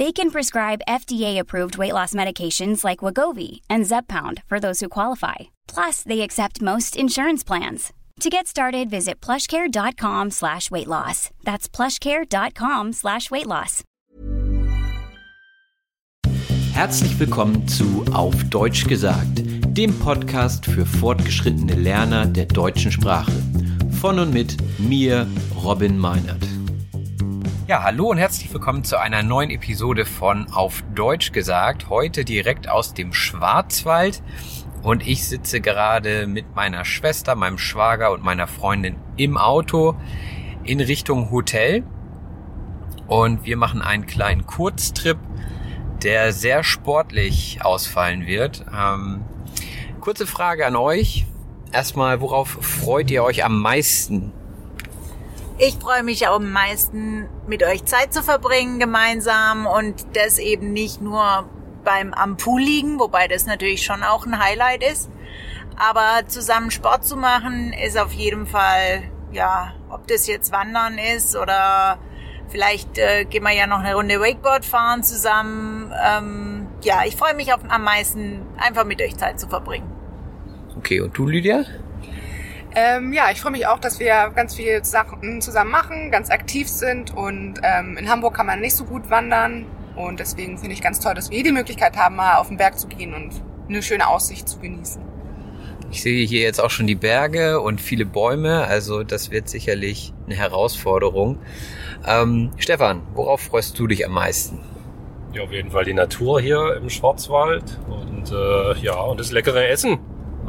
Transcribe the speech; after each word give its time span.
They 0.00 0.12
can 0.12 0.30
prescribe 0.30 0.80
FDA-approved 0.88 1.76
weight 1.76 1.92
loss 1.92 2.14
medications 2.14 2.84
like 2.84 3.04
Wagovi 3.04 3.60
and 3.68 3.84
Zepbound 3.84 4.42
for 4.46 4.58
those 4.58 4.80
who 4.80 4.88
qualify. 4.88 5.50
Plus, 5.68 6.02
they 6.02 6.22
accept 6.22 6.62
most 6.62 6.96
insurance 6.96 7.44
plans. 7.44 7.92
To 8.20 8.30
get 8.30 8.46
started, 8.46 8.88
visit 8.88 9.20
plushcare.com 9.20 10.30
slash 10.30 10.70
weight 10.70 10.86
loss. 10.86 11.28
That's 11.44 11.68
plushcare.com 11.68 12.94
slash 12.94 13.30
weight 13.30 13.46
loss. 13.46 13.84
Herzlich 16.72 17.18
willkommen 17.18 17.68
zu 17.68 18.06
Auf 18.14 18.42
Deutsch 18.44 18.86
gesagt, 18.86 19.42
dem 19.76 19.92
Podcast 19.98 20.64
für 20.64 20.86
fortgeschrittene 20.86 21.74
Lerner 21.74 22.24
der 22.24 22.46
deutschen 22.46 22.90
Sprache. 22.90 23.32
Von 24.00 24.18
und 24.18 24.32
mit 24.32 24.56
mir, 24.78 25.26
Robin 25.62 25.98
Meinert. 25.98 26.59
Ja, 27.70 27.84
hallo 27.84 28.08
und 28.08 28.18
herzlich 28.18 28.52
willkommen 28.52 28.82
zu 28.82 28.98
einer 28.98 29.22
neuen 29.22 29.48
Episode 29.48 30.04
von 30.04 30.48
Auf 30.50 30.82
Deutsch 30.92 31.30
gesagt. 31.30 31.88
Heute 31.88 32.24
direkt 32.24 32.68
aus 32.68 32.94
dem 32.94 33.12
Schwarzwald. 33.12 34.24
Und 34.82 35.06
ich 35.06 35.28
sitze 35.28 35.60
gerade 35.60 36.26
mit 36.26 36.56
meiner 36.56 36.84
Schwester, 36.84 37.36
meinem 37.36 37.58
Schwager 37.58 38.10
und 38.10 38.24
meiner 38.24 38.48
Freundin 38.48 38.96
im 39.16 39.38
Auto 39.38 39.94
in 40.64 40.80
Richtung 40.80 41.30
Hotel. 41.30 41.84
Und 43.06 43.44
wir 43.44 43.56
machen 43.56 43.82
einen 43.82 44.06
kleinen 44.06 44.46
Kurztrip, 44.48 45.18
der 46.02 46.32
sehr 46.32 46.64
sportlich 46.64 47.60
ausfallen 47.62 48.26
wird. 48.26 48.64
Ähm, 48.76 49.20
kurze 50.00 50.26
Frage 50.26 50.66
an 50.66 50.74
euch. 50.74 51.24
Erstmal, 51.70 52.20
worauf 52.20 52.48
freut 52.48 53.12
ihr 53.12 53.22
euch 53.22 53.44
am 53.44 53.60
meisten 53.62 54.32
ich 55.60 55.76
freue 55.76 56.02
mich 56.02 56.26
am 56.26 56.52
meisten, 56.52 57.28
mit 57.46 57.62
euch 57.62 57.84
Zeit 57.84 58.14
zu 58.14 58.22
verbringen 58.22 58.78
gemeinsam 58.78 59.66
und 59.66 60.16
das 60.16 60.38
eben 60.38 60.72
nicht 60.72 61.02
nur 61.02 61.48
beim 61.84 62.14
am 62.14 62.38
Pool 62.38 62.62
liegen, 62.62 62.98
wobei 62.98 63.28
das 63.28 63.44
natürlich 63.44 63.84
schon 63.84 64.02
auch 64.02 64.24
ein 64.24 64.42
Highlight 64.42 64.82
ist. 64.82 65.10
Aber 65.76 66.26
zusammen 66.26 66.70
Sport 66.70 67.04
zu 67.04 67.16
machen 67.16 67.74
ist 67.74 67.98
auf 67.98 68.12
jeden 68.12 68.46
Fall, 68.46 69.02
ja, 69.32 69.74
ob 69.90 70.06
das 70.06 70.26
jetzt 70.26 70.50
Wandern 70.50 70.96
ist 70.96 71.36
oder 71.36 71.98
vielleicht 72.48 72.96
äh, 72.96 73.26
gehen 73.26 73.42
wir 73.42 73.52
ja 73.52 73.66
noch 73.66 73.80
eine 73.80 73.94
Runde 73.94 74.18
Wakeboard 74.18 74.64
fahren 74.64 75.02
zusammen. 75.02 75.92
Ähm, 76.02 76.68
ja, 76.82 77.02
ich 77.06 77.16
freue 77.16 77.34
mich 77.34 77.52
auf, 77.52 77.60
am 77.68 77.84
meisten, 77.84 78.46
einfach 78.56 78.84
mit 78.84 79.02
euch 79.02 79.16
Zeit 79.18 79.38
zu 79.38 79.46
verbringen. 79.46 79.90
Okay, 80.78 81.00
und 81.00 81.16
du, 81.16 81.26
Lydia? 81.26 81.64
Ähm, 82.74 83.12
ja, 83.12 83.30
ich 83.32 83.40
freue 83.40 83.52
mich 83.52 83.66
auch, 83.66 83.80
dass 83.80 83.98
wir 83.98 84.30
ganz 84.34 84.54
viele 84.54 84.84
Sachen 84.84 85.40
zusammen 85.40 85.70
machen, 85.70 86.10
ganz 86.10 86.30
aktiv 86.30 86.68
sind 86.68 87.16
und 87.16 87.54
ähm, 87.62 87.96
in 87.96 88.08
Hamburg 88.08 88.34
kann 88.34 88.46
man 88.46 88.60
nicht 88.60 88.76
so 88.76 88.84
gut 88.84 89.10
wandern 89.10 89.66
und 89.96 90.20
deswegen 90.20 90.56
finde 90.56 90.74
ich 90.74 90.80
ganz 90.80 91.00
toll, 91.00 91.14
dass 91.14 91.30
wir 91.30 91.36
hier 91.36 91.44
die 91.44 91.52
Möglichkeit 91.52 91.96
haben, 91.96 92.16
mal 92.16 92.36
auf 92.36 92.48
den 92.48 92.56
Berg 92.56 92.78
zu 92.78 92.86
gehen 92.86 93.12
und 93.12 93.32
eine 93.68 93.82
schöne 93.82 94.06
Aussicht 94.06 94.48
zu 94.48 94.58
genießen. 94.60 95.02
Ich 95.90 96.02
sehe 96.02 96.24
hier 96.24 96.42
jetzt 96.42 96.60
auch 96.60 96.70
schon 96.70 96.86
die 96.86 96.94
Berge 96.94 97.60
und 97.60 97.80
viele 97.80 98.06
Bäume, 98.06 98.64
also 98.64 99.02
das 99.02 99.32
wird 99.32 99.48
sicherlich 99.48 100.14
eine 100.26 100.36
Herausforderung. 100.36 101.40
Ähm, 102.06 102.52
Stefan, 102.58 103.02
worauf 103.14 103.40
freust 103.40 103.76
du 103.76 103.88
dich 103.88 104.06
am 104.06 104.12
meisten? 104.12 104.60
Ja, 105.32 105.42
auf 105.42 105.52
jeden 105.52 105.72
Fall 105.72 105.84
die 105.84 105.94
Natur 105.94 106.40
hier 106.40 106.76
im 106.76 106.88
Schwarzwald 106.88 107.80
und 107.88 108.30
äh, 108.30 108.78
ja, 108.80 109.00
und 109.00 109.18
das 109.18 109.32
leckere 109.32 109.68
Essen, 109.68 109.98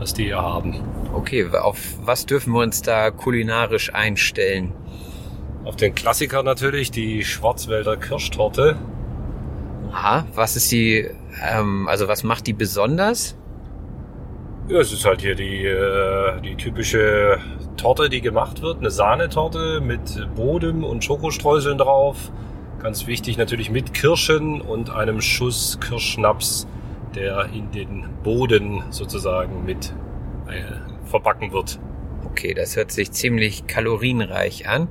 was 0.01 0.15
die 0.15 0.25
hier 0.25 0.41
haben. 0.41 0.81
Okay, 1.13 1.47
auf 1.53 1.77
was 2.03 2.25
dürfen 2.25 2.53
wir 2.53 2.61
uns 2.61 2.81
da 2.81 3.11
kulinarisch 3.11 3.93
einstellen? 3.93 4.73
Auf 5.63 5.75
den 5.75 5.93
Klassiker 5.93 6.41
natürlich, 6.41 6.89
die 6.89 7.23
Schwarzwälder 7.23 7.97
Kirschtorte. 7.97 8.77
Aha, 9.91 10.25
was 10.33 10.55
ist 10.55 10.71
die, 10.71 11.07
ähm, 11.47 11.87
also 11.87 12.07
was 12.07 12.23
macht 12.23 12.47
die 12.47 12.53
besonders? 12.53 13.37
Ja, 14.69 14.79
es 14.79 14.91
ist 14.91 15.05
halt 15.05 15.21
hier 15.21 15.35
die, 15.35 15.65
äh, 15.65 16.41
die 16.41 16.55
typische 16.55 17.37
Torte, 17.77 18.09
die 18.09 18.21
gemacht 18.21 18.63
wird. 18.63 18.79
Eine 18.79 18.89
Sahnetorte 18.89 19.81
mit 19.81 20.27
Boden 20.35 20.83
und 20.83 21.03
Schokostreuseln 21.03 21.77
drauf. 21.77 22.31
Ganz 22.81 23.05
wichtig 23.05 23.37
natürlich 23.37 23.69
mit 23.69 23.93
Kirschen 23.93 24.61
und 24.61 24.89
einem 24.89 25.21
Schuss 25.21 25.77
Kirschschnaps, 25.79 26.65
der 27.15 27.49
in 27.53 27.71
den 27.71 28.07
Boden 28.23 28.83
sozusagen 28.89 29.65
mit 29.65 29.93
äh, 30.47 31.07
verbacken 31.09 31.51
wird. 31.51 31.79
Okay, 32.25 32.53
das 32.53 32.75
hört 32.75 32.91
sich 32.91 33.11
ziemlich 33.11 33.67
kalorienreich 33.67 34.67
an. 34.67 34.87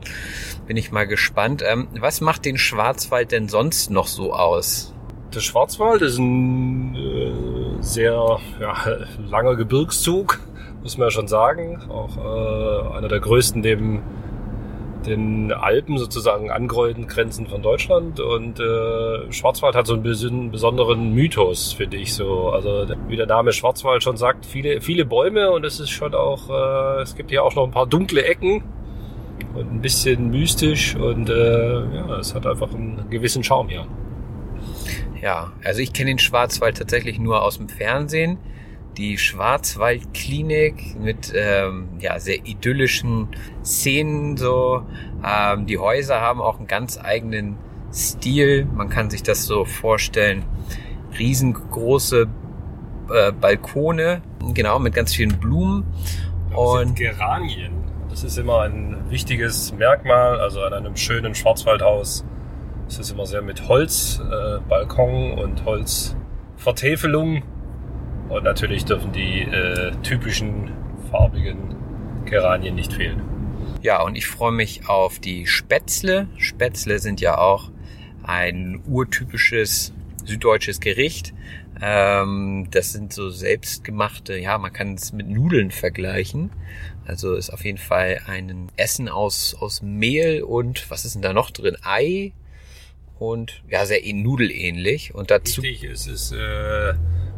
Bin 0.66 0.76
ich 0.76 0.92
mal 0.92 1.06
gespannt. 1.06 1.62
Ähm, 1.66 1.88
was 1.98 2.20
macht 2.20 2.44
den 2.44 2.58
Schwarzwald 2.58 3.32
denn 3.32 3.48
sonst 3.48 3.90
noch 3.90 4.06
so 4.06 4.34
aus? 4.34 4.94
Der 5.34 5.40
Schwarzwald 5.40 6.02
ist 6.02 6.18
ein 6.18 6.94
äh, 6.96 7.82
sehr 7.82 8.38
ja, 8.60 8.76
langer 9.18 9.56
Gebirgszug, 9.56 10.40
muss 10.82 10.98
man 10.98 11.06
ja 11.06 11.10
schon 11.10 11.28
sagen. 11.28 11.80
Auch 11.88 12.16
äh, 12.16 12.96
einer 12.96 13.08
der 13.08 13.20
größten 13.20 13.62
neben 13.62 14.02
den 15.06 15.52
Alpen 15.52 15.98
sozusagen 15.98 16.50
angräuelten 16.50 17.06
Grenzen 17.06 17.46
von 17.46 17.62
Deutschland 17.62 18.20
und 18.20 18.60
äh, 18.60 19.32
Schwarzwald 19.32 19.74
hat 19.74 19.86
so 19.86 19.94
einen 19.94 20.50
besonderen 20.50 21.12
Mythos, 21.12 21.72
finde 21.72 21.96
ich 21.96 22.14
so. 22.14 22.50
Also 22.50 22.86
wie 23.08 23.16
der 23.16 23.26
Name 23.26 23.52
Schwarzwald 23.52 24.02
schon 24.02 24.16
sagt, 24.16 24.46
viele, 24.46 24.80
viele 24.80 25.04
Bäume 25.04 25.50
und 25.50 25.64
es 25.64 25.80
ist 25.80 25.90
schon 25.90 26.14
auch, 26.14 26.50
äh, 26.50 27.02
es 27.02 27.14
gibt 27.14 27.30
hier 27.30 27.44
auch 27.44 27.54
noch 27.54 27.64
ein 27.64 27.70
paar 27.70 27.86
dunkle 27.86 28.24
Ecken 28.24 28.62
und 29.54 29.72
ein 29.72 29.80
bisschen 29.80 30.30
mystisch 30.30 30.94
und 30.94 31.28
äh, 31.28 31.80
ja, 31.96 32.18
es 32.18 32.34
hat 32.34 32.46
einfach 32.46 32.72
einen 32.72 33.08
gewissen 33.10 33.42
Charme 33.42 33.68
hier. 33.68 33.86
Ja, 35.20 35.52
also 35.64 35.80
ich 35.80 35.92
kenne 35.92 36.10
den 36.10 36.18
Schwarzwald 36.18 36.78
tatsächlich 36.78 37.18
nur 37.18 37.42
aus 37.42 37.58
dem 37.58 37.68
Fernsehen 37.68 38.38
die 39.00 39.16
Schwarzwaldklinik 39.16 41.00
mit 41.00 41.32
ähm, 41.34 41.88
ja, 42.00 42.20
sehr 42.20 42.44
idyllischen 42.44 43.28
Szenen. 43.64 44.36
So. 44.36 44.84
Ähm, 45.26 45.66
die 45.66 45.78
Häuser 45.78 46.20
haben 46.20 46.42
auch 46.42 46.58
einen 46.58 46.66
ganz 46.66 46.98
eigenen 47.02 47.56
Stil. 47.92 48.66
Man 48.66 48.90
kann 48.90 49.08
sich 49.08 49.22
das 49.22 49.46
so 49.46 49.64
vorstellen. 49.64 50.44
Riesengroße 51.18 52.28
äh, 53.10 53.32
Balkone, 53.32 54.20
genau, 54.52 54.78
mit 54.78 54.94
ganz 54.94 55.14
vielen 55.14 55.40
Blumen. 55.40 55.84
Und 56.54 56.96
Geranien. 56.96 57.72
Das 58.10 58.22
ist 58.22 58.36
immer 58.36 58.62
ein 58.62 58.96
wichtiges 59.08 59.72
Merkmal. 59.72 60.38
Also 60.40 60.60
an 60.60 60.74
einem 60.74 60.96
schönen 60.96 61.34
Schwarzwaldhaus 61.34 62.26
ist 62.86 63.00
es 63.00 63.10
immer 63.10 63.24
sehr 63.24 63.40
mit 63.40 63.66
Holzbalkon 63.66 65.38
äh, 65.38 65.42
und 65.42 65.64
Holzvertäfelung 65.64 67.42
und 68.30 68.44
natürlich 68.44 68.84
dürfen 68.84 69.12
die 69.12 69.42
äh, 69.42 69.92
typischen 70.02 70.70
farbigen 71.10 71.76
Geranien 72.24 72.74
nicht 72.74 72.92
fehlen. 72.92 73.22
Ja, 73.82 74.02
und 74.02 74.16
ich 74.16 74.26
freue 74.26 74.52
mich 74.52 74.88
auf 74.88 75.18
die 75.18 75.46
Spätzle. 75.46 76.28
Spätzle 76.36 76.98
sind 76.98 77.20
ja 77.20 77.38
auch 77.38 77.70
ein 78.22 78.82
urtypisches 78.86 79.92
süddeutsches 80.24 80.80
Gericht. 80.80 81.32
Ähm, 81.82 82.68
das 82.70 82.92
sind 82.92 83.12
so 83.12 83.30
selbstgemachte, 83.30 84.36
ja, 84.36 84.58
man 84.58 84.72
kann 84.72 84.94
es 84.94 85.12
mit 85.12 85.28
Nudeln 85.28 85.70
vergleichen. 85.70 86.50
Also 87.06 87.34
ist 87.34 87.50
auf 87.50 87.64
jeden 87.64 87.78
Fall 87.78 88.20
ein 88.26 88.70
Essen 88.76 89.08
aus, 89.08 89.56
aus 89.58 89.82
Mehl 89.82 90.42
und 90.42 90.90
was 90.90 91.04
ist 91.04 91.14
denn 91.14 91.22
da 91.22 91.32
noch 91.32 91.50
drin? 91.50 91.76
Ei 91.82 92.32
und 93.18 93.62
ja, 93.68 93.86
sehr 93.86 94.00
nudelähnlich. 94.12 95.14
Und 95.14 95.30
dazu. 95.30 95.62
Wichtig 95.62 95.90
ist 95.90 96.06
es, 96.06 96.32
äh, 96.32 96.94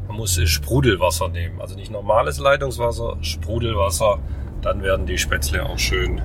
man 0.06 0.16
muss 0.16 0.40
Sprudelwasser 0.42 1.28
nehmen. 1.28 1.60
Also 1.60 1.74
nicht 1.74 1.90
normales 1.90 2.38
Leitungswasser, 2.38 3.18
Sprudelwasser. 3.22 4.18
Dann 4.60 4.82
werden 4.82 5.06
die 5.06 5.18
Spätzle 5.18 5.64
auch 5.66 5.78
schön 5.78 6.22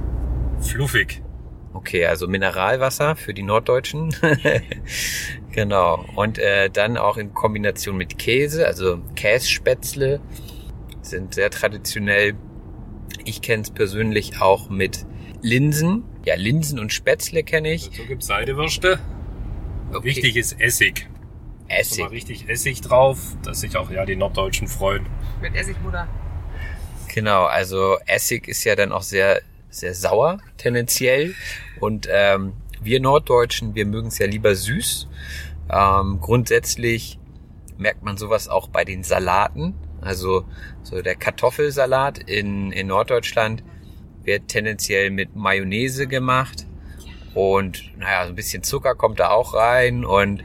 fluffig. 0.61 1.21
Okay, 1.73 2.05
also 2.05 2.27
Mineralwasser 2.27 3.15
für 3.15 3.33
die 3.33 3.43
Norddeutschen. 3.43 4.15
genau. 5.51 6.05
Und 6.15 6.39
äh, 6.39 6.69
dann 6.69 6.97
auch 6.97 7.17
in 7.17 7.33
Kombination 7.33 7.97
mit 7.97 8.17
Käse, 8.17 8.65
also 8.65 8.99
Kässpätzle 9.15 10.19
sind 11.01 11.35
sehr 11.35 11.49
traditionell. 11.49 12.33
Ich 13.25 13.41
kenne 13.41 13.63
es 13.63 13.71
persönlich 13.71 14.41
auch 14.41 14.69
mit 14.69 15.05
Linsen. 15.41 16.03
Ja, 16.25 16.35
Linsen 16.35 16.79
und 16.79 16.91
Spätzle 16.91 17.43
kenne 17.43 17.73
ich. 17.73 17.89
Dazu 17.89 18.05
gibt 18.05 18.23
Seidewürste. 18.23 18.99
Okay. 19.93 20.03
Wichtig 20.03 20.35
ist 20.35 20.59
Essig. 20.59 21.07
Essig. 21.67 21.99
Mal 21.99 22.09
richtig 22.09 22.49
Essig 22.49 22.81
drauf, 22.81 23.19
dass 23.43 23.61
sich 23.61 23.77
auch 23.77 23.89
ja 23.89 24.05
die 24.05 24.15
Norddeutschen 24.15 24.67
freuen. 24.67 25.05
Mit 25.41 25.55
Essigmutter. 25.55 26.07
Genau, 27.13 27.45
also 27.45 27.97
Essig 28.05 28.47
ist 28.47 28.63
ja 28.63 28.75
dann 28.75 28.91
auch 28.91 29.01
sehr, 29.01 29.41
sehr 29.69 29.93
sauer 29.93 30.39
tendenziell. 30.57 31.33
Und 31.79 32.07
ähm, 32.11 32.53
wir 32.81 32.99
Norddeutschen, 32.99 33.75
wir 33.75 33.85
mögen 33.85 34.07
es 34.07 34.19
ja 34.19 34.27
lieber 34.27 34.55
süß. 34.55 35.07
Ähm, 35.69 36.19
grundsätzlich 36.21 37.19
merkt 37.77 38.03
man 38.03 38.17
sowas 38.17 38.47
auch 38.47 38.67
bei 38.67 38.85
den 38.85 39.03
Salaten. 39.03 39.75
Also 40.01 40.45
so 40.83 41.01
der 41.01 41.15
Kartoffelsalat 41.15 42.19
in, 42.19 42.71
in 42.71 42.87
Norddeutschland 42.87 43.63
wird 44.23 44.47
tendenziell 44.47 45.09
mit 45.09 45.35
Mayonnaise 45.35 46.07
gemacht. 46.07 46.65
Und 47.33 47.97
naja, 47.97 48.23
so 48.23 48.29
ein 48.29 48.35
bisschen 48.35 48.63
Zucker 48.63 48.95
kommt 48.95 49.19
da 49.19 49.29
auch 49.29 49.53
rein. 49.53 50.05
Und 50.05 50.43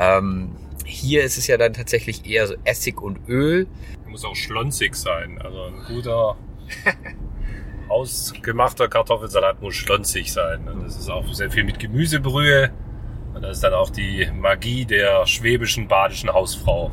ähm, 0.00 0.56
hier 0.86 1.22
ist 1.22 1.36
es 1.36 1.46
ja 1.46 1.58
dann 1.58 1.74
tatsächlich 1.74 2.26
eher 2.26 2.46
so 2.46 2.54
Essig 2.64 3.00
und 3.00 3.28
Öl. 3.28 3.66
Muss 4.08 4.24
auch 4.24 4.34
schlonzig 4.34 4.96
sein. 4.96 5.40
Also 5.40 5.64
ein 5.64 5.74
guter 5.86 6.36
hausgemachter 7.88 8.88
Kartoffelsalat 8.88 9.60
muss 9.60 9.74
schlonzig 9.74 10.32
sein. 10.32 10.66
Und 10.68 10.84
das 10.84 10.96
ist 10.96 11.10
auch 11.10 11.32
sehr 11.32 11.50
viel 11.50 11.64
mit 11.64 11.78
Gemüsebrühe. 11.78 12.72
Und 13.34 13.42
das 13.42 13.58
ist 13.58 13.62
dann 13.62 13.74
auch 13.74 13.90
die 13.90 14.28
Magie 14.34 14.84
der 14.86 15.26
schwäbischen 15.26 15.86
badischen 15.86 16.32
Hausfrau. 16.32 16.90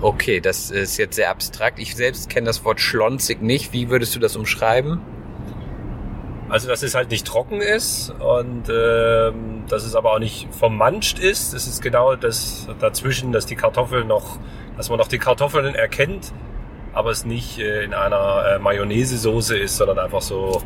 Okay, 0.00 0.40
das 0.40 0.70
ist 0.70 0.96
jetzt 0.96 1.14
sehr 1.14 1.30
abstrakt. 1.30 1.78
Ich 1.78 1.94
selbst 1.94 2.28
kenne 2.28 2.46
das 2.46 2.64
Wort 2.64 2.80
schlonzig 2.80 3.40
nicht. 3.42 3.72
Wie 3.72 3.90
würdest 3.90 4.16
du 4.16 4.18
das 4.18 4.34
umschreiben? 4.34 5.00
Also 6.52 6.68
dass 6.68 6.82
es 6.82 6.94
halt 6.94 7.10
nicht 7.10 7.26
trocken 7.26 7.62
ist 7.62 8.10
und 8.10 8.64
ähm, 8.68 9.64
dass 9.70 9.84
es 9.84 9.94
aber 9.94 10.12
auch 10.12 10.18
nicht 10.18 10.48
vermanscht 10.52 11.18
ist. 11.18 11.54
Das 11.54 11.66
ist 11.66 11.80
genau 11.80 12.14
das 12.14 12.68
dazwischen, 12.78 13.32
dass 13.32 13.46
die 13.46 13.56
Kartoffeln 13.56 14.06
noch, 14.06 14.38
dass 14.76 14.90
man 14.90 14.98
noch 14.98 15.08
die 15.08 15.16
Kartoffeln 15.16 15.74
erkennt, 15.74 16.30
aber 16.92 17.08
es 17.08 17.24
nicht 17.24 17.58
äh, 17.58 17.84
in 17.84 17.94
einer 17.94 18.44
äh, 18.44 18.58
Mayonnaise-Soße 18.58 19.56
ist, 19.56 19.78
sondern 19.78 19.98
einfach 19.98 20.20
so 20.20 20.60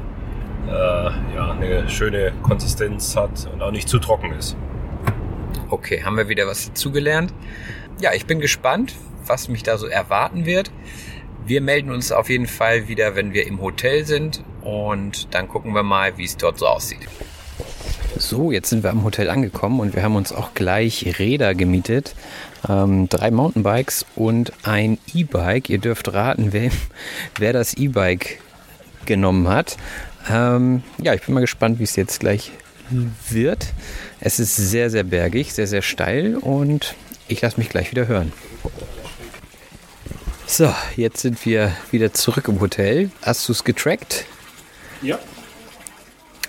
äh, 0.67 0.73
ja, 0.73 1.53
eine 1.53 1.89
schöne 1.89 2.33
Konsistenz 2.43 3.15
hat 3.15 3.49
und 3.53 3.63
auch 3.63 3.71
nicht 3.71 3.89
zu 3.89 4.01
trocken 4.01 4.33
ist. 4.33 4.57
Okay, 5.71 6.03
haben 6.03 6.17
wir 6.17 6.29
wieder 6.29 6.49
was 6.49 6.67
dazugelernt. 6.67 7.33
Ja, 8.01 8.13
ich 8.13 8.27
bin 8.27 8.41
gespannt, 8.41 8.97
was 9.25 9.47
mich 9.49 9.63
da 9.63 9.79
so 9.79 9.87
erwarten 9.87 10.47
wird. 10.47 10.73
Wir 11.45 11.61
melden 11.61 11.93
uns 11.93 12.11
auf 12.11 12.29
jeden 12.29 12.49
Fall 12.49 12.89
wieder, 12.89 13.15
wenn 13.15 13.33
wir 13.33 13.47
im 13.47 13.63
Hotel 13.63 14.05
sind 14.05 14.43
und 14.67 15.33
dann 15.33 15.49
gucken 15.49 15.75
wir 15.75 15.85
mal, 15.85 16.19
wie 16.19 16.25
es 16.25 16.37
dort 16.37 16.59
so 16.59 16.67
aussieht. 16.67 17.07
So, 18.19 18.51
jetzt 18.51 18.71
sind 18.71 18.83
wir 18.83 18.91
am 18.91 19.05
Hotel 19.05 19.31
angekommen 19.31 19.79
und 19.79 19.95
wir 19.95 20.03
haben 20.03 20.17
uns 20.17 20.33
auch 20.33 20.55
gleich 20.55 21.19
Räder 21.19 21.55
gemietet. 21.55 22.15
Ähm, 22.69 23.09
drei 23.09 23.31
Mountainbikes 23.31 24.07
und 24.17 24.53
ein 24.65 24.99
E-Bike. 25.15 25.71
Ihr 25.71 25.79
dürft 25.79 26.13
raten, 26.13 26.53
wer, 26.53 26.71
wer 27.39 27.53
das 27.53 27.75
E-Bike 27.75 28.41
genommen 29.05 29.49
hat. 29.49 29.77
Ähm, 30.29 30.83
ja, 30.99 31.15
ich 31.15 31.23
bin 31.23 31.35
mal 31.35 31.41
gespannt, 31.41 31.79
wie 31.79 31.85
es 31.85 31.95
jetzt 31.95 32.21
gleich 32.21 32.51
wird. 33.31 33.67
Es 34.19 34.41
ist 34.41 34.57
sehr, 34.57 34.91
sehr 34.91 35.05
bergig, 35.05 35.53
sehr, 35.53 35.67
sehr 35.67 35.83
steil 35.83 36.37
und 36.37 36.95
ich 37.29 37.41
lasse 37.43 37.59
mich 37.59 37.69
gleich 37.69 37.91
wieder 37.91 38.09
hören. 38.09 38.33
So, 40.47 40.73
jetzt 40.97 41.21
sind 41.21 41.45
wir 41.45 41.77
wieder 41.91 42.13
zurück 42.13 42.49
im 42.49 42.61
Hotel. 42.61 43.11
Hast 43.23 43.49
du 43.49 43.53
es 43.53 43.63
getrackt? 43.63 44.27
Ja. 45.03 45.19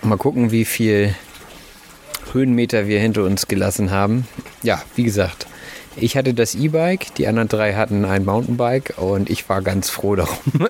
Mal 0.02 0.18
gucken, 0.18 0.52
wie 0.52 0.66
viel 0.66 1.16
Höhenmeter 2.34 2.88
wir 2.88 3.00
hinter 3.00 3.24
uns 3.24 3.48
gelassen 3.48 3.92
haben. 3.92 4.28
Ja, 4.64 4.82
wie 4.96 5.04
gesagt, 5.04 5.48
ich 5.96 6.16
hatte 6.16 6.34
das 6.34 6.54
E-Bike, 6.54 7.16
die 7.16 7.28
anderen 7.28 7.48
drei 7.48 7.74
hatten 7.74 8.06
ein 8.06 8.24
Mountainbike 8.24 8.96
und 8.98 9.30
ich 9.30 9.50
war 9.50 9.62
ganz 9.62 9.90
froh 9.90 10.16
darum, 10.16 10.70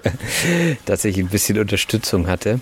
dass 0.86 1.04
ich 1.06 1.18
ein 1.18 1.28
bisschen 1.28 1.60
Unterstützung 1.60 2.28
hatte. 2.28 2.60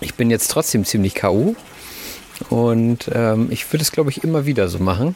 Ich 0.00 0.14
bin 0.14 0.30
jetzt 0.30 0.50
trotzdem 0.50 0.84
ziemlich 0.84 1.14
K.O. 1.14 1.54
und 2.48 3.10
ähm, 3.12 3.48
ich 3.50 3.70
würde 3.72 3.82
es, 3.82 3.92
glaube 3.92 4.10
ich, 4.10 4.24
immer 4.24 4.46
wieder 4.46 4.68
so 4.68 4.78
machen, 4.78 5.14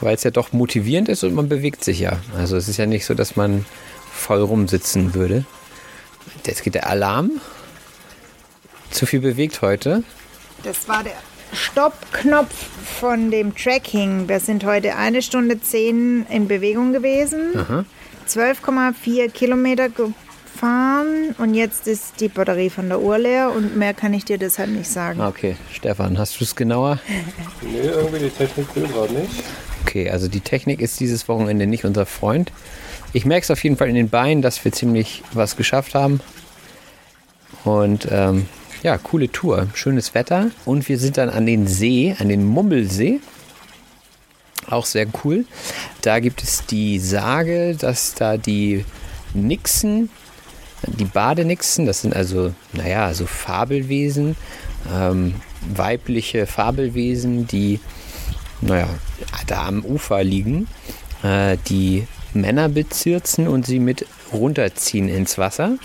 weil 0.00 0.14
es 0.14 0.24
ja 0.24 0.30
doch 0.30 0.52
motivierend 0.52 1.08
ist 1.08 1.24
und 1.24 1.34
man 1.34 1.48
bewegt 1.48 1.84
sich 1.84 2.00
ja. 2.00 2.18
Also 2.36 2.56
es 2.56 2.68
ist 2.68 2.76
ja 2.76 2.86
nicht 2.86 3.06
so, 3.06 3.14
dass 3.14 3.36
man 3.36 3.64
voll 4.12 4.40
rumsitzen 4.42 5.14
würde. 5.14 5.44
Jetzt 6.46 6.62
geht 6.62 6.74
der 6.74 6.88
Alarm. 6.88 7.32
Zu 8.90 9.06
viel 9.06 9.20
bewegt 9.20 9.62
heute. 9.62 10.02
Das 10.62 10.88
war 10.88 11.02
der 11.02 11.12
Stoppknopf 11.52 12.54
von 13.00 13.30
dem 13.30 13.54
Tracking. 13.54 14.28
Wir 14.28 14.40
sind 14.40 14.64
heute 14.64 14.96
eine 14.96 15.22
Stunde 15.22 15.60
zehn 15.60 16.26
in 16.30 16.48
Bewegung 16.48 16.92
gewesen. 16.92 17.86
12,4 18.28 19.30
Kilometer 19.30 19.88
gefahren 19.88 21.34
und 21.38 21.54
jetzt 21.54 21.86
ist 21.86 22.20
die 22.20 22.28
Batterie 22.28 22.70
von 22.70 22.88
der 22.88 23.00
Uhr 23.00 23.18
leer 23.18 23.52
und 23.54 23.76
mehr 23.76 23.94
kann 23.94 24.14
ich 24.14 24.24
dir 24.24 24.38
deshalb 24.38 24.70
nicht 24.70 24.90
sagen. 24.90 25.20
Okay, 25.20 25.56
Stefan, 25.72 26.18
hast 26.18 26.40
du 26.40 26.44
es 26.44 26.56
genauer? 26.56 26.98
Nee, 27.62 27.88
irgendwie 27.88 28.18
die 28.20 28.30
Technik 28.30 28.74
will 28.76 28.86
gerade 28.86 29.12
nicht. 29.14 29.42
Okay, 29.82 30.10
also 30.10 30.28
die 30.28 30.40
Technik 30.40 30.80
ist 30.80 31.00
dieses 31.00 31.28
Wochenende 31.28 31.66
nicht 31.66 31.84
unser 31.84 32.06
Freund. 32.06 32.52
Ich 33.16 33.24
merke 33.24 33.44
es 33.44 33.50
auf 33.50 33.64
jeden 33.64 33.78
Fall 33.78 33.88
in 33.88 33.94
den 33.94 34.10
Beinen, 34.10 34.42
dass 34.42 34.62
wir 34.62 34.72
ziemlich 34.72 35.22
was 35.32 35.56
geschafft 35.56 35.94
haben. 35.94 36.20
Und 37.64 38.06
ähm, 38.10 38.44
ja, 38.82 38.98
coole 38.98 39.32
Tour, 39.32 39.68
schönes 39.72 40.14
Wetter. 40.14 40.50
Und 40.66 40.86
wir 40.86 40.98
sind 40.98 41.16
dann 41.16 41.30
an 41.30 41.46
den 41.46 41.66
See, 41.66 42.14
an 42.18 42.28
den 42.28 42.44
Mummelsee. 42.44 43.20
Auch 44.68 44.84
sehr 44.84 45.06
cool. 45.24 45.46
Da 46.02 46.20
gibt 46.20 46.42
es 46.42 46.66
die 46.66 46.98
Sage, 46.98 47.74
dass 47.74 48.12
da 48.12 48.36
die 48.36 48.84
Nixen, 49.32 50.10
die 50.86 51.06
Badenixen, 51.06 51.86
das 51.86 52.02
sind 52.02 52.14
also, 52.14 52.52
naja, 52.74 53.14
so 53.14 53.24
Fabelwesen, 53.24 54.36
ähm, 54.94 55.36
weibliche 55.74 56.46
Fabelwesen, 56.46 57.46
die, 57.46 57.80
naja, 58.60 58.90
da 59.46 59.68
am 59.68 59.86
Ufer 59.86 60.22
liegen, 60.22 60.68
äh, 61.22 61.56
die 61.66 62.06
Männer 62.40 62.68
bezirzen 62.68 63.48
und 63.48 63.66
sie 63.66 63.78
mit 63.78 64.06
runterziehen 64.32 65.08
ins 65.08 65.38
Wasser. 65.38 65.78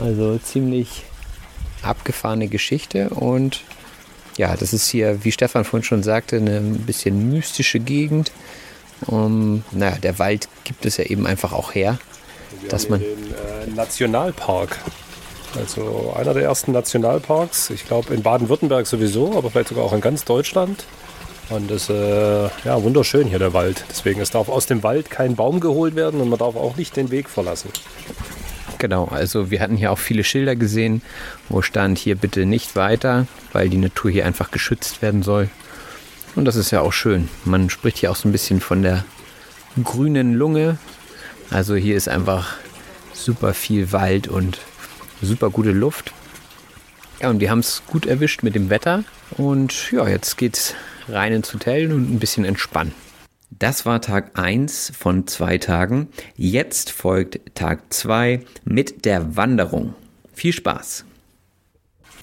Also 0.00 0.38
ziemlich 0.38 1.04
abgefahrene 1.82 2.48
Geschichte 2.48 3.10
und 3.10 3.62
ja, 4.36 4.56
das 4.56 4.72
ist 4.72 4.88
hier, 4.88 5.24
wie 5.24 5.32
Stefan 5.32 5.64
vorhin 5.64 5.84
schon 5.84 6.02
sagte, 6.02 6.36
eine 6.36 6.58
ein 6.58 6.78
bisschen 6.86 7.30
mystische 7.30 7.80
Gegend. 7.80 8.32
Um, 9.06 9.64
naja, 9.70 9.96
der 9.96 10.18
Wald 10.18 10.48
gibt 10.64 10.84
es 10.84 10.98
ja 10.98 11.04
eben 11.04 11.26
einfach 11.26 11.52
auch 11.52 11.74
her, 11.74 11.98
dass 12.68 12.88
man. 12.88 13.00
Den 13.00 13.08
äh, 13.08 13.74
Nationalpark. 13.74 14.78
Also 15.58 16.14
einer 16.16 16.32
der 16.32 16.44
ersten 16.44 16.72
Nationalparks. 16.72 17.70
Ich 17.70 17.86
glaube 17.86 18.14
in 18.14 18.22
Baden-Württemberg 18.22 18.86
sowieso, 18.86 19.36
aber 19.36 19.50
vielleicht 19.50 19.70
sogar 19.70 19.84
auch 19.84 19.92
in 19.92 20.00
ganz 20.00 20.24
Deutschland. 20.24 20.84
Und 21.50 21.70
das 21.70 21.82
ist 21.82 21.90
äh, 21.90 22.44
ja 22.64 22.82
wunderschön 22.82 23.26
hier 23.26 23.40
der 23.40 23.52
Wald. 23.52 23.84
Deswegen 23.90 24.20
es 24.20 24.30
darf 24.30 24.48
aus 24.48 24.66
dem 24.66 24.82
Wald 24.82 25.10
kein 25.10 25.34
Baum 25.34 25.60
geholt 25.60 25.96
werden 25.96 26.20
und 26.20 26.28
man 26.28 26.38
darf 26.38 26.54
auch 26.54 26.76
nicht 26.76 26.96
den 26.96 27.10
Weg 27.10 27.28
verlassen. 27.28 27.70
Genau, 28.78 29.06
also 29.06 29.50
wir 29.50 29.60
hatten 29.60 29.76
hier 29.76 29.92
auch 29.92 29.98
viele 29.98 30.24
Schilder 30.24 30.56
gesehen, 30.56 31.02
wo 31.48 31.60
stand 31.60 31.98
hier 31.98 32.14
bitte 32.14 32.46
nicht 32.46 32.76
weiter, 32.76 33.26
weil 33.52 33.68
die 33.68 33.76
Natur 33.76 34.10
hier 34.10 34.24
einfach 34.24 34.50
geschützt 34.50 35.02
werden 35.02 35.22
soll. 35.22 35.50
Und 36.36 36.44
das 36.44 36.56
ist 36.56 36.70
ja 36.70 36.80
auch 36.80 36.92
schön. 36.92 37.28
Man 37.44 37.68
spricht 37.68 37.98
hier 37.98 38.10
auch 38.10 38.16
so 38.16 38.28
ein 38.28 38.32
bisschen 38.32 38.60
von 38.60 38.82
der 38.82 39.04
grünen 39.82 40.34
Lunge. 40.34 40.78
Also 41.50 41.74
hier 41.74 41.96
ist 41.96 42.08
einfach 42.08 42.56
super 43.12 43.52
viel 43.54 43.92
Wald 43.92 44.28
und 44.28 44.58
super 45.20 45.50
gute 45.50 45.72
Luft. 45.72 46.12
Ja, 47.20 47.28
und 47.28 47.40
wir 47.40 47.50
haben 47.50 47.58
es 47.58 47.82
gut 47.86 48.06
erwischt 48.06 48.42
mit 48.42 48.54
dem 48.54 48.70
Wetter. 48.70 49.04
Und 49.36 49.90
ja, 49.92 50.08
jetzt 50.08 50.38
geht's 50.38 50.74
rein 51.08 51.32
ins 51.32 51.52
Hotel 51.52 51.92
und 51.92 52.14
ein 52.14 52.18
bisschen 52.18 52.44
entspannen. 52.44 52.92
Das 53.50 53.84
war 53.84 54.00
Tag 54.00 54.38
1 54.38 54.92
von 54.96 55.26
zwei 55.26 55.58
Tagen. 55.58 56.08
Jetzt 56.36 56.90
folgt 56.90 57.40
Tag 57.54 57.92
2 57.92 58.40
mit 58.64 59.04
der 59.04 59.36
Wanderung. 59.36 59.94
Viel 60.32 60.52
Spaß! 60.52 61.04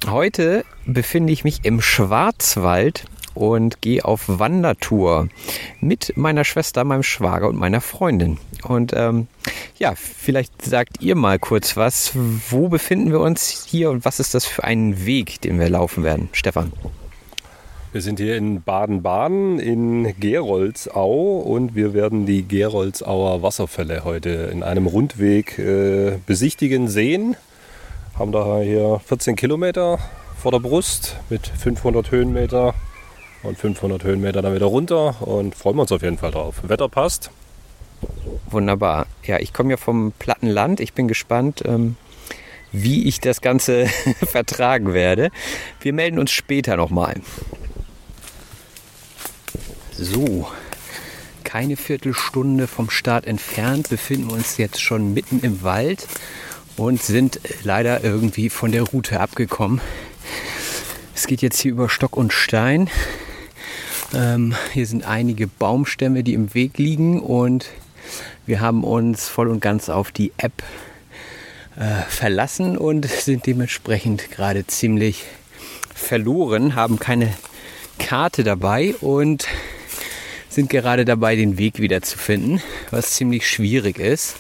Heute 0.08 0.64
befinde 0.86 1.34
ich 1.34 1.44
mich 1.44 1.66
im 1.66 1.82
Schwarzwald 1.82 3.06
und 3.34 3.82
gehe 3.82 4.06
auf 4.06 4.24
Wandertour 4.28 5.28
mit 5.80 6.16
meiner 6.16 6.44
Schwester, 6.44 6.84
meinem 6.84 7.04
Schwager 7.04 7.48
und 7.48 7.58
meiner 7.58 7.82
Freundin. 7.82 8.38
Und 8.64 8.94
ähm, 8.96 9.28
ja, 9.78 9.94
vielleicht 9.96 10.64
sagt 10.64 11.02
ihr 11.02 11.16
mal 11.16 11.40
kurz 11.40 11.78
was. 11.78 12.12
Wo 12.50 12.70
befinden 12.70 13.12
wir 13.12 13.20
uns 13.20 13.66
hier 13.68 13.92
und 13.92 14.06
was 14.06 14.20
ist 14.20 14.34
das 14.34 14.46
für 14.46 14.64
ein 14.64 15.06
Weg, 15.06 15.42
den 15.42 15.60
wir 15.60 15.70
laufen 15.70 16.04
werden? 16.04 16.30
Stefan. 16.32 16.72
Wir 17.98 18.04
sind 18.04 18.20
hier 18.20 18.38
in 18.38 18.62
Baden-Baden 18.62 19.58
in 19.58 20.14
Geroldsau 20.20 21.40
und 21.40 21.74
wir 21.74 21.96
werden 21.96 22.28
die 22.28 22.48
Geroldsauer 22.48 23.42
Wasserfälle 23.42 24.04
heute 24.04 24.30
in 24.30 24.62
einem 24.62 24.86
Rundweg 24.86 25.58
äh, 25.58 26.20
besichtigen, 26.28 26.90
sehen. 26.90 27.36
Haben 28.14 28.32
da 28.32 28.60
hier 28.60 29.02
14 29.04 29.36
Kilometer 29.36 29.98
vor 30.38 30.52
der 30.52 30.60
Brust 30.60 31.18
mit 31.32 31.48
500 31.48 32.12
Höhenmeter 32.12 32.76
und 33.42 33.58
500 33.58 34.04
Höhenmeter 34.04 34.44
dann 34.44 34.54
wieder 34.54 34.68
runter 34.68 35.20
und 35.28 35.56
freuen 35.56 35.78
wir 35.78 35.82
uns 35.82 35.92
auf 35.92 36.04
jeden 36.04 36.20
Fall 36.20 36.30
drauf. 36.30 36.62
Wetter 36.70 36.90
passt. 36.90 37.32
Wunderbar. 38.52 39.08
Ja, 39.24 39.40
ich 39.40 39.54
komme 39.54 39.72
ja 39.72 39.78
vom 39.78 40.14
platten 40.20 40.50
Land. 40.50 40.82
Ich 40.82 40.94
bin 40.94 41.08
gespannt, 41.08 41.64
ähm, 41.66 41.96
wie 42.72 43.08
ich 43.08 43.22
das 43.22 43.42
Ganze 43.42 43.88
vertragen 44.24 44.94
werde. 44.94 45.32
Wir 45.82 45.94
melden 45.94 46.20
uns 46.20 46.30
später 46.30 46.78
nochmal. 46.78 47.16
So, 50.00 50.48
keine 51.44 51.76
Viertelstunde 51.76 52.68
vom 52.68 52.92
Start 52.92 53.26
entfernt 53.26 53.90
befinden 53.90 54.30
wir 54.30 54.36
uns 54.36 54.58
jetzt 54.58 54.80
schon 54.80 55.12
mitten 55.16 55.40
im 55.40 55.64
Wald 55.64 56.08
und 56.76 57.02
sind 57.02 57.40
leider 57.64 58.04
irgendwie 58.04 58.52
von 58.52 58.72
der 58.72 58.84
Route 58.84 59.20
abgekommen. 59.20 59.82
Es 61.16 61.26
geht 61.26 61.42
jetzt 61.42 61.60
hier 61.60 61.72
über 61.72 61.90
Stock 61.90 62.16
und 62.16 62.32
Stein. 62.32 62.92
Ähm, 64.14 64.56
hier 64.72 64.86
sind 64.86 65.04
einige 65.04 65.48
Baumstämme, 65.48 66.24
die 66.24 66.36
im 66.36 66.54
Weg 66.54 66.78
liegen 66.78 67.20
und 67.20 67.66
wir 68.46 68.60
haben 68.60 68.84
uns 68.84 69.28
voll 69.28 69.48
und 69.48 69.62
ganz 69.62 69.90
auf 69.90 70.12
die 70.12 70.32
App 70.38 70.62
äh, 71.76 72.04
verlassen 72.08 72.78
und 72.78 73.08
sind 73.08 73.48
dementsprechend 73.48 74.30
gerade 74.30 74.68
ziemlich 74.68 75.24
verloren, 75.96 76.76
haben 76.76 77.00
keine 77.00 77.34
Karte 77.98 78.44
dabei 78.44 78.94
und 79.02 79.48
sind 80.58 80.72
gerade 80.72 81.06
dabei, 81.06 81.36
den 81.36 81.60
Weg 81.60 81.80
wieder 81.80 82.02
zu 82.02 82.18
finden, 82.18 82.64
was 82.90 83.12
ziemlich 83.12 83.48
schwierig 83.48 84.00
ist. 84.00 84.38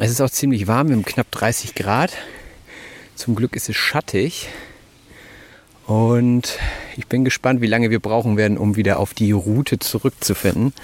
Es 0.00 0.10
ist 0.10 0.20
auch 0.20 0.28
ziemlich 0.28 0.66
warm, 0.66 0.88
wir 0.88 1.00
knapp 1.04 1.30
30 1.30 1.76
Grad. 1.76 2.14
Zum 3.14 3.36
Glück 3.36 3.54
ist 3.54 3.68
es 3.68 3.76
schattig. 3.76 4.48
Und 5.86 6.58
ich 6.96 7.06
bin 7.06 7.24
gespannt, 7.24 7.60
wie 7.60 7.68
lange 7.68 7.90
wir 7.90 8.00
brauchen 8.00 8.36
werden, 8.36 8.58
um 8.58 8.74
wieder 8.74 8.98
auf 8.98 9.14
die 9.14 9.30
Route 9.30 9.78
zurückzufinden. 9.78 10.74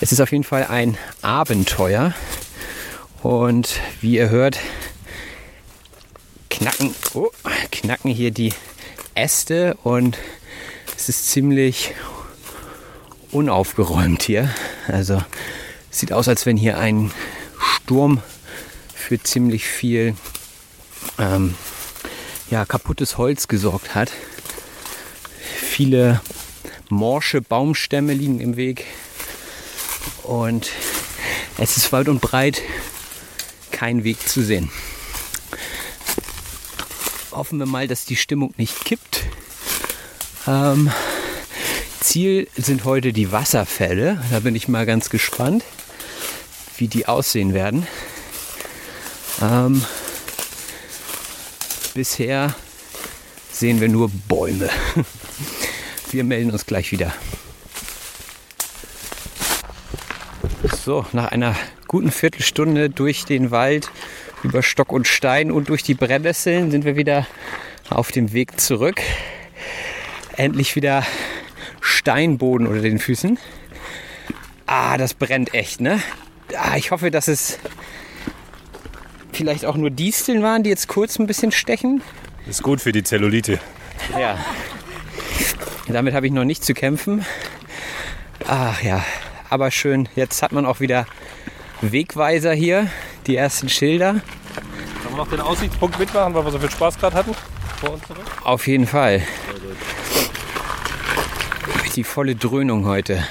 Es 0.00 0.12
ist 0.12 0.20
auf 0.20 0.30
jeden 0.30 0.44
Fall 0.44 0.66
ein 0.66 0.96
Abenteuer. 1.20 2.14
Und 3.24 3.80
wie 4.00 4.18
ihr 4.18 4.28
hört, 4.28 4.60
knacken, 6.48 6.94
oh, 7.14 7.30
knacken 7.72 8.12
hier 8.12 8.30
die 8.30 8.52
Äste 9.16 9.74
und 9.82 10.16
es 10.96 11.08
ist 11.08 11.28
ziemlich 11.28 11.92
unaufgeräumt 13.32 14.22
hier. 14.22 14.48
Also 14.86 15.22
sieht 15.90 16.12
aus, 16.12 16.28
als 16.28 16.46
wenn 16.46 16.56
hier 16.56 16.78
ein 16.78 17.10
Sturm 17.58 18.22
für 18.94 19.20
ziemlich 19.22 19.66
viel 19.66 20.14
ähm, 21.18 21.54
ja, 22.50 22.64
kaputtes 22.64 23.18
Holz 23.18 23.48
gesorgt 23.48 23.94
hat. 23.94 24.12
Viele 25.56 26.20
morsche 26.88 27.40
Baumstämme 27.40 28.12
liegen 28.12 28.40
im 28.40 28.56
Weg 28.56 28.84
und 30.22 30.70
es 31.58 31.76
ist 31.76 31.92
weit 31.92 32.08
und 32.08 32.20
breit 32.20 32.62
kein 33.70 34.04
Weg 34.04 34.28
zu 34.28 34.42
sehen. 34.42 34.70
Hoffen 37.32 37.58
wir 37.58 37.66
mal, 37.66 37.88
dass 37.88 38.04
die 38.04 38.16
Stimmung 38.16 38.52
nicht 38.58 38.84
kippt. 38.84 39.22
Ähm, 40.46 40.92
Ziel 42.02 42.48
sind 42.56 42.84
heute 42.84 43.12
die 43.12 43.30
Wasserfälle. 43.30 44.22
Da 44.30 44.40
bin 44.40 44.56
ich 44.56 44.66
mal 44.66 44.86
ganz 44.86 45.08
gespannt, 45.08 45.62
wie 46.76 46.88
die 46.88 47.06
aussehen 47.06 47.54
werden. 47.54 47.86
Ähm, 49.40 49.84
bisher 51.94 52.54
sehen 53.50 53.80
wir 53.80 53.88
nur 53.88 54.10
Bäume. 54.28 54.68
Wir 56.10 56.24
melden 56.24 56.50
uns 56.50 56.66
gleich 56.66 56.92
wieder. 56.92 57.14
So, 60.84 61.06
nach 61.12 61.28
einer 61.32 61.56
guten 61.86 62.10
Viertelstunde 62.10 62.90
durch 62.90 63.24
den 63.24 63.50
Wald, 63.50 63.90
über 64.42 64.62
Stock 64.62 64.92
und 64.92 65.06
Stein 65.06 65.50
und 65.50 65.70
durch 65.70 65.82
die 65.82 65.94
Brennnesseln 65.94 66.70
sind 66.70 66.84
wir 66.84 66.96
wieder 66.96 67.26
auf 67.88 68.12
dem 68.12 68.34
Weg 68.34 68.60
zurück. 68.60 69.00
Endlich 70.36 70.76
wieder 70.76 71.06
Steinboden 71.82 72.66
unter 72.66 72.80
den 72.80 72.98
Füßen. 72.98 73.38
Ah, 74.66 74.96
das 74.96 75.14
brennt 75.14 75.52
echt, 75.52 75.80
ne? 75.80 76.00
Ah, 76.56 76.76
ich 76.76 76.92
hoffe, 76.92 77.10
dass 77.10 77.28
es 77.28 77.58
vielleicht 79.32 79.66
auch 79.66 79.76
nur 79.76 79.90
Disteln 79.90 80.42
waren, 80.42 80.62
die 80.62 80.70
jetzt 80.70 80.86
kurz 80.86 81.18
ein 81.18 81.26
bisschen 81.26 81.50
stechen. 81.50 82.00
Ist 82.46 82.62
gut 82.62 82.80
für 82.80 82.92
die 82.92 83.02
Zellulite. 83.02 83.58
Ja. 84.18 84.38
Damit 85.88 86.14
habe 86.14 86.26
ich 86.26 86.32
noch 86.32 86.44
nicht 86.44 86.64
zu 86.64 86.72
kämpfen. 86.72 87.26
Ach 88.46 88.80
ja, 88.82 89.04
aber 89.50 89.70
schön. 89.70 90.08
Jetzt 90.14 90.42
hat 90.42 90.52
man 90.52 90.64
auch 90.64 90.80
wieder 90.80 91.06
Wegweiser 91.80 92.52
hier, 92.54 92.88
die 93.26 93.36
ersten 93.36 93.68
Schilder. 93.68 94.12
Können 94.12 95.10
wir 95.10 95.16
noch 95.16 95.28
den 95.28 95.40
Aussichtspunkt 95.40 95.98
mitmachen, 95.98 96.32
weil 96.34 96.44
wir 96.44 96.52
so 96.52 96.58
viel 96.60 96.70
Spaß 96.70 96.98
gerade 96.98 97.16
hatten? 97.16 97.34
Vor 97.80 97.94
uns 97.94 98.06
zurück? 98.06 98.24
Auf 98.44 98.66
jeden 98.68 98.86
Fall 98.86 99.22
die 101.92 102.04
volle 102.04 102.34
Dröhnung 102.34 102.86
heute. 102.86 103.22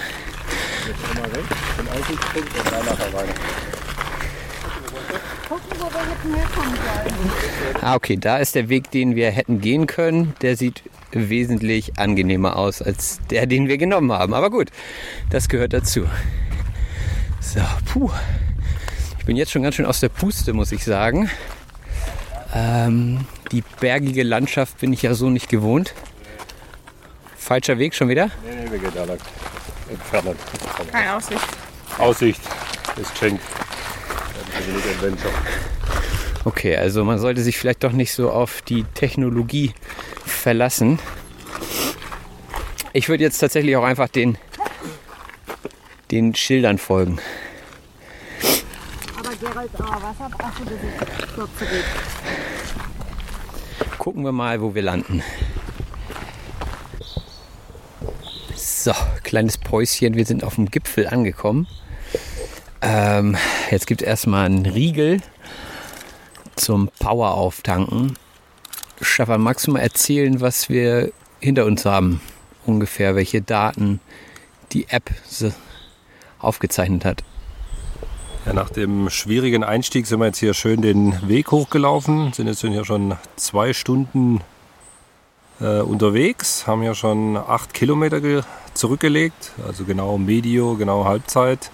Ah, 7.81 7.95
okay, 7.95 8.17
da 8.17 8.37
ist 8.37 8.55
der 8.55 8.69
Weg, 8.69 8.91
den 8.91 9.15
wir 9.15 9.31
hätten 9.31 9.59
gehen 9.61 9.87
können. 9.87 10.33
Der 10.41 10.55
sieht 10.55 10.83
wesentlich 11.11 11.97
angenehmer 11.99 12.55
aus 12.55 12.81
als 12.81 13.19
der, 13.29 13.47
den 13.47 13.67
wir 13.67 13.77
genommen 13.77 14.11
haben. 14.11 14.33
Aber 14.33 14.49
gut, 14.49 14.69
das 15.29 15.49
gehört 15.49 15.73
dazu. 15.73 16.05
So, 17.39 17.61
puh. 17.85 18.09
Ich 19.19 19.25
bin 19.25 19.35
jetzt 19.35 19.51
schon 19.51 19.63
ganz 19.63 19.75
schön 19.75 19.85
aus 19.85 19.99
der 19.99 20.09
Puste, 20.09 20.53
muss 20.53 20.71
ich 20.71 20.83
sagen. 20.83 21.29
Ähm, 22.53 23.25
die 23.51 23.63
bergige 23.79 24.23
Landschaft 24.23 24.79
bin 24.79 24.93
ich 24.93 25.01
ja 25.01 25.13
so 25.13 25.29
nicht 25.29 25.49
gewohnt. 25.49 25.93
Falscher 27.41 27.79
Weg 27.79 27.95
schon 27.95 28.07
wieder? 28.07 28.29
Nee, 28.45 28.63
nee, 28.63 28.71
wir 28.71 28.77
gehen 28.77 28.91
da 28.93 29.03
lang. 29.03 29.17
Entfernen. 29.89 30.35
Keine 30.91 31.15
Aussicht. 31.15 31.41
Aussicht 31.97 32.41
ist. 33.01 33.23
Adventure. 34.95 35.33
Okay, 36.45 36.77
also 36.77 37.03
man 37.03 37.17
sollte 37.17 37.41
sich 37.41 37.57
vielleicht 37.57 37.83
doch 37.83 37.93
nicht 37.93 38.13
so 38.13 38.29
auf 38.29 38.61
die 38.61 38.83
Technologie 38.93 39.73
verlassen. 40.23 40.99
Ich 42.93 43.09
würde 43.09 43.23
jetzt 43.23 43.39
tatsächlich 43.39 43.75
auch 43.75 43.83
einfach 43.83 44.07
den, 44.07 44.37
den 46.11 46.35
Schildern 46.35 46.77
folgen. 46.77 47.19
Aber 49.17 49.35
Gerald, 49.35 49.71
oh, 49.79 49.83
was 49.83 50.19
hat 50.19 50.31
zurück. 51.57 51.83
Gucken 53.97 54.23
wir 54.23 54.31
mal, 54.31 54.61
wo 54.61 54.75
wir 54.75 54.83
landen. 54.83 55.23
So, 58.73 58.93
kleines 59.23 59.57
Päuschen, 59.57 60.15
wir 60.15 60.25
sind 60.25 60.43
auf 60.43 60.55
dem 60.55 60.71
Gipfel 60.71 61.05
angekommen. 61.05 61.67
Ähm, 62.81 63.37
jetzt 63.69 63.85
gibt 63.85 64.01
es 64.01 64.07
erstmal 64.07 64.45
einen 64.45 64.65
Riegel 64.65 65.21
zum 66.55 66.89
Power 66.97 67.31
auftanken. 67.31 68.13
Stefan, 68.99 69.41
magst 69.41 69.67
du 69.67 69.71
mal 69.73 69.81
erzählen, 69.81 70.41
was 70.41 70.69
wir 70.69 71.11
hinter 71.39 71.65
uns 71.65 71.85
haben? 71.85 72.21
Ungefähr, 72.65 73.15
welche 73.15 73.41
Daten 73.41 73.99
die 74.71 74.87
App 74.89 75.11
aufgezeichnet 76.39 77.05
hat? 77.05 77.23
Ja, 78.45 78.53
nach 78.53 78.69
dem 78.69 79.11
schwierigen 79.11 79.63
Einstieg 79.63 80.07
sind 80.07 80.19
wir 80.19 80.27
jetzt 80.27 80.39
hier 80.39 80.55
schön 80.55 80.81
den 80.81 81.27
Weg 81.27 81.51
hochgelaufen, 81.51 82.33
sind 82.33 82.47
jetzt 82.47 82.61
hier 82.61 82.85
schon 82.85 83.15
zwei 83.35 83.73
Stunden 83.73 84.41
äh, 85.61 85.81
unterwegs, 85.81 86.67
haben 86.67 86.83
ja 86.83 86.93
schon 86.93 87.37
acht 87.37 87.73
Kilometer 87.73 88.43
zurückgelegt, 88.73 89.51
also 89.65 89.83
genau 89.83 90.17
Medio, 90.17 90.75
genau 90.75 91.05
Halbzeit. 91.05 91.71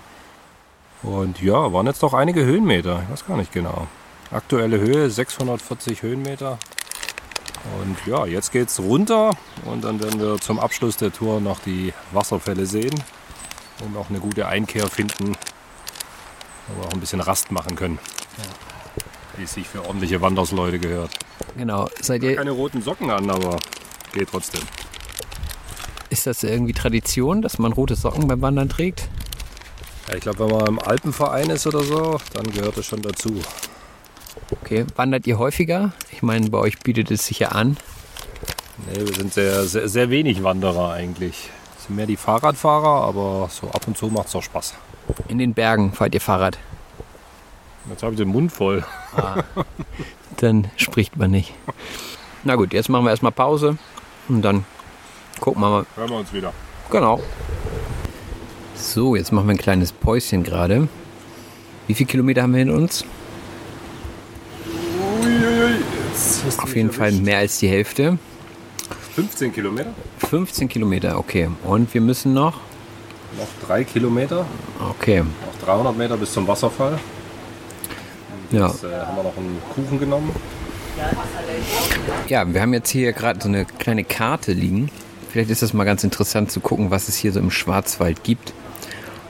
Und 1.03 1.41
ja, 1.41 1.71
waren 1.73 1.85
jetzt 1.85 2.03
doch 2.03 2.13
einige 2.13 2.43
Höhenmeter, 2.43 3.01
ich 3.03 3.11
weiß 3.11 3.25
gar 3.25 3.37
nicht 3.37 3.51
genau. 3.51 3.87
Aktuelle 4.31 4.79
Höhe 4.79 5.09
640 5.09 6.01
Höhenmeter. 6.01 6.57
Und 7.81 7.97
ja, 8.05 8.25
jetzt 8.25 8.51
geht 8.51 8.69
es 8.69 8.79
runter 8.79 9.31
und 9.65 9.83
dann 9.83 10.01
werden 10.01 10.19
wir 10.21 10.39
zum 10.39 10.59
Abschluss 10.59 10.97
der 10.97 11.11
Tour 11.11 11.39
noch 11.41 11.59
die 11.59 11.93
Wasserfälle 12.11 12.65
sehen 12.65 12.93
und 13.83 13.97
auch 13.97 14.09
eine 14.09 14.19
gute 14.19 14.47
Einkehr 14.47 14.87
finden, 14.87 15.35
wo 16.67 16.81
wir 16.81 16.87
auch 16.87 16.93
ein 16.93 16.99
bisschen 16.99 17.19
Rast 17.19 17.51
machen 17.51 17.75
können. 17.75 17.99
Wie 19.35 19.43
es 19.43 19.53
sich 19.53 19.67
für 19.67 19.85
ordentliche 19.85 20.21
Wandersleute 20.21 20.79
gehört. 20.79 21.11
Genau. 21.57 21.89
Seid 22.01 22.23
ihr, 22.23 22.35
Keine 22.35 22.51
roten 22.51 22.81
Socken 22.81 23.11
an, 23.11 23.29
aber 23.29 23.56
geht 24.17 24.29
trotzdem. 24.31 24.61
ist 26.09 26.25
das 26.25 26.43
irgendwie 26.43 26.73
Tradition, 26.73 27.41
dass 27.41 27.59
man 27.59 27.73
rote 27.73 27.95
Socken 27.95 28.27
beim 28.27 28.41
Wandern 28.41 28.69
trägt? 28.69 29.07
Ja, 30.07 30.15
ich 30.15 30.21
glaube, 30.21 30.39
wenn 30.39 30.57
man 30.57 30.67
im 30.67 30.79
Alpenverein 30.79 31.49
ist 31.49 31.67
oder 31.67 31.83
so, 31.83 32.17
dann 32.33 32.49
gehört 32.51 32.77
das 32.77 32.85
schon 32.85 33.01
dazu. 33.01 33.41
Okay. 34.51 34.85
Wandert 34.95 35.27
ihr 35.27 35.37
häufiger? 35.37 35.91
Ich 36.11 36.23
meine, 36.23 36.49
bei 36.49 36.57
euch 36.57 36.79
bietet 36.79 37.11
es 37.11 37.27
sich 37.27 37.39
ja 37.39 37.49
an. 37.49 37.77
Nee, 38.87 39.05
wir 39.05 39.13
sind 39.13 39.33
sehr, 39.33 39.65
sehr, 39.65 39.89
sehr 39.89 40.09
wenig 40.09 40.43
Wanderer 40.43 40.93
eigentlich. 40.93 41.49
Es 41.77 41.85
sind 41.85 41.95
mehr 41.95 42.05
die 42.05 42.17
Fahrradfahrer, 42.17 43.03
aber 43.03 43.49
so 43.51 43.67
ab 43.67 43.87
und 43.87 43.97
zu 43.97 44.07
macht 44.07 44.27
es 44.27 44.35
auch 44.35 44.43
Spaß. 44.43 44.75
In 45.27 45.37
den 45.39 45.53
Bergen 45.53 45.91
fahrt 45.93 46.13
ihr 46.13 46.21
Fahrrad. 46.21 46.57
Jetzt 47.89 48.03
habe 48.03 48.13
ich 48.13 48.17
den 48.17 48.29
Mund 48.29 48.51
voll. 48.51 48.85
Dann 50.37 50.69
spricht 50.77 51.17
man 51.17 51.31
nicht. 51.31 51.53
Na 52.43 52.55
gut, 52.55 52.71
jetzt 52.71 52.87
machen 52.89 53.05
wir 53.05 53.11
erstmal 53.11 53.31
Pause 53.31 53.77
und 54.29 54.41
dann 54.41 54.65
gucken 55.39 55.61
wir 55.61 55.69
mal. 55.69 55.85
Hören 55.95 56.09
wir 56.09 56.17
uns 56.17 56.33
wieder. 56.33 56.53
Genau. 56.91 57.21
So, 58.75 59.15
jetzt 59.15 59.31
machen 59.31 59.47
wir 59.47 59.55
ein 59.55 59.57
kleines 59.57 59.91
Päuschen 59.91 60.43
gerade. 60.43 60.87
Wie 61.87 61.93
viele 61.93 62.07
Kilometer 62.07 62.43
haben 62.43 62.53
wir 62.53 62.59
hinter 62.59 62.75
uns? 62.75 63.05
Auf 66.57 66.75
jeden 66.75 66.91
Fall 66.91 67.11
mehr 67.11 67.39
als 67.39 67.59
die 67.59 67.67
Hälfte. 67.67 68.17
15 69.15 69.53
Kilometer. 69.53 69.89
15 70.29 70.67
Kilometer, 70.69 71.17
okay. 71.17 71.49
Und 71.63 71.93
wir 71.93 72.01
müssen 72.01 72.33
noch? 72.33 72.53
Noch 73.37 73.67
drei 73.67 73.83
Kilometer. 73.83 74.45
Okay, 74.89 75.21
Noch 75.23 75.65
300 75.65 75.97
Meter 75.97 76.17
bis 76.17 76.31
zum 76.33 76.47
Wasserfall. 76.47 76.99
ja. 78.51 78.67
Jetzt 78.67 78.83
äh, 78.83 78.87
haben 78.87 79.17
wir 79.17 79.23
noch 79.23 79.37
einen 79.37 79.59
Kuchen 79.73 79.99
genommen. 79.99 80.31
Ja, 82.27 82.53
wir 82.53 82.61
haben 82.61 82.73
jetzt 82.73 82.89
hier 82.89 83.13
gerade 83.13 83.39
so 83.41 83.47
eine 83.47 83.65
kleine 83.65 84.03
Karte 84.03 84.51
liegen. 84.51 84.89
Vielleicht 85.29 85.49
ist 85.49 85.61
das 85.61 85.73
mal 85.73 85.83
ganz 85.83 86.03
interessant 86.03 86.51
zu 86.51 86.59
gucken, 86.59 86.91
was 86.91 87.07
es 87.09 87.15
hier 87.15 87.31
so 87.31 87.39
im 87.39 87.51
Schwarzwald 87.51 88.23
gibt. 88.23 88.53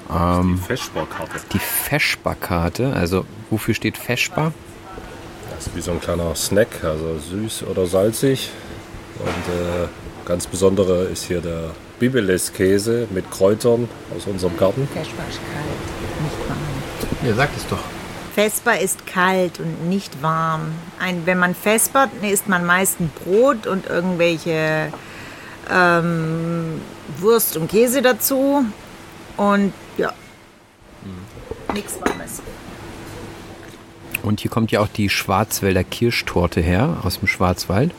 Die 0.10 0.58
Feschbarkarte. 0.68 1.40
Die 1.54 1.60
Feschbar-Karte, 1.60 2.94
also 2.94 3.26
wofür 3.50 3.74
steht 3.74 3.98
Feschbar? 3.98 4.54
Das 5.56 5.68
ist 5.68 5.76
wie 5.76 5.82
so 5.82 5.92
ein 5.92 6.00
kleiner 6.00 6.34
Snack, 6.36 6.84
also 6.84 7.20
süß 7.20 7.64
oder 7.64 7.88
salzig. 7.88 8.52
Und 9.20 9.28
äh, 9.28 9.88
ganz 10.26 10.48
besondere 10.48 11.06
ist 11.06 11.26
hier 11.26 11.42
der 11.42 11.72
Bibeles-Käse 12.00 13.08
mit 13.10 13.30
Kräutern 13.32 13.90
aus 14.16 14.28
unserem 14.28 14.56
Garten. 14.56 14.88
Ja, 17.26 17.34
sag 17.34 17.50
es 17.58 17.68
doch. 17.68 17.80
Vesper 18.38 18.80
ist 18.80 19.08
kalt 19.08 19.60
und 19.60 19.90
nicht 19.90 20.22
warm. 20.22 20.72
Ein, 21.00 21.26
wenn 21.26 21.40
man 21.40 21.56
vespert, 21.56 22.12
isst 22.22 22.48
man 22.48 22.68
meistens 22.68 23.10
Brot 23.14 23.66
und 23.66 23.88
irgendwelche 23.88 24.92
ähm, 25.72 26.80
Wurst 27.18 27.58
und 27.58 27.68
Käse 27.68 28.04
dazu. 28.04 28.64
Und 29.38 29.74
ja, 29.98 30.14
nichts 31.74 32.00
Warmes. 32.00 32.44
Und 34.22 34.42
hier 34.42 34.52
kommt 34.52 34.72
ja 34.72 34.82
auch 34.82 34.88
die 34.88 35.10
Schwarzwälder 35.10 35.84
Kirschtorte 35.84 36.62
her, 36.62 36.98
aus 37.02 37.18
dem 37.18 37.28
Schwarzwald. 37.28 37.92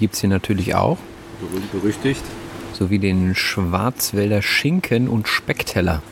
Gibt 0.00 0.14
es 0.14 0.22
hier 0.22 0.28
natürlich 0.28 0.74
auch. 0.74 0.98
Berühmt 1.38 1.70
berüchtigt. 1.70 2.24
Sowie 2.72 2.98
den 2.98 3.36
Schwarzwälder 3.36 4.42
Schinken 4.42 5.06
und 5.06 5.28
Speckteller. 5.28 6.02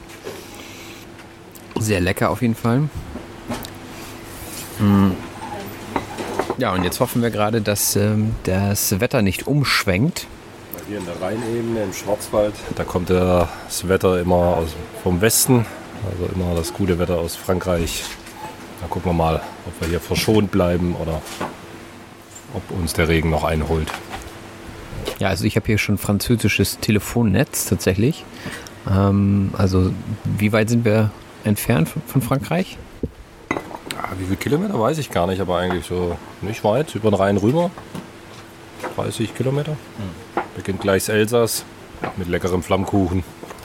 Sehr 1.80 2.00
lecker 2.00 2.30
auf 2.30 2.40
jeden 2.40 2.54
Fall. 2.54 2.88
Mm. 4.78 5.12
Ja, 6.58 6.72
und 6.72 6.84
jetzt 6.84 7.00
hoffen 7.00 7.22
wir 7.22 7.30
gerade, 7.30 7.60
dass 7.60 7.96
ähm, 7.96 8.34
das 8.44 9.00
Wetter 9.00 9.22
nicht 9.22 9.46
umschwenkt. 9.46 10.26
Hier 10.86 10.98
in 10.98 11.06
der 11.06 11.20
Rheinebene 11.20 11.82
im 11.82 11.92
Schwarzwald, 11.92 12.54
da 12.76 12.84
kommt 12.84 13.08
das 13.08 13.88
Wetter 13.88 14.20
immer 14.20 14.58
aus, 14.58 14.68
vom 15.02 15.20
Westen, 15.20 15.64
also 16.04 16.32
immer 16.34 16.54
das 16.54 16.74
gute 16.74 16.98
Wetter 16.98 17.18
aus 17.18 17.36
Frankreich. 17.36 18.04
Da 18.80 18.86
gucken 18.86 19.10
wir 19.10 19.14
mal, 19.14 19.40
ob 19.66 19.80
wir 19.80 19.88
hier 19.88 20.00
verschont 20.00 20.50
bleiben 20.50 20.94
oder 20.94 21.22
ob 22.52 22.78
uns 22.78 22.92
der 22.92 23.08
Regen 23.08 23.30
noch 23.30 23.44
einholt. 23.44 23.88
Ja, 25.18 25.28
also 25.28 25.44
ich 25.44 25.56
habe 25.56 25.66
hier 25.66 25.78
schon 25.78 25.96
französisches 25.96 26.78
Telefonnetz 26.80 27.66
tatsächlich. 27.66 28.24
Ähm, 28.90 29.50
also 29.56 29.92
wie 30.38 30.52
weit 30.52 30.68
sind 30.68 30.84
wir 30.84 31.10
entfernt 31.44 31.90
von 32.06 32.20
Frankreich? 32.22 32.76
Ah, 34.06 34.12
wie 34.18 34.24
viele 34.24 34.36
Kilometer 34.36 34.78
weiß 34.78 34.98
ich 34.98 35.10
gar 35.10 35.26
nicht, 35.26 35.40
aber 35.40 35.56
eigentlich 35.56 35.86
so 35.86 36.18
nicht 36.42 36.62
weit, 36.62 36.94
über 36.94 37.10
den 37.10 37.14
Rhein 37.14 37.38
rüber. 37.38 37.70
30 38.96 39.34
Kilometer. 39.34 39.78
Beginnt 40.54 40.82
gleich 40.82 41.08
Elsass 41.08 41.64
mit 42.18 42.28
leckerem 42.28 42.62
Flammkuchen 42.62 43.24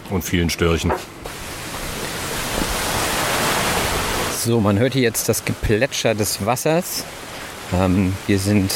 und 0.10 0.24
vielen 0.24 0.50
Störchen. 0.50 0.94
So, 4.38 4.62
man 4.62 4.80
hört 4.80 4.94
hier 4.94 5.02
jetzt 5.02 5.28
das 5.28 5.44
Geplätscher 5.44 6.16
des 6.16 6.46
Wassers. 6.46 7.04
Ähm, 7.74 8.14
wir 8.26 8.40
sind 8.40 8.74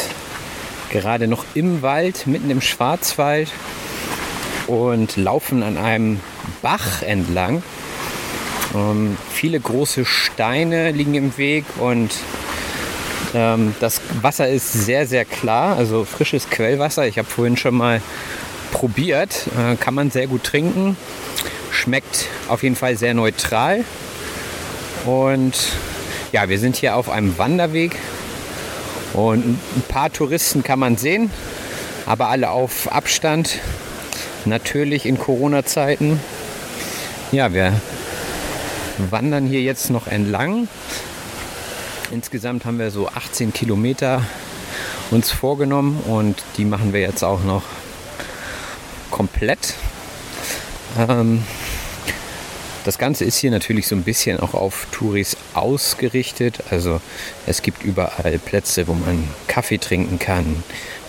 gerade 0.89 1.29
noch 1.29 1.45
im 1.53 1.81
Wald, 1.81 2.27
mitten 2.27 2.49
im 2.49 2.59
Schwarzwald 2.59 3.49
und 4.67 5.15
laufen 5.15 5.63
an 5.63 5.77
einem 5.77 6.19
Bach 6.61 7.03
entlang. 7.03 7.63
Ähm, 8.73 9.17
viele 9.31 9.59
große 9.59 10.05
Steine 10.05 10.91
liegen 10.91 11.13
im 11.13 11.37
Weg 11.37 11.65
und 11.79 12.11
ähm, 13.35 13.75
das 13.79 14.01
Wasser 14.21 14.47
ist 14.47 14.73
sehr, 14.73 15.07
sehr 15.07 15.25
klar, 15.25 15.77
also 15.77 16.05
frisches 16.05 16.49
Quellwasser. 16.49 17.07
Ich 17.07 17.17
habe 17.17 17.27
vorhin 17.27 17.57
schon 17.57 17.75
mal 17.75 18.01
probiert, 18.71 19.47
äh, 19.57 19.75
kann 19.75 19.93
man 19.93 20.11
sehr 20.11 20.27
gut 20.27 20.43
trinken. 20.43 20.97
Schmeckt 21.71 22.27
auf 22.47 22.63
jeden 22.63 22.75
Fall 22.75 22.97
sehr 22.97 23.13
neutral. 23.13 23.83
Und 25.05 25.55
ja, 26.31 26.49
wir 26.49 26.59
sind 26.59 26.75
hier 26.75 26.95
auf 26.95 27.09
einem 27.09 27.37
Wanderweg 27.37 27.95
und 29.13 29.45
ein 29.45 29.83
paar 29.87 30.11
Touristen 30.11 30.63
kann 30.63 30.79
man 30.79 30.97
sehen, 30.97 31.29
aber 32.05 32.29
alle 32.29 32.49
auf 32.49 32.91
Abstand. 32.91 33.59
Natürlich 34.45 35.05
in 35.05 35.17
Corona-Zeiten. 35.17 36.19
Ja, 37.31 37.53
wir 37.53 37.73
wandern 38.97 39.47
hier 39.47 39.61
jetzt 39.61 39.89
noch 39.89 40.07
entlang. 40.07 40.67
Insgesamt 42.11 42.65
haben 42.65 42.79
wir 42.79 42.91
so 42.91 43.07
18 43.07 43.53
Kilometer 43.53 44.23
uns 45.11 45.31
vorgenommen 45.31 45.99
und 46.07 46.43
die 46.57 46.65
machen 46.65 46.93
wir 46.93 47.01
jetzt 47.01 47.23
auch 47.23 47.43
noch 47.43 47.63
komplett. 49.11 49.75
Ähm, 50.97 51.43
das 52.83 52.97
Ganze 52.97 53.23
ist 53.23 53.37
hier 53.37 53.51
natürlich 53.51 53.87
so 53.87 53.95
ein 53.95 54.03
bisschen 54.03 54.39
auch 54.39 54.53
auf 54.53 54.87
Touris 54.91 55.37
ausgerichtet. 55.53 56.59
Also 56.69 56.99
es 57.45 57.61
gibt 57.61 57.83
überall 57.83 58.37
Plätze, 58.39 58.87
wo 58.87 58.93
man 58.93 59.27
Kaffee 59.47 59.77
trinken 59.77 60.19
kann, 60.19 60.63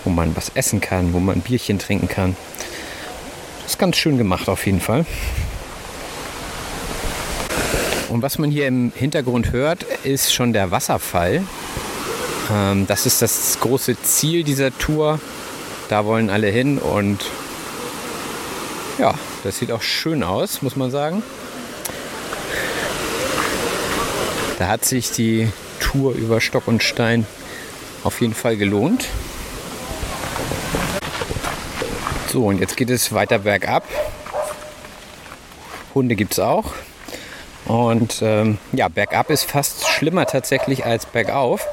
wo 0.05 0.09
man 0.09 0.35
was 0.35 0.51
essen 0.55 0.79
kann, 0.79 1.13
wo 1.13 1.19
man 1.19 1.41
Bierchen 1.41 1.77
trinken 1.77 2.07
kann. 2.07 2.37
Ist 3.65 3.77
ganz 3.77 3.97
schön 3.97 4.17
gemacht 4.17 4.47
auf 4.47 4.65
jeden 4.65 4.79
Fall. 4.79 5.05
Und 8.15 8.21
was 8.21 8.37
man 8.37 8.49
hier 8.49 8.65
im 8.65 8.93
Hintergrund 8.95 9.51
hört, 9.51 9.83
ist 10.05 10.33
schon 10.33 10.53
der 10.53 10.71
Wasserfall. 10.71 11.43
Ähm, 12.49 12.87
das 12.87 13.05
ist 13.05 13.21
das 13.21 13.57
große 13.59 14.01
Ziel 14.03 14.45
dieser 14.45 14.71
Tour. 14.77 15.19
Da 15.89 16.05
wollen 16.05 16.29
alle 16.29 16.47
hin 16.47 16.77
und 16.77 17.25
ja, 18.99 19.15
das 19.43 19.59
sieht 19.59 19.69
auch 19.73 19.81
schön 19.81 20.23
aus, 20.23 20.61
muss 20.61 20.77
man 20.77 20.91
sagen. 20.91 21.23
Da 24.59 24.69
hat 24.69 24.85
sich 24.85 25.11
die 25.11 25.49
Tour 25.81 26.13
über 26.13 26.39
Stock 26.39 26.69
und 26.69 26.83
Stein 26.83 27.27
auf 28.05 28.21
jeden 28.21 28.33
Fall 28.33 28.55
gelohnt. 28.55 29.09
So, 32.31 32.45
und 32.45 32.61
jetzt 32.61 32.77
geht 32.77 32.91
es 32.91 33.11
weiter 33.11 33.39
bergab. 33.39 33.83
Hunde 35.93 36.15
gibt 36.15 36.31
es 36.31 36.39
auch. 36.39 36.71
Und 37.65 38.21
ähm, 38.21 38.57
ja, 38.73 38.87
bergab 38.87 39.29
ist 39.29 39.49
fast 39.49 39.87
schlimmer 39.87 40.25
tatsächlich 40.25 40.85
als 40.85 41.05
bergauf. 41.05 41.67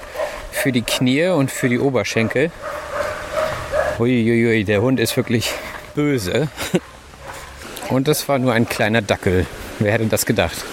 Für 0.50 0.72
die 0.72 0.82
Knie 0.82 1.28
und 1.28 1.50
für 1.50 1.68
die 1.68 1.78
Oberschenkel. 1.78 2.50
Uiuiui, 3.98 4.64
der 4.64 4.82
Hund 4.82 5.00
ist 5.00 5.16
wirklich 5.16 5.52
böse. 5.94 6.48
Und 7.88 8.08
das 8.08 8.26
war 8.28 8.38
nur 8.38 8.52
ein 8.54 8.66
kleiner 8.66 9.02
Dackel. 9.02 9.46
Wer 9.78 9.92
hätte 9.92 10.06
das 10.06 10.24
gedacht? 10.24 10.64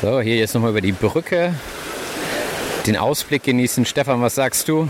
So, 0.00 0.20
hier 0.20 0.36
jetzt 0.36 0.54
nochmal 0.54 0.70
über 0.70 0.80
die 0.80 0.92
Brücke. 0.92 1.54
Den 2.86 2.96
Ausblick 2.96 3.44
genießen. 3.44 3.86
Stefan, 3.86 4.20
was 4.22 4.34
sagst 4.34 4.66
du 4.66 4.88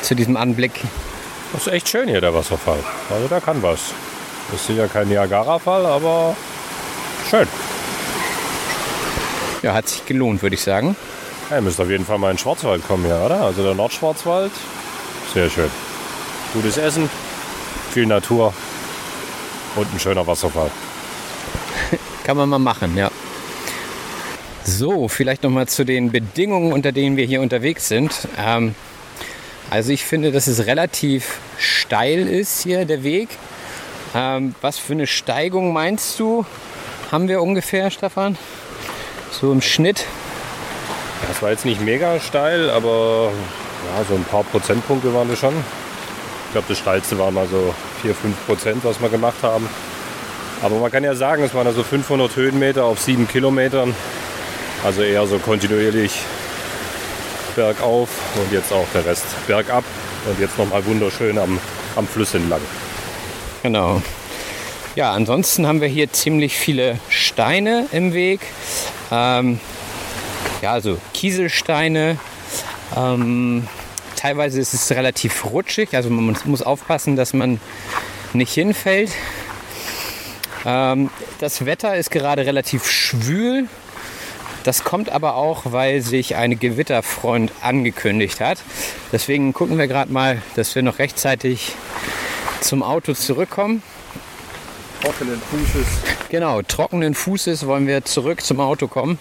zu 0.00 0.14
diesem 0.14 0.36
Anblick? 0.38 0.72
Das 1.52 1.66
ist 1.66 1.72
echt 1.72 1.88
schön 1.88 2.08
hier, 2.08 2.20
der 2.20 2.32
Wasserfall. 2.32 2.78
Also 3.10 3.28
da 3.28 3.40
kann 3.40 3.62
was. 3.62 3.92
Das 4.50 4.60
ist 4.60 4.66
sicher 4.68 4.88
kein 4.88 5.08
Niagara-Fall, 5.08 5.84
aber 5.84 6.34
schön. 7.28 7.46
Ja, 9.62 9.74
hat 9.74 9.88
sich 9.88 10.06
gelohnt, 10.06 10.42
würde 10.42 10.54
ich 10.54 10.62
sagen. 10.62 10.96
Ja, 11.50 11.56
ihr 11.56 11.62
müsst 11.62 11.80
auf 11.80 11.90
jeden 11.90 12.04
Fall 12.04 12.18
mal 12.18 12.30
in 12.30 12.36
den 12.36 12.40
Schwarzwald 12.40 12.86
kommen 12.86 13.04
hier, 13.04 13.20
oder? 13.24 13.42
Also 13.42 13.62
der 13.62 13.74
Nordschwarzwald. 13.74 14.52
Sehr 15.34 15.50
schön. 15.50 15.70
Gutes 16.54 16.76
Essen, 16.76 17.10
viel 17.92 18.06
Natur 18.06 18.54
und 19.76 19.92
ein 19.92 20.00
schöner 20.00 20.26
Wasserfall. 20.26 20.70
Kann 22.24 22.36
man 22.36 22.48
mal 22.48 22.58
machen, 22.58 22.96
ja. 22.96 23.10
So, 24.64 25.08
vielleicht 25.08 25.42
noch 25.42 25.50
mal 25.50 25.66
zu 25.66 25.84
den 25.84 26.12
Bedingungen, 26.12 26.72
unter 26.72 26.92
denen 26.92 27.16
wir 27.16 27.24
hier 27.24 27.40
unterwegs 27.40 27.88
sind. 27.88 28.28
Ähm, 28.38 28.74
also 29.70 29.92
ich 29.92 30.04
finde, 30.04 30.32
dass 30.32 30.46
es 30.46 30.66
relativ 30.66 31.38
steil 31.58 32.28
ist 32.28 32.62
hier 32.62 32.84
der 32.84 33.02
Weg. 33.02 33.28
Ähm, 34.14 34.54
was 34.60 34.78
für 34.78 34.92
eine 34.92 35.06
Steigung 35.06 35.72
meinst 35.72 36.18
du, 36.20 36.46
haben 37.10 37.28
wir 37.28 37.42
ungefähr, 37.42 37.90
Stefan? 37.90 38.36
So 39.30 39.52
im 39.52 39.62
Schnitt? 39.62 40.04
Das 41.28 41.42
war 41.42 41.50
jetzt 41.50 41.64
nicht 41.64 41.80
mega 41.80 42.20
steil, 42.20 42.70
aber 42.70 43.30
ja, 43.96 44.04
so 44.08 44.14
ein 44.14 44.24
paar 44.24 44.44
Prozentpunkte 44.44 45.12
waren 45.14 45.28
das 45.28 45.38
schon. 45.38 45.54
Ich 46.46 46.52
glaube, 46.52 46.66
das 46.68 46.78
steilste 46.78 47.18
war 47.18 47.30
mal 47.30 47.46
so 47.46 47.74
4, 48.02 48.14
5 48.14 48.46
Prozent, 48.46 48.84
was 48.84 49.00
wir 49.00 49.08
gemacht 49.08 49.42
haben. 49.42 49.68
Aber 50.62 50.76
man 50.76 50.90
kann 50.90 51.04
ja 51.04 51.14
sagen, 51.14 51.42
es 51.42 51.54
waren 51.54 51.66
also 51.66 51.82
500 51.82 52.34
Höhenmeter 52.34 52.84
auf 52.84 53.00
7 53.00 53.28
Kilometern. 53.28 53.94
Also 54.84 55.02
eher 55.02 55.26
so 55.26 55.38
kontinuierlich 55.38 56.20
bergauf 57.54 58.08
und 58.36 58.52
jetzt 58.52 58.72
auch 58.72 58.86
der 58.94 59.04
Rest 59.04 59.24
bergab. 59.46 59.84
Und 60.26 60.38
jetzt 60.40 60.58
nochmal 60.58 60.84
wunderschön 60.86 61.38
am, 61.38 61.58
am 61.96 62.06
Fluss 62.06 62.34
entlang. 62.34 62.60
Genau. 63.62 64.02
Ja, 64.98 65.12
ansonsten 65.12 65.64
haben 65.68 65.80
wir 65.80 65.86
hier 65.86 66.12
ziemlich 66.12 66.56
viele 66.56 66.98
Steine 67.08 67.86
im 67.92 68.14
Weg. 68.14 68.40
Ähm, 69.12 69.60
ja, 70.60 70.72
also 70.72 70.98
Kieselsteine. 71.14 72.18
Ähm, 72.96 73.68
teilweise 74.16 74.60
ist 74.60 74.74
es 74.74 74.90
relativ 74.90 75.44
rutschig, 75.44 75.94
also 75.94 76.10
man 76.10 76.36
muss 76.46 76.62
aufpassen, 76.62 77.14
dass 77.14 77.32
man 77.32 77.60
nicht 78.32 78.52
hinfällt. 78.52 79.12
Ähm, 80.66 81.10
das 81.38 81.64
Wetter 81.64 81.96
ist 81.96 82.10
gerade 82.10 82.44
relativ 82.44 82.90
schwül. 82.90 83.68
Das 84.64 84.82
kommt 84.82 85.10
aber 85.10 85.36
auch, 85.36 85.62
weil 85.66 86.00
sich 86.00 86.34
eine 86.34 86.56
Gewitterfront 86.56 87.52
angekündigt 87.62 88.40
hat. 88.40 88.58
Deswegen 89.12 89.52
gucken 89.52 89.78
wir 89.78 89.86
gerade 89.86 90.12
mal, 90.12 90.42
dass 90.56 90.74
wir 90.74 90.82
noch 90.82 90.98
rechtzeitig 90.98 91.76
zum 92.60 92.82
Auto 92.82 93.14
zurückkommen. 93.14 93.80
Trockenen 95.02 95.40
Fußes. 95.40 95.86
Genau, 96.28 96.62
trockenen 96.62 97.14
Fußes 97.14 97.66
wollen 97.66 97.86
wir 97.86 98.04
zurück 98.04 98.42
zum 98.42 98.60
Auto 98.60 98.88
kommen. 98.88 99.18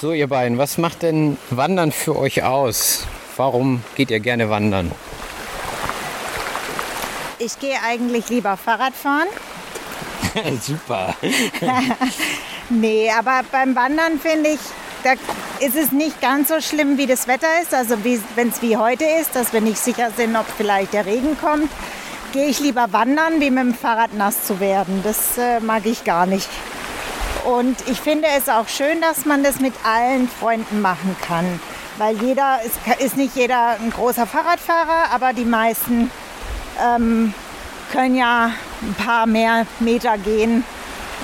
So, 0.00 0.12
ihr 0.12 0.28
beiden, 0.28 0.58
was 0.58 0.78
macht 0.78 1.02
denn 1.02 1.36
Wandern 1.50 1.90
für 1.90 2.16
euch 2.16 2.44
aus? 2.44 3.06
Warum 3.36 3.82
geht 3.96 4.10
ihr 4.10 4.20
gerne 4.20 4.48
wandern? 4.48 4.92
Ich 7.38 7.58
gehe 7.58 7.76
eigentlich 7.84 8.28
lieber 8.28 8.56
Fahrrad 8.56 8.94
fahren. 8.94 9.28
Super. 10.60 11.14
Nee, 12.70 13.10
aber 13.10 13.40
beim 13.50 13.74
Wandern 13.74 14.20
finde 14.20 14.50
ich, 14.50 14.60
da 15.02 15.12
ist 15.64 15.74
es 15.74 15.90
nicht 15.90 16.20
ganz 16.20 16.48
so 16.48 16.60
schlimm, 16.60 16.98
wie 16.98 17.06
das 17.06 17.26
Wetter 17.26 17.46
ist. 17.62 17.72
Also 17.72 17.96
wenn 18.04 18.48
es 18.48 18.60
wie 18.60 18.76
heute 18.76 19.04
ist, 19.04 19.34
dass 19.34 19.52
wir 19.54 19.62
nicht 19.62 19.78
sicher 19.78 20.10
sind, 20.14 20.36
ob 20.36 20.44
vielleicht 20.56 20.92
der 20.92 21.06
Regen 21.06 21.38
kommt, 21.40 21.70
gehe 22.32 22.46
ich 22.46 22.60
lieber 22.60 22.92
wandern, 22.92 23.40
wie 23.40 23.50
mit 23.50 23.64
dem 23.64 23.74
Fahrrad 23.74 24.14
nass 24.14 24.44
zu 24.44 24.60
werden. 24.60 25.00
Das 25.02 25.38
äh, 25.38 25.60
mag 25.60 25.86
ich 25.86 26.04
gar 26.04 26.26
nicht. 26.26 26.48
Und 27.44 27.76
ich 27.88 28.00
finde 28.00 28.28
es 28.36 28.48
auch 28.48 28.68
schön, 28.68 29.00
dass 29.00 29.24
man 29.24 29.42
das 29.42 29.60
mit 29.60 29.74
allen 29.84 30.28
Freunden 30.28 30.80
machen 30.80 31.16
kann. 31.22 31.60
Weil 31.96 32.16
jeder, 32.22 32.60
ist, 32.64 32.76
ist 33.00 33.16
nicht 33.16 33.34
jeder 33.34 33.76
ein 33.80 33.90
großer 33.90 34.26
Fahrradfahrer, 34.26 35.10
aber 35.12 35.32
die 35.32 35.44
meisten 35.44 36.10
ähm, 36.80 37.32
können 37.90 38.16
ja 38.16 38.52
ein 38.82 38.94
paar 38.94 39.26
mehr 39.26 39.66
Meter 39.80 40.18
gehen. 40.18 40.64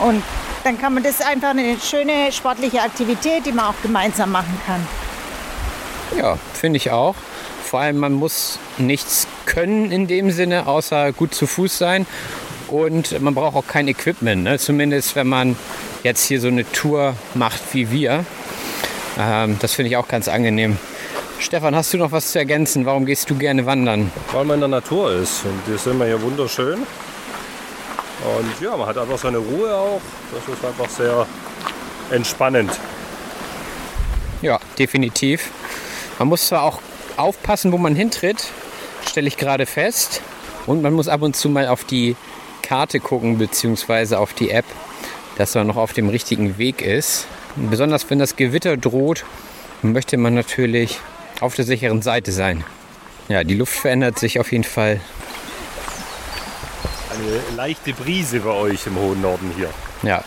Und 0.01 0.23
dann 0.65 0.81
kann 0.81 0.95
man 0.95 1.03
das 1.03 1.21
einfach 1.21 1.51
eine 1.51 1.79
schöne 1.79 2.33
sportliche 2.33 2.81
Aktivität, 2.81 3.47
die 3.47 3.53
man 3.53 3.67
auch 3.67 3.83
gemeinsam 3.83 4.33
machen 4.33 4.61
kann. 4.67 4.87
Ja, 6.17 6.39
finde 6.55 6.79
ich 6.79 6.91
auch. 6.91 7.15
Vor 7.65 7.81
allem, 7.81 7.97
man 7.97 8.13
muss 8.13 8.59
nichts 8.77 9.27
können 9.47 9.91
in 9.91 10.07
dem 10.07 10.31
Sinne, 10.31 10.67
außer 10.67 11.13
gut 11.13 11.35
zu 11.35 11.47
Fuß 11.47 11.79
sein. 11.79 12.07
Und 12.69 13.21
man 13.21 13.35
braucht 13.35 13.57
auch 13.57 13.67
kein 13.67 13.89
Equipment. 13.89 14.45
Ne? 14.45 14.59
Zumindest, 14.59 15.17
wenn 15.17 15.27
man 15.27 15.57
jetzt 16.03 16.25
hier 16.25 16.41
so 16.41 16.49
eine 16.49 16.71
Tour 16.71 17.17
macht 17.35 17.63
wie 17.73 17.91
wir. 17.91 18.25
Ähm, 19.19 19.57
das 19.61 19.75
finde 19.75 19.91
ich 19.91 19.97
auch 19.97 20.09
ganz 20.09 20.29
angenehm. 20.29 20.77
Stefan, 21.39 21.75
hast 21.75 21.93
du 21.93 21.99
noch 21.99 22.13
was 22.13 22.33
zu 22.33 22.39
ergänzen? 22.39 22.87
Warum 22.87 23.07
gehst 23.07 23.29
du 23.31 23.35
gerne 23.35 23.67
wandern? 23.67 24.13
Weil 24.33 24.45
man 24.45 24.55
in 24.55 24.61
der 24.61 24.69
Natur 24.69 25.13
ist. 25.13 25.45
Und 25.45 25.61
hier 25.67 25.79
sind 25.79 25.99
wir 25.99 26.07
hier 26.07 26.21
wunderschön. 26.21 26.79
Und 26.79 28.61
ja, 28.61 28.77
man 28.77 28.87
hat 28.87 28.99
einfach 28.99 29.19
seine 29.19 29.39
Ruhe 29.39 29.75
auch. 29.75 30.01
Das 30.33 30.55
ist 30.55 30.65
einfach 30.65 30.89
sehr 30.89 31.27
entspannend. 32.11 32.71
Ja, 34.43 34.59
definitiv. 34.79 35.51
Man 36.19 36.29
muss 36.29 36.47
zwar 36.47 36.63
auch 36.63 36.81
aufpassen, 37.17 37.73
wo 37.73 37.79
man 37.79 37.95
hintritt, 37.95 38.49
stelle 39.09 39.29
ich 39.29 39.37
gerade 39.37 39.67
fest. 39.67 40.23
Und 40.67 40.83
man 40.83 40.95
muss 40.95 41.09
ab 41.09 41.23
und 41.23 41.37
zu 41.37 41.49
mal 41.49 41.69
auf 41.69 41.85
die 41.85 42.17
Karte 42.63 43.01
gucken, 43.01 43.39
beziehungsweise 43.39 44.19
auf 44.19 44.33
die 44.33 44.51
App, 44.51 44.65
dass 45.37 45.55
man 45.55 45.67
noch 45.67 45.77
auf 45.77 45.93
dem 45.93 46.09
richtigen 46.09 46.59
Weg 46.59 46.81
ist. 46.81 47.27
Und 47.57 47.71
besonders 47.71 48.09
wenn 48.11 48.19
das 48.19 48.37
Gewitter 48.37 48.77
droht, 48.77 49.25
möchte 49.83 50.17
man 50.17 50.35
natürlich 50.35 50.99
auf 51.41 51.55
der 51.55 51.65
sicheren 51.65 52.03
Seite 52.03 52.33
sein. 52.33 52.65
Ja, 53.29 53.45
die 53.45 53.55
Luft 53.55 53.75
verändert 53.75 54.19
sich 54.19 54.41
auf 54.41 54.53
jeden 54.53 54.65
Fall. 54.65 55.01
Eine 57.11 57.57
leichte 57.57 57.93
Brise 57.93 58.41
bei 58.41 58.51
euch 58.51 58.87
im 58.87 58.97
hohen 58.97 59.21
Norden 59.21 59.53
hier. 59.57 59.71
Ja. 60.03 60.25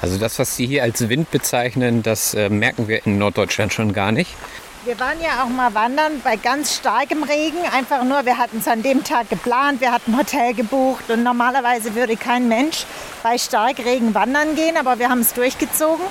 Also 0.00 0.18
das, 0.18 0.38
was 0.38 0.56
Sie 0.56 0.66
hier 0.66 0.82
als 0.82 1.08
Wind 1.08 1.30
bezeichnen, 1.30 2.02
das 2.02 2.34
äh, 2.34 2.48
merken 2.48 2.88
wir 2.88 3.06
in 3.06 3.18
Norddeutschland 3.18 3.72
schon 3.72 3.92
gar 3.92 4.10
nicht. 4.10 4.34
Wir 4.84 4.98
waren 4.98 5.20
ja 5.20 5.44
auch 5.44 5.48
mal 5.48 5.72
wandern 5.74 6.20
bei 6.24 6.34
ganz 6.34 6.74
starkem 6.74 7.22
Regen. 7.22 7.58
Einfach 7.72 8.02
nur, 8.02 8.26
wir 8.26 8.36
hatten 8.36 8.58
es 8.58 8.66
an 8.66 8.82
dem 8.82 9.04
Tag 9.04 9.30
geplant, 9.30 9.80
wir 9.80 9.92
hatten 9.92 10.12
ein 10.12 10.18
Hotel 10.18 10.54
gebucht 10.54 11.08
und 11.08 11.22
normalerweise 11.22 11.94
würde 11.94 12.16
kein 12.16 12.48
Mensch 12.48 12.84
bei 13.22 13.38
Starkregen 13.38 14.12
wandern 14.12 14.56
gehen, 14.56 14.76
aber 14.76 14.98
wir 14.98 15.08
haben 15.08 15.20
es 15.20 15.34
durchgezogen. 15.34 16.04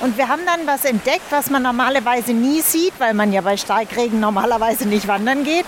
Und 0.00 0.18
wir 0.18 0.28
haben 0.28 0.42
dann 0.44 0.66
was 0.66 0.84
entdeckt, 0.84 1.24
was 1.30 1.48
man 1.48 1.62
normalerweise 1.62 2.34
nie 2.34 2.60
sieht, 2.60 2.92
weil 2.98 3.14
man 3.14 3.32
ja 3.32 3.40
bei 3.40 3.56
Starkregen 3.56 4.20
normalerweise 4.20 4.86
nicht 4.86 5.08
wandern 5.08 5.42
geht. 5.42 5.64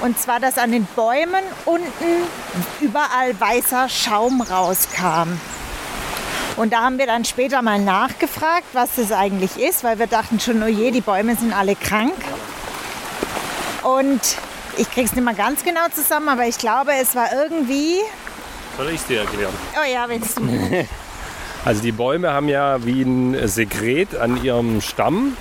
Und 0.00 0.18
zwar, 0.18 0.40
dass 0.40 0.56
an 0.56 0.72
den 0.72 0.86
Bäumen 0.96 1.44
unten 1.66 1.82
überall 2.80 3.38
weißer 3.38 3.90
Schaum 3.90 4.40
rauskam. 4.40 5.38
Und 6.56 6.72
da 6.72 6.82
haben 6.82 6.98
wir 6.98 7.06
dann 7.06 7.24
später 7.24 7.62
mal 7.62 7.78
nachgefragt, 7.78 8.66
was 8.72 8.96
das 8.96 9.10
eigentlich 9.10 9.56
ist, 9.56 9.84
weil 9.84 9.98
wir 9.98 10.06
dachten 10.06 10.38
schon, 10.38 10.62
oh 10.62 10.66
je, 10.66 10.90
die 10.90 11.00
Bäume 11.00 11.34
sind 11.36 11.52
alle 11.52 11.74
krank. 11.74 12.14
Und 13.82 14.20
ich 14.76 14.90
krieg's 14.90 15.12
nicht 15.14 15.24
mal 15.24 15.34
ganz 15.34 15.64
genau 15.64 15.88
zusammen, 15.94 16.28
aber 16.28 16.46
ich 16.46 16.58
glaube, 16.58 16.92
es 17.00 17.14
war 17.14 17.28
irgendwie. 17.32 17.96
Soll 18.76 18.88
ich 18.90 18.96
es 18.96 19.06
dir 19.06 19.20
erklären? 19.20 19.52
Oh 19.74 19.90
ja, 19.90 20.08
willst 20.08 20.38
du. 20.38 20.42
Also 21.64 21.80
die 21.80 21.92
Bäume 21.92 22.32
haben 22.32 22.48
ja 22.48 22.84
wie 22.84 23.02
ein 23.02 23.46
Sekret 23.46 24.16
an 24.16 24.42
ihrem 24.42 24.80
Stamm, 24.80 25.36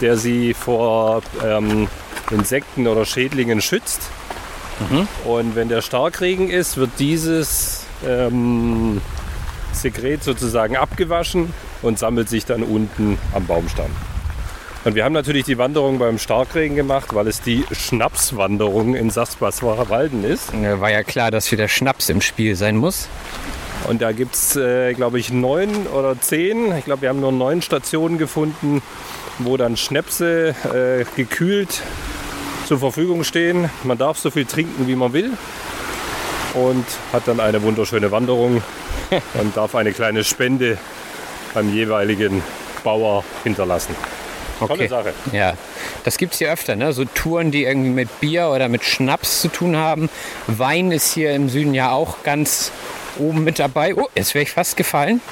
der 0.00 0.16
sie 0.16 0.54
vor 0.54 1.22
ähm, 1.44 1.88
Insekten 2.30 2.86
oder 2.86 3.04
Schädlingen 3.04 3.60
schützt. 3.60 4.02
Mhm. 4.78 5.08
Und 5.24 5.56
wenn 5.56 5.68
der 5.68 5.82
Starkregen 5.82 6.48
ist, 6.48 6.76
wird 6.76 6.90
dieses 7.00 7.84
ähm, 8.06 9.00
Sekret 9.72 10.22
sozusagen 10.22 10.76
abgewaschen 10.76 11.52
und 11.82 11.98
sammelt 11.98 12.28
sich 12.28 12.44
dann 12.44 12.62
unten 12.62 13.18
am 13.34 13.46
Baumstamm. 13.46 13.90
Und 14.84 14.94
wir 14.94 15.04
haben 15.04 15.12
natürlich 15.12 15.44
die 15.44 15.58
Wanderung 15.58 15.98
beim 15.98 16.18
Starkregen 16.18 16.74
gemacht, 16.74 17.14
weil 17.14 17.28
es 17.28 17.42
die 17.42 17.64
Schnapswanderung 17.70 18.94
in 18.94 19.10
Sassbaswacher 19.10 19.90
Walden 19.90 20.24
ist. 20.24 20.52
War 20.54 20.90
ja 20.90 21.02
klar, 21.02 21.30
dass 21.30 21.52
wieder 21.52 21.68
Schnaps 21.68 22.08
im 22.08 22.22
Spiel 22.22 22.56
sein 22.56 22.76
muss. 22.76 23.08
Und 23.88 24.00
da 24.00 24.12
gibt 24.12 24.34
es, 24.34 24.56
äh, 24.56 24.94
glaube 24.94 25.18
ich, 25.18 25.32
neun 25.32 25.86
oder 25.86 26.18
zehn. 26.18 26.74
Ich 26.76 26.84
glaube, 26.84 27.02
wir 27.02 27.08
haben 27.10 27.20
nur 27.20 27.32
neun 27.32 27.60
Stationen 27.60 28.16
gefunden, 28.16 28.82
wo 29.38 29.56
dann 29.56 29.76
Schnäpse 29.76 30.54
äh, 30.72 31.04
gekühlt 31.16 31.82
zur 32.66 32.78
Verfügung 32.78 33.24
stehen. 33.24 33.68
Man 33.84 33.98
darf 33.98 34.18
so 34.18 34.30
viel 34.30 34.44
trinken, 34.44 34.86
wie 34.86 34.96
man 34.96 35.12
will. 35.12 35.32
Und 36.54 36.84
hat 37.12 37.22
dann 37.26 37.38
eine 37.40 37.62
wunderschöne 37.62 38.10
Wanderung 38.10 38.62
und 39.34 39.56
darf 39.56 39.74
eine 39.74 39.92
kleine 39.92 40.24
Spende 40.24 40.78
beim 41.54 41.72
jeweiligen 41.72 42.42
Bauer 42.82 43.24
hinterlassen. 43.44 43.94
Tolle 44.58 44.72
Okay. 44.74 44.88
Sache. 44.88 45.14
Ja, 45.32 45.54
das 46.04 46.18
gibt's 46.18 46.36
hier 46.38 46.52
öfter, 46.52 46.76
ne? 46.76 46.92
So 46.92 47.04
Touren, 47.06 47.50
die 47.50 47.64
irgendwie 47.64 47.88
mit 47.90 48.20
Bier 48.20 48.48
oder 48.48 48.68
mit 48.68 48.84
Schnaps 48.84 49.40
zu 49.40 49.48
tun 49.48 49.76
haben. 49.76 50.10
Wein 50.48 50.92
ist 50.92 51.14
hier 51.14 51.32
im 51.34 51.48
Süden 51.48 51.72
ja 51.72 51.92
auch 51.92 52.22
ganz 52.24 52.70
oben 53.18 53.42
mit 53.42 53.58
dabei. 53.58 53.94
Oh, 53.96 54.08
jetzt 54.14 54.34
wäre 54.34 54.42
ich 54.42 54.50
fast 54.50 54.76
gefallen. 54.76 55.22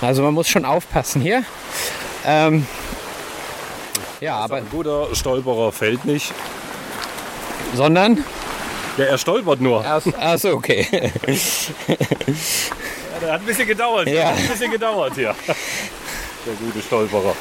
Also 0.00 0.22
man 0.22 0.32
muss 0.32 0.48
schon 0.48 0.64
aufpassen 0.64 1.20
hier. 1.20 1.42
Ähm, 2.24 2.66
ja, 4.20 4.36
aber 4.36 4.56
Ein 4.56 4.68
guter 4.70 5.14
Stolperer 5.14 5.70
fällt 5.70 6.04
nicht. 6.06 6.32
sondern. 7.74 8.24
Ja, 8.98 9.04
er 9.04 9.18
stolpert 9.18 9.60
nur. 9.60 9.84
Achso, 9.84 10.50
okay. 10.50 10.86
Ja, 10.90 11.08
der 13.22 13.32
hat 13.32 13.40
ein 13.40 13.46
bisschen 13.46 13.68
gedauert. 13.68 14.08
Ja. 14.08 14.30
Hat 14.30 14.38
ein 14.38 14.48
bisschen 14.48 14.70
gedauert 14.72 15.14
hier. 15.14 15.34
Der 15.46 16.54
gute 16.54 16.82
Stolperer. 16.82 17.34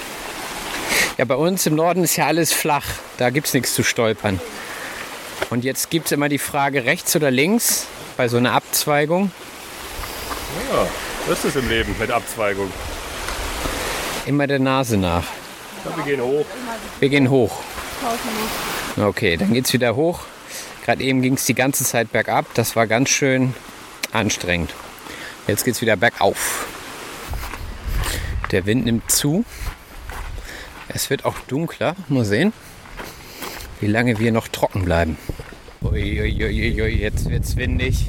Ja, 1.17 1.26
bei 1.26 1.36
uns 1.36 1.65
im 1.65 1.74
Norden 1.76 2.04
ist 2.04 2.15
ja 2.15 2.28
alles 2.28 2.54
flach. 2.54 2.86
Da 3.17 3.32
gibt's 3.32 3.54
nichts 3.54 3.74
zu 3.74 3.84
stolpern. 3.84 4.39
Und 5.50 5.63
jetzt 5.63 5.89
gibt's 5.89 6.12
immer 6.12 6.30
die 6.30 6.38
Frage 6.38 6.86
rechts 6.86 7.15
oder 7.15 7.32
links 7.32 7.88
bei 8.17 8.28
so 8.28 8.38
einer 8.38 8.54
Abzweigung. 8.54 9.32
Ja, 10.72 10.88
das 11.28 11.43
ist 11.43 11.56
im 11.56 11.67
Leben 11.70 11.96
mit 12.00 12.12
Abzweigung. 12.12 12.72
Immer 14.28 14.46
der 14.46 14.60
Nase 14.60 14.98
nach. 14.98 15.24
Ja, 15.86 15.96
wir 15.98 16.04
gehen 16.04 16.22
hoch. 16.22 16.46
Wir 17.00 17.10
gehen 17.10 17.30
hoch. 17.30 17.62
Okay, 18.96 19.38
dann 19.38 19.54
geht's 19.54 19.74
wieder 19.74 19.96
hoch. 19.96 20.20
Gerade 20.88 21.04
eben 21.04 21.21
ging 21.21 21.34
es 21.34 21.43
die 21.43 21.54
ganze 21.54 21.84
Zeit 21.84 22.13
bergab. 22.13 22.45
Das 22.54 22.78
war 22.78 22.88
ganz 22.88 23.10
schön 23.10 23.54
anstrengend. 24.13 24.73
Jetzt 25.45 25.65
geht's 25.65 25.82
wieder 25.82 25.97
bergauf. 25.97 26.65
Der 28.52 28.65
Wind 28.65 28.86
nimmt 28.86 29.12
zu. 29.12 29.43
Es 30.88 31.10
wird 31.10 31.26
auch 31.26 31.38
dunkler. 31.39 31.97
Mal 32.08 32.23
sehen, 32.23 32.54
wie 33.82 33.88
lange 33.88 34.17
wir 34.17 34.32
noch 34.32 34.47
trocken 34.47 34.86
bleiben. 34.86 35.17
Uiuiuiui, 35.82 37.02
jetzt 37.02 37.30
wird's 37.30 37.58
windig. 37.58 38.08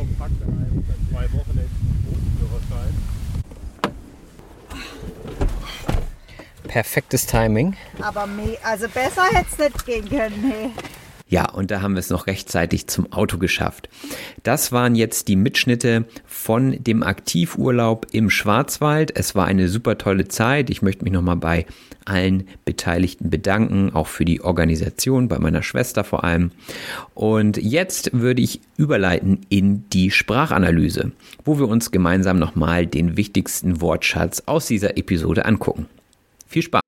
Perfektes 6.69 7.27
Timing. 7.27 7.77
Aber 8.01 8.29
also 8.63 8.89
besser 8.89 9.25
hätte 9.33 9.49
es 9.51 9.59
nicht 9.59 9.85
gehen 9.85 10.09
können. 10.09 10.53
Hey. 10.53 10.71
Ja, 11.29 11.51
und 11.51 11.71
da 11.71 11.83
haben 11.83 11.95
wir 11.95 12.01
es 12.01 12.09
noch 12.09 12.27
rechtzeitig 12.27 12.87
zum 12.87 13.13
Auto 13.13 13.37
geschafft. 13.37 13.91
Das 14.43 14.73
waren 14.73 14.95
jetzt 14.95 15.29
die 15.29 15.37
Mitschnitte 15.37 16.07
von 16.27 16.83
dem 16.83 17.03
Aktivurlaub 17.03 18.07
im 18.13 18.31
Schwarzwald. 18.31 19.15
Es 19.15 19.35
war 19.35 19.45
eine 19.45 19.69
super 19.69 19.99
tolle 19.99 20.29
Zeit. 20.29 20.71
Ich 20.71 20.81
möchte 20.81 21.05
mich 21.05 21.13
nochmal 21.13 21.37
bei 21.37 21.67
allen 22.07 22.49
Beteiligten 22.65 23.29
bedanken, 23.29 23.91
auch 23.93 24.07
für 24.07 24.25
die 24.25 24.41
Organisation, 24.41 25.29
bei 25.29 25.39
meiner 25.39 25.63
Schwester 25.63 26.03
vor 26.03 26.25
allem. 26.25 26.51
Und 27.15 27.59
jetzt 27.59 28.11
würde 28.15 28.41
ich 28.41 28.63
überleiten 28.79 29.41
in 29.51 29.89
die 29.91 30.11
Sprachanalyse, 30.11 31.13
wo 31.45 31.59
wir 31.59 31.69
uns 31.69 31.91
gemeinsam 31.91 32.39
nochmal 32.39 32.87
den 32.87 33.19
wichtigsten 33.19 33.83
Wortschatz 33.83 34.45
aus 34.47 34.67
dieser 34.67 34.97
Episode 34.97 35.45
angucken. 35.45 35.87
Viel 36.47 36.63
Spaß! 36.63 36.88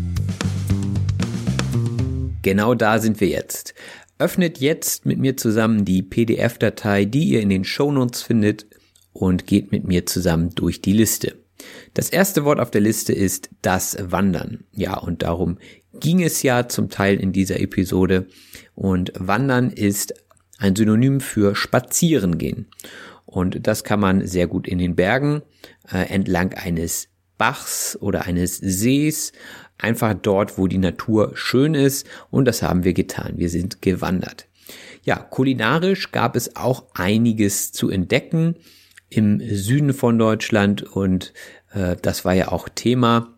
Genau 2.41 2.73
da 2.73 2.99
sind 2.99 3.21
wir 3.21 3.27
jetzt. 3.27 3.73
Öffnet 4.17 4.59
jetzt 4.59 5.05
mit 5.05 5.19
mir 5.19 5.37
zusammen 5.37 5.85
die 5.85 6.03
PDF-Datei, 6.03 7.05
die 7.05 7.29
ihr 7.29 7.41
in 7.41 7.49
den 7.49 7.63
Shownotes 7.63 8.21
findet 8.21 8.67
und 9.13 9.47
geht 9.47 9.71
mit 9.71 9.85
mir 9.85 10.05
zusammen 10.05 10.51
durch 10.55 10.81
die 10.81 10.93
Liste. 10.93 11.35
Das 11.93 12.09
erste 12.09 12.45
Wort 12.45 12.59
auf 12.59 12.71
der 12.71 12.81
Liste 12.81 13.13
ist 13.13 13.49
das 13.61 13.97
Wandern. 13.99 14.63
Ja, 14.71 14.97
und 14.97 15.21
darum 15.21 15.57
ging 15.99 16.23
es 16.23 16.43
ja 16.43 16.67
zum 16.67 16.89
Teil 16.89 17.19
in 17.19 17.31
dieser 17.31 17.59
Episode. 17.59 18.27
Und 18.75 19.11
Wandern 19.15 19.69
ist 19.69 20.13
ein 20.57 20.75
Synonym 20.75 21.19
für 21.19 21.55
Spazieren 21.55 22.37
gehen. 22.37 22.67
Und 23.25 23.67
das 23.67 23.83
kann 23.83 23.99
man 23.99 24.27
sehr 24.27 24.47
gut 24.47 24.67
in 24.67 24.77
den 24.77 24.95
Bergen 24.95 25.41
äh, 25.91 26.05
entlang 26.13 26.53
eines 26.53 27.09
Bachs 27.37 27.97
oder 27.99 28.25
eines 28.25 28.57
Sees, 28.57 29.31
einfach 29.81 30.13
dort, 30.13 30.57
wo 30.57 30.67
die 30.67 30.77
Natur 30.77 31.31
schön 31.35 31.73
ist. 31.75 32.07
Und 32.29 32.45
das 32.45 32.61
haben 32.61 32.83
wir 32.83 32.93
getan. 32.93 33.33
Wir 33.35 33.49
sind 33.49 33.81
gewandert. 33.81 34.47
Ja, 35.03 35.15
kulinarisch 35.17 36.11
gab 36.11 36.35
es 36.35 36.55
auch 36.55 36.85
einiges 36.93 37.71
zu 37.71 37.89
entdecken 37.89 38.55
im 39.09 39.41
Süden 39.41 39.93
von 39.93 40.17
Deutschland 40.17 40.83
und 40.83 41.33
äh, 41.73 41.95
das 42.01 42.23
war 42.23 42.33
ja 42.33 42.49
auch 42.49 42.69
Thema. 42.69 43.33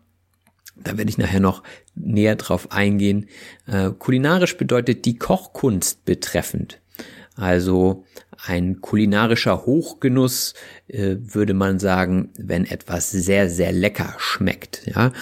Da 0.76 0.96
werde 0.98 1.08
ich 1.08 1.18
nachher 1.18 1.40
noch 1.40 1.62
näher 1.94 2.36
drauf 2.36 2.70
eingehen. 2.70 3.28
Äh, 3.66 3.90
kulinarisch 3.98 4.56
bedeutet 4.56 5.04
die 5.04 5.18
Kochkunst 5.18 6.04
betreffend. 6.04 6.80
Also 7.36 8.04
ein 8.46 8.80
kulinarischer 8.80 9.66
Hochgenuss 9.66 10.54
äh, 10.86 11.16
würde 11.18 11.54
man 11.54 11.78
sagen, 11.78 12.30
wenn 12.36 12.64
etwas 12.64 13.10
sehr, 13.10 13.48
sehr 13.50 13.72
lecker 13.72 14.14
schmeckt. 14.18 14.86
Ja? 14.86 15.12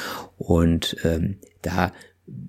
Und 0.43 0.97
ähm, 1.05 1.39
da, 1.63 1.93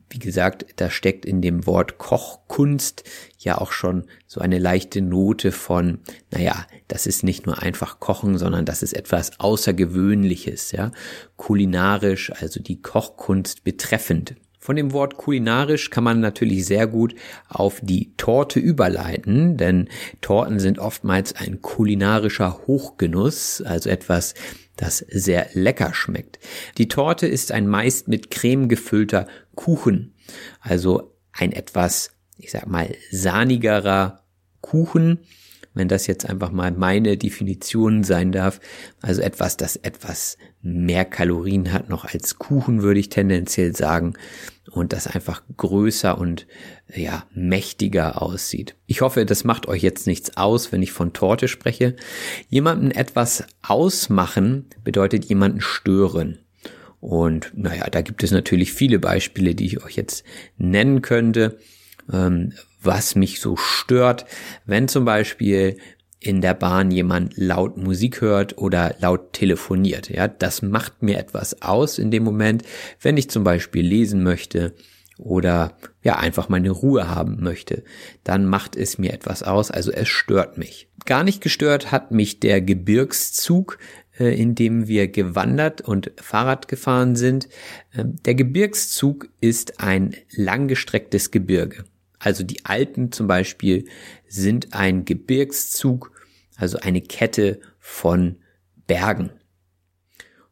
wie 0.09 0.19
gesagt, 0.19 0.65
da 0.77 0.89
steckt 0.89 1.25
in 1.25 1.41
dem 1.41 1.67
Wort 1.67 1.99
Kochkunst 1.99 3.03
ja 3.37 3.59
auch 3.59 3.71
schon 3.71 4.05
so 4.25 4.41
eine 4.41 4.57
leichte 4.57 5.01
Note 5.01 5.51
von, 5.51 5.99
naja, 6.31 6.65
das 6.87 7.05
ist 7.05 7.23
nicht 7.23 7.45
nur 7.45 7.61
einfach 7.61 7.99
Kochen, 7.99 8.37
sondern 8.37 8.65
das 8.65 8.81
ist 8.81 8.93
etwas 8.93 9.39
Außergewöhnliches, 9.39 10.71
ja. 10.71 10.91
Kulinarisch, 11.37 12.31
also 12.31 12.59
die 12.59 12.81
Kochkunst 12.81 13.63
betreffend. 13.63 14.35
Von 14.63 14.77
dem 14.77 14.93
Wort 14.93 15.17
kulinarisch 15.17 15.89
kann 15.89 16.05
man 16.05 16.21
natürlich 16.21 16.65
sehr 16.65 16.87
gut 16.87 17.15
auf 17.49 17.81
die 17.81 18.13
Torte 18.15 18.61
überleiten, 18.61 19.57
denn 19.57 19.89
Torten 20.21 20.57
sind 20.61 20.79
oftmals 20.79 21.35
ein 21.35 21.61
kulinarischer 21.61 22.61
Hochgenuss, 22.65 23.61
also 23.61 23.89
etwas, 23.89 24.35
das 24.77 24.99
sehr 24.99 25.49
lecker 25.51 25.93
schmeckt. 25.93 26.39
Die 26.77 26.87
Torte 26.87 27.27
ist 27.27 27.51
ein 27.51 27.67
meist 27.67 28.07
mit 28.07 28.31
Creme 28.31 28.69
gefüllter 28.69 29.27
Kuchen, 29.55 30.13
also 30.61 31.13
ein 31.33 31.51
etwas, 31.51 32.11
ich 32.37 32.51
sag 32.51 32.65
mal, 32.65 32.95
sahnigerer 33.11 34.23
Kuchen, 34.61 35.19
wenn 35.73 35.87
das 35.87 36.07
jetzt 36.07 36.29
einfach 36.29 36.51
mal 36.51 36.71
meine 36.71 37.17
Definition 37.17 38.03
sein 38.03 38.31
darf. 38.31 38.59
Also 39.01 39.21
etwas, 39.21 39.57
das 39.57 39.75
etwas 39.77 40.37
mehr 40.61 41.05
Kalorien 41.05 41.73
hat 41.73 41.89
noch 41.89 42.05
als 42.05 42.37
Kuchen, 42.37 42.81
würde 42.81 42.99
ich 42.99 43.09
tendenziell 43.09 43.75
sagen. 43.75 44.13
Und 44.71 44.93
das 44.93 45.07
einfach 45.07 45.43
größer 45.57 46.17
und 46.17 46.47
ja, 46.95 47.25
mächtiger 47.33 48.21
aussieht. 48.21 48.75
Ich 48.87 49.01
hoffe, 49.01 49.25
das 49.25 49.43
macht 49.43 49.67
euch 49.67 49.81
jetzt 49.81 50.07
nichts 50.07 50.37
aus, 50.37 50.71
wenn 50.71 50.81
ich 50.81 50.91
von 50.91 51.13
Torte 51.13 51.47
spreche. 51.47 51.95
Jemanden 52.49 52.91
etwas 52.91 53.43
ausmachen 53.61 54.65
bedeutet 54.83 55.25
jemanden 55.25 55.61
stören. 55.61 56.39
Und 56.99 57.51
naja, 57.53 57.89
da 57.89 58.01
gibt 58.01 58.23
es 58.23 58.31
natürlich 58.31 58.71
viele 58.71 58.97
Beispiele, 58.97 59.55
die 59.55 59.65
ich 59.65 59.83
euch 59.83 59.97
jetzt 59.97 60.23
nennen 60.57 61.01
könnte, 61.01 61.57
ähm, 62.11 62.53
was 62.83 63.15
mich 63.15 63.39
so 63.39 63.55
stört, 63.55 64.25
wenn 64.65 64.87
zum 64.87 65.05
Beispiel 65.05 65.77
in 66.19 66.41
der 66.41 66.53
Bahn 66.53 66.89
jemand 66.91 67.35
laut 67.35 67.77
Musik 67.77 68.21
hört 68.21 68.57
oder 68.57 68.95
laut 68.99 69.33
telefoniert. 69.33 70.09
Ja, 70.09 70.27
das 70.27 70.61
macht 70.61 71.03
mir 71.03 71.17
etwas 71.17 71.61
aus 71.61 71.97
in 71.97 72.11
dem 72.11 72.23
Moment, 72.23 72.63
wenn 73.01 73.17
ich 73.17 73.29
zum 73.29 73.43
Beispiel 73.43 73.85
lesen 73.85 74.23
möchte 74.23 74.73
oder 75.17 75.77
ja 76.01 76.17
einfach 76.17 76.49
meine 76.49 76.71
Ruhe 76.71 77.07
haben 77.09 77.41
möchte, 77.41 77.83
dann 78.23 78.45
macht 78.45 78.75
es 78.75 78.97
mir 78.97 79.13
etwas 79.13 79.43
aus, 79.43 79.69
also 79.69 79.91
es 79.91 80.07
stört 80.07 80.57
mich. 80.57 80.87
Gar 81.05 81.23
nicht 81.23 81.41
gestört 81.41 81.91
hat 81.91 82.11
mich 82.11 82.39
der 82.39 82.61
Gebirgszug, 82.61 83.77
äh, 84.17 84.39
in 84.39 84.55
dem 84.55 84.87
wir 84.87 85.07
gewandert 85.07 85.81
und 85.81 86.11
Fahrrad 86.17 86.67
gefahren 86.67 87.15
sind. 87.15 87.49
Ähm, 87.95 88.15
der 88.25 88.35
Gebirgszug 88.35 89.29
ist 89.41 89.79
ein 89.79 90.15
langgestrecktes 90.35 91.31
Gebirge. 91.31 91.83
Also 92.23 92.45
die 92.45 92.63
Alpen 92.63 93.11
zum 93.11 93.27
Beispiel 93.27 93.85
sind 94.27 94.73
ein 94.73 95.03
Gebirgszug, 95.03 96.11
also 96.55 96.77
eine 96.77 97.01
Kette 97.01 97.59
von 97.79 98.37
Bergen. 98.87 99.31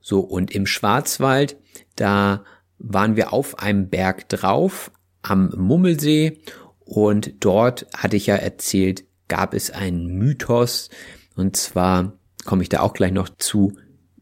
So, 0.01 0.19
und 0.19 0.51
im 0.51 0.65
Schwarzwald, 0.65 1.55
da 1.95 2.43
waren 2.77 3.15
wir 3.15 3.31
auf 3.31 3.59
einem 3.59 3.89
Berg 3.89 4.27
drauf, 4.27 4.91
am 5.21 5.49
Mummelsee, 5.55 6.41
und 6.79 7.45
dort 7.45 7.87
hatte 7.95 8.17
ich 8.17 8.27
ja 8.27 8.35
erzählt, 8.35 9.05
gab 9.29 9.53
es 9.53 9.71
einen 9.71 10.07
Mythos, 10.07 10.89
und 11.35 11.55
zwar 11.55 12.17
komme 12.43 12.63
ich 12.63 12.69
da 12.69 12.81
auch 12.81 12.93
gleich 12.93 13.13
noch 13.13 13.29
zu, 13.29 13.77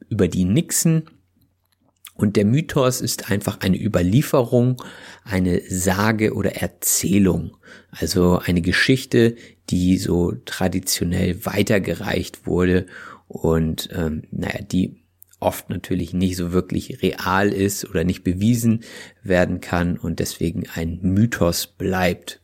über 0.07 0.27
die 0.27 0.45
Nixen. 0.45 1.09
Und 2.19 2.35
der 2.35 2.43
Mythos 2.43 2.99
ist 2.99 3.31
einfach 3.31 3.61
eine 3.61 3.81
Überlieferung, 3.81 4.83
eine 5.23 5.61
Sage 5.69 6.33
oder 6.33 6.57
Erzählung. 6.57 7.55
Also 7.91 8.39
eine 8.39 8.61
Geschichte, 8.61 9.37
die 9.69 9.97
so 9.97 10.33
traditionell 10.43 11.45
weitergereicht 11.45 12.45
wurde 12.45 12.87
und 13.29 13.87
ähm, 13.93 14.23
naja, 14.31 14.61
die 14.61 14.97
oft 15.39 15.69
natürlich 15.69 16.13
nicht 16.13 16.35
so 16.35 16.51
wirklich 16.51 17.01
real 17.01 17.53
ist 17.53 17.89
oder 17.89 18.03
nicht 18.03 18.25
bewiesen 18.25 18.83
werden 19.23 19.61
kann 19.61 19.97
und 19.97 20.19
deswegen 20.19 20.63
ein 20.75 20.99
Mythos 21.01 21.67
bleibt. 21.67 22.41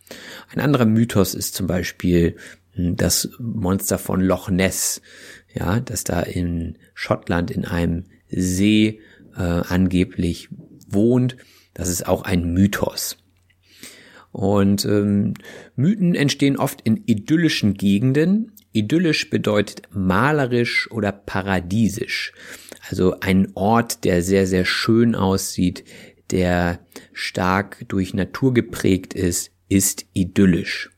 Ein 0.53 0.61
anderer 0.61 0.85
Mythos 0.85 1.33
ist 1.35 1.53
zum 1.53 1.67
Beispiel 1.67 2.37
hm, 2.75 2.95
das 2.95 3.29
Monster 3.39 3.97
von 3.97 4.21
Loch 4.21 4.49
Ness 4.49 5.01
ja, 5.53 5.81
dass 5.81 6.05
da 6.05 6.21
in 6.21 6.77
Schottland 6.93 7.51
in 7.51 7.65
einem 7.65 8.05
See 8.29 8.99
äh, 9.35 9.41
angeblich 9.41 10.49
wohnt. 10.87 11.37
Das 11.73 11.89
ist 11.89 12.07
auch 12.07 12.23
ein 12.23 12.53
Mythos. 12.53 13.17
Und 14.31 14.83
ähm, 14.85 15.33
Mythen 15.75 16.13
entstehen 16.13 16.57
oft 16.57 16.81
in 16.81 17.03
idyllischen 17.05 17.75
Gegenden. 17.75 18.51
Idyllisch 18.73 19.29
bedeutet 19.29 19.83
malerisch 19.91 20.91
oder 20.91 21.13
paradiesisch. 21.13 22.33
Also 22.89 23.19
ein 23.21 23.51
Ort, 23.55 24.03
der 24.03 24.21
sehr, 24.21 24.45
sehr 24.45 24.65
schön 24.65 25.15
aussieht, 25.15 25.85
der 26.31 26.79
stark 27.13 27.85
durch 27.87 28.13
Natur 28.13 28.53
geprägt 28.53 29.13
ist, 29.13 29.51
ist 29.69 30.05
idyllisch. 30.13 30.91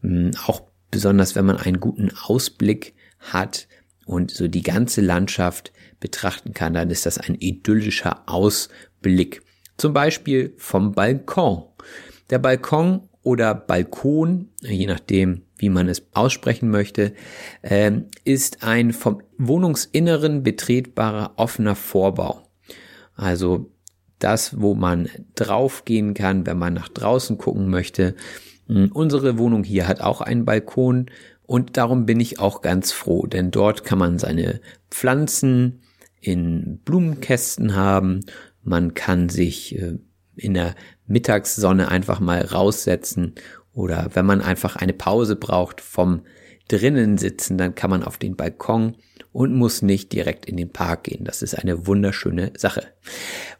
Hm, 0.00 0.32
auch 0.46 0.62
besonders 0.90 1.36
wenn 1.36 1.46
man 1.46 1.58
einen 1.58 1.80
guten 1.80 2.10
Ausblick 2.10 2.94
hat, 3.18 3.68
und 4.06 4.30
so 4.30 4.48
die 4.48 4.62
ganze 4.62 5.00
Landschaft 5.00 5.72
betrachten 6.00 6.52
kann, 6.52 6.74
dann 6.74 6.90
ist 6.90 7.06
das 7.06 7.18
ein 7.18 7.34
idyllischer 7.34 8.22
Ausblick. 8.26 9.42
Zum 9.76 9.92
Beispiel 9.92 10.54
vom 10.58 10.92
Balkon. 10.92 11.64
Der 12.30 12.38
Balkon 12.38 13.08
oder 13.22 13.54
Balkon, 13.54 14.48
je 14.60 14.86
nachdem, 14.86 15.42
wie 15.56 15.68
man 15.68 15.88
es 15.88 16.02
aussprechen 16.12 16.70
möchte, 16.70 17.14
ähm, 17.62 18.06
ist 18.24 18.64
ein 18.64 18.92
vom 18.92 19.22
Wohnungsinneren 19.38 20.42
betretbarer 20.42 21.34
offener 21.36 21.76
Vorbau. 21.76 22.42
Also 23.14 23.72
das, 24.18 24.60
wo 24.60 24.74
man 24.74 25.08
draufgehen 25.34 26.14
kann, 26.14 26.46
wenn 26.46 26.58
man 26.58 26.74
nach 26.74 26.88
draußen 26.88 27.38
gucken 27.38 27.68
möchte. 27.68 28.14
Hm, 28.66 28.90
unsere 28.92 29.38
Wohnung 29.38 29.64
hier 29.64 29.88
hat 29.88 30.00
auch 30.00 30.20
einen 30.20 30.44
Balkon 30.44 31.06
und 31.46 31.76
darum 31.76 32.06
bin 32.06 32.20
ich 32.20 32.38
auch 32.38 32.62
ganz 32.62 32.92
froh, 32.92 33.26
denn 33.26 33.50
dort 33.50 33.84
kann 33.84 33.98
man 33.98 34.18
seine 34.18 34.60
Pflanzen 34.90 35.82
in 36.20 36.78
Blumenkästen 36.84 37.74
haben. 37.74 38.20
Man 38.62 38.94
kann 38.94 39.28
sich 39.28 39.76
äh, 39.78 39.98
in 40.36 40.54
der 40.54 40.74
Mittagssonne 41.06 41.88
einfach 41.88 42.20
mal 42.20 42.42
raussetzen 42.42 43.34
oder 43.72 44.10
wenn 44.14 44.26
man 44.26 44.40
einfach 44.40 44.76
eine 44.76 44.92
Pause 44.92 45.36
braucht 45.36 45.80
vom 45.80 46.22
drinnen 46.68 47.18
sitzen, 47.18 47.58
dann 47.58 47.74
kann 47.74 47.90
man 47.90 48.02
auf 48.02 48.18
den 48.18 48.36
Balkon 48.36 48.96
und 49.32 49.54
muss 49.54 49.82
nicht 49.82 50.12
direkt 50.12 50.46
in 50.46 50.56
den 50.56 50.72
Park 50.72 51.04
gehen. 51.04 51.24
Das 51.24 51.42
ist 51.42 51.54
eine 51.54 51.86
wunderschöne 51.86 52.52
Sache. 52.56 52.84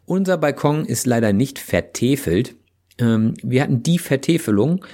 Unser 0.04 0.38
Balkon 0.38 0.84
ist 0.84 1.06
leider 1.06 1.32
nicht 1.32 1.58
vertefelt. 1.58 2.54
Ähm, 2.98 3.34
wir 3.42 3.62
hatten 3.62 3.82
die 3.82 3.98
Vertäfelung, 3.98 4.84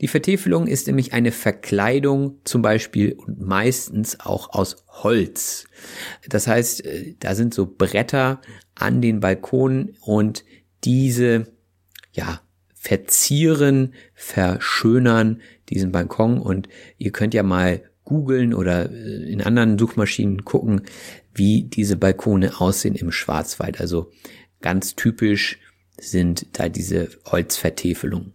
die 0.00 0.08
Vertäfelung 0.08 0.66
ist 0.66 0.86
nämlich 0.86 1.12
eine 1.12 1.32
Verkleidung 1.32 2.40
zum 2.44 2.62
Beispiel 2.62 3.12
und 3.12 3.40
meistens 3.40 4.20
auch 4.20 4.52
aus 4.52 4.84
Holz. 4.88 5.66
Das 6.28 6.46
heißt, 6.46 6.84
äh, 6.84 7.14
da 7.18 7.34
sind 7.34 7.54
so 7.54 7.66
Bretter 7.66 8.40
an 8.74 9.00
den 9.02 9.20
Balkonen 9.20 9.96
und 10.00 10.44
diese, 10.84 11.46
ja, 12.12 12.40
verzieren, 12.74 13.94
verschönern 14.14 15.40
diesen 15.68 15.90
Balkon 15.90 16.38
und 16.38 16.68
ihr 16.96 17.10
könnt 17.10 17.34
ja 17.34 17.42
mal 17.42 17.82
googeln 18.04 18.54
oder 18.54 18.90
äh, 18.90 19.30
in 19.30 19.42
anderen 19.42 19.78
Suchmaschinen 19.78 20.44
gucken, 20.44 20.82
wie 21.34 21.64
diese 21.64 21.96
Balkone 21.96 22.60
aussehen 22.60 22.94
im 22.94 23.12
Schwarzwald. 23.12 23.80
Also 23.80 24.10
ganz 24.60 24.94
typisch 24.94 25.58
sind 25.98 26.46
da 26.58 26.68
diese 26.68 27.10
Holzvertäfelungen. 27.26 28.32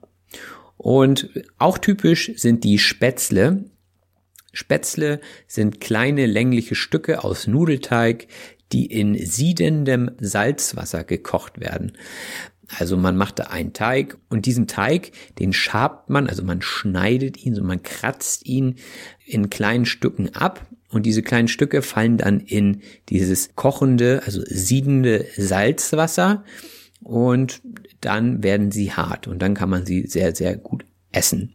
Und 0.77 1.29
auch 1.57 1.77
typisch 1.77 2.31
sind 2.35 2.63
die 2.63 2.79
Spätzle. 2.79 3.65
Spätzle 4.51 5.19
sind 5.47 5.81
kleine 5.81 6.25
längliche 6.25 6.75
Stücke 6.75 7.23
aus 7.23 7.47
Nudelteig, 7.47 8.27
die 8.71 8.87
in 8.87 9.15
siedendem 9.15 10.11
Salzwasser 10.19 11.03
gekocht 11.03 11.59
werden. 11.59 11.93
Also 12.79 12.97
man 12.97 13.17
macht 13.17 13.39
da 13.39 13.43
einen 13.45 13.73
Teig 13.73 14.17
und 14.29 14.45
diesen 14.45 14.67
Teig, 14.67 15.11
den 15.39 15.53
schabt 15.53 16.09
man, 16.09 16.27
also 16.27 16.43
man 16.43 16.61
schneidet 16.61 17.37
ihn, 17.45 17.55
so 17.55 17.63
man 17.63 17.83
kratzt 17.83 18.45
ihn 18.45 18.75
in 19.25 19.49
kleinen 19.49 19.85
Stücken 19.85 20.33
ab 20.35 20.65
und 20.89 21.05
diese 21.05 21.23
kleinen 21.23 21.47
Stücke 21.47 21.81
fallen 21.81 22.17
dann 22.17 22.39
in 22.39 22.81
dieses 23.09 23.55
kochende, 23.55 24.21
also 24.25 24.41
siedende 24.45 25.25
Salzwasser 25.35 26.43
und 27.03 27.61
dann 28.01 28.43
werden 28.43 28.71
sie 28.71 28.91
hart 28.91 29.27
und 29.27 29.39
dann 29.39 29.53
kann 29.53 29.69
man 29.69 29.85
sie 29.85 30.07
sehr, 30.07 30.35
sehr 30.35 30.55
gut 30.55 30.85
essen. 31.11 31.53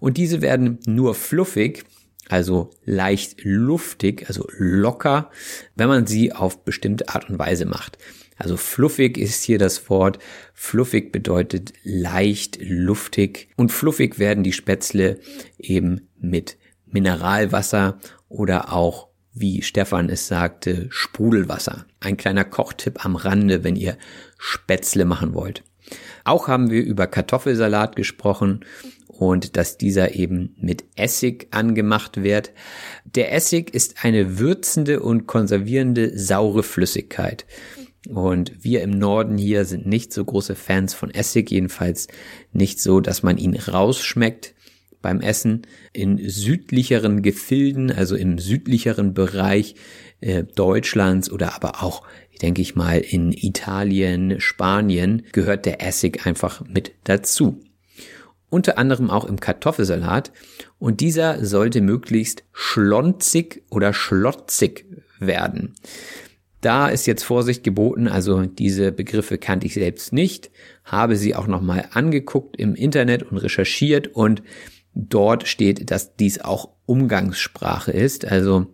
Und 0.00 0.16
diese 0.16 0.40
werden 0.42 0.78
nur 0.86 1.14
fluffig, 1.14 1.84
also 2.28 2.70
leicht 2.84 3.44
luftig, 3.44 4.24
also 4.28 4.48
locker, 4.56 5.30
wenn 5.76 5.88
man 5.88 6.06
sie 6.06 6.32
auf 6.32 6.64
bestimmte 6.64 7.10
Art 7.10 7.28
und 7.28 7.38
Weise 7.38 7.66
macht. 7.66 7.98
Also 8.36 8.56
fluffig 8.56 9.16
ist 9.16 9.44
hier 9.44 9.58
das 9.58 9.88
Wort. 9.88 10.18
Fluffig 10.54 11.12
bedeutet 11.12 11.72
leicht, 11.84 12.58
luftig. 12.60 13.48
Und 13.56 13.70
fluffig 13.70 14.18
werden 14.18 14.42
die 14.42 14.52
Spätzle 14.52 15.20
eben 15.58 16.08
mit 16.18 16.56
Mineralwasser 16.86 17.98
oder 18.28 18.72
auch, 18.72 19.08
wie 19.32 19.62
Stefan 19.62 20.08
es 20.08 20.28
sagte, 20.28 20.86
Sprudelwasser. 20.90 21.86
Ein 22.00 22.16
kleiner 22.16 22.44
Kochtipp 22.44 23.04
am 23.04 23.16
Rande, 23.16 23.64
wenn 23.64 23.76
ihr 23.76 23.96
Spätzle 24.46 25.06
machen 25.06 25.32
wollt. 25.32 25.64
Auch 26.24 26.48
haben 26.48 26.70
wir 26.70 26.82
über 26.82 27.06
Kartoffelsalat 27.06 27.96
gesprochen 27.96 28.60
und 29.08 29.56
dass 29.56 29.78
dieser 29.78 30.14
eben 30.14 30.54
mit 30.58 30.84
Essig 30.96 31.48
angemacht 31.50 32.22
wird. 32.22 32.52
Der 33.04 33.32
Essig 33.32 33.72
ist 33.72 34.04
eine 34.04 34.38
würzende 34.38 35.00
und 35.00 35.26
konservierende 35.26 36.18
saure 36.18 36.62
Flüssigkeit. 36.62 37.46
Und 38.06 38.52
wir 38.62 38.82
im 38.82 38.90
Norden 38.90 39.38
hier 39.38 39.64
sind 39.64 39.86
nicht 39.86 40.12
so 40.12 40.22
große 40.22 40.56
Fans 40.56 40.92
von 40.92 41.10
Essig, 41.10 41.50
jedenfalls 41.50 42.08
nicht 42.52 42.80
so, 42.80 43.00
dass 43.00 43.22
man 43.22 43.38
ihn 43.38 43.56
rausschmeckt. 43.56 44.54
beim 45.00 45.20
Essen. 45.20 45.62
In 45.92 46.18
südlicheren 46.30 47.20
Gefilden, 47.20 47.90
also 47.92 48.16
im 48.16 48.38
südlicheren 48.38 49.12
Bereich 49.12 49.74
äh, 50.20 50.44
Deutschlands 50.44 51.30
oder 51.30 51.54
aber 51.54 51.82
auch, 51.82 52.02
denke 52.42 52.62
ich 52.62 52.76
mal, 52.76 52.98
in 52.98 53.32
Italien, 53.32 54.40
Spanien 54.40 55.22
gehört 55.32 55.66
der 55.66 55.82
Essig 55.82 56.26
einfach 56.26 56.62
mit 56.66 56.92
dazu. 57.04 57.60
Unter 58.50 58.78
anderem 58.78 59.10
auch 59.10 59.24
im 59.24 59.40
Kartoffelsalat. 59.40 60.32
Und 60.78 61.00
dieser 61.00 61.44
sollte 61.44 61.80
möglichst 61.80 62.44
schlonzig 62.52 63.62
oder 63.70 63.92
schlotzig 63.92 64.86
werden. 65.18 65.74
Da 66.60 66.88
ist 66.88 67.06
jetzt 67.06 67.24
Vorsicht 67.24 67.62
geboten, 67.62 68.08
also 68.08 68.46
diese 68.46 68.90
Begriffe 68.90 69.36
kannte 69.36 69.66
ich 69.66 69.74
selbst 69.74 70.14
nicht, 70.14 70.50
habe 70.84 71.16
sie 71.16 71.34
auch 71.34 71.46
nochmal 71.46 71.88
angeguckt 71.92 72.56
im 72.56 72.74
Internet 72.74 73.22
und 73.22 73.36
recherchiert 73.36 74.08
und 74.08 74.42
dort 74.94 75.46
steht, 75.46 75.90
dass 75.90 76.16
dies 76.16 76.40
auch 76.40 76.70
Umgangssprache 76.86 77.92
ist. 77.92 78.24
Also 78.24 78.72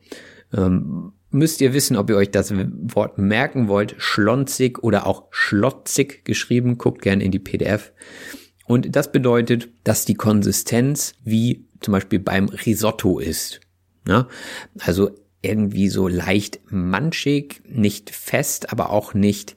ähm, 0.56 1.14
müsst 1.30 1.60
ihr 1.60 1.72
wissen, 1.72 1.96
ob 1.96 2.10
ihr 2.10 2.16
euch 2.16 2.30
das 2.30 2.52
Wort 2.52 3.18
merken 3.18 3.68
wollt, 3.68 3.94
schlonzig 3.98 4.82
oder 4.82 5.06
auch 5.06 5.28
schlotzig 5.30 6.24
geschrieben, 6.24 6.78
guckt 6.78 7.02
gerne 7.02 7.24
in 7.24 7.30
die 7.30 7.38
PDF. 7.38 7.92
Und 8.66 8.94
das 8.94 9.12
bedeutet, 9.12 9.68
dass 9.84 10.04
die 10.04 10.14
Konsistenz 10.14 11.14
wie 11.24 11.66
zum 11.80 11.92
Beispiel 11.92 12.18
beim 12.18 12.48
Risotto 12.48 13.18
ist. 13.18 13.60
Ja? 14.06 14.28
Also 14.78 15.10
irgendwie 15.42 15.88
so 15.88 16.06
leicht 16.06 16.60
manchig, 16.70 17.62
nicht 17.66 18.10
fest, 18.10 18.72
aber 18.72 18.90
auch 18.90 19.14
nicht, 19.14 19.56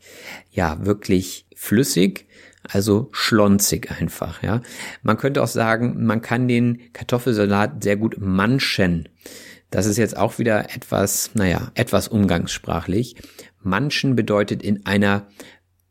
ja, 0.52 0.86
wirklich 0.86 1.46
flüssig, 1.56 2.26
also 2.64 3.10
schlonzig 3.12 3.92
einfach, 3.92 4.42
ja. 4.42 4.62
Man 5.02 5.18
könnte 5.18 5.44
auch 5.44 5.48
sagen, 5.48 6.06
man 6.06 6.22
kann 6.22 6.48
den 6.48 6.94
Kartoffelsalat 6.94 7.84
sehr 7.84 7.98
gut 7.98 8.16
manchen. 8.20 9.10
Das 9.74 9.88
ist 9.88 9.98
jetzt 9.98 10.16
auch 10.16 10.38
wieder 10.38 10.76
etwas, 10.76 11.32
naja, 11.34 11.72
etwas 11.74 12.08
umgangssprachlich. 12.08 13.16
Manchen 13.64 14.16
bedeutet 14.16 14.62
in 14.62 14.86
einer 14.86 15.26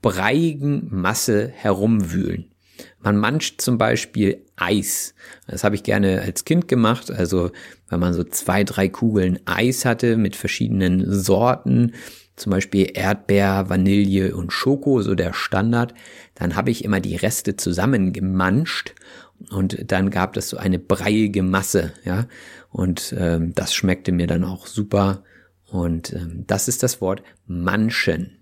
breiigen 0.02 0.86
Masse 0.88 1.48
herumwühlen. 1.48 2.54
Man 3.00 3.16
mancht 3.16 3.60
zum 3.60 3.78
Beispiel 3.78 4.46
Eis. 4.54 5.14
Das 5.48 5.64
habe 5.64 5.74
ich 5.74 5.82
gerne 5.82 6.22
als 6.22 6.44
Kind 6.44 6.68
gemacht. 6.68 7.10
Also 7.10 7.50
wenn 7.88 7.98
man 7.98 8.14
so 8.14 8.22
zwei, 8.22 8.62
drei 8.62 8.88
Kugeln 8.88 9.40
Eis 9.46 9.84
hatte 9.84 10.16
mit 10.16 10.36
verschiedenen 10.36 11.12
Sorten, 11.12 11.94
zum 12.36 12.50
Beispiel 12.50 12.88
Erdbeer, 12.94 13.68
Vanille 13.68 14.36
und 14.36 14.52
Schoko, 14.52 15.02
so 15.02 15.16
der 15.16 15.32
Standard, 15.32 15.92
dann 16.36 16.54
habe 16.54 16.70
ich 16.70 16.84
immer 16.84 17.00
die 17.00 17.16
Reste 17.16 17.56
zusammengemanscht 17.56 18.94
und 19.50 19.90
dann 19.90 20.10
gab 20.10 20.36
es 20.36 20.50
so 20.50 20.56
eine 20.56 20.78
breiige 20.78 21.42
Masse, 21.42 21.92
ja. 22.04 22.26
Und 22.72 23.14
ähm, 23.16 23.54
das 23.54 23.74
schmeckte 23.74 24.12
mir 24.12 24.26
dann 24.26 24.44
auch 24.44 24.66
super. 24.66 25.22
Und 25.66 26.12
ähm, 26.12 26.44
das 26.46 26.68
ist 26.68 26.82
das 26.82 27.00
Wort 27.00 27.22
manchen. 27.46 28.38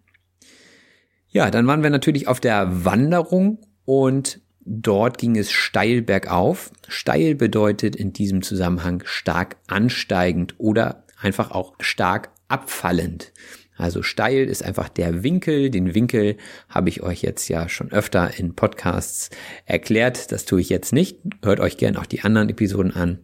Ja, 1.29 1.51
dann 1.51 1.67
waren 1.67 1.83
wir 1.83 1.91
natürlich 1.91 2.27
auf 2.27 2.41
der 2.41 2.85
Wanderung 2.85 3.59
und 3.85 4.41
dort 4.65 5.19
ging 5.19 5.37
es 5.37 5.53
steil 5.53 6.03
bergauf. 6.03 6.73
Steil 6.89 7.35
bedeutet 7.35 7.95
in 7.95 8.13
diesem 8.13 8.43
Zusammenhang 8.43 9.03
stark 9.05 9.57
ansteigend 9.69 10.55
oder 10.59 11.05
einfach 11.21 11.51
auch 11.51 11.75
stark 11.81 12.31
abfallend. 12.49 13.33
Also 13.77 14.03
steil 14.03 14.45
ist 14.47 14.63
einfach 14.63 14.89
der 14.89 15.23
Winkel. 15.23 15.71
Den 15.71 15.95
Winkel 15.95 16.37
habe 16.69 16.89
ich 16.89 17.03
euch 17.03 17.23
jetzt 17.23 17.49
ja 17.49 17.69
schon 17.69 17.93
öfter 17.93 18.39
in 18.39 18.55
Podcasts 18.55 19.31
erklärt. 19.65 20.33
Das 20.33 20.45
tue 20.45 20.61
ich 20.61 20.69
jetzt 20.69 20.93
nicht. 20.93 21.19
Hört 21.43 21.61
euch 21.61 21.79
gern 21.79 21.97
auch 21.97 22.07
die 22.07 22.21
anderen 22.23 22.51
Episoden 22.51 22.95
an. 22.95 23.21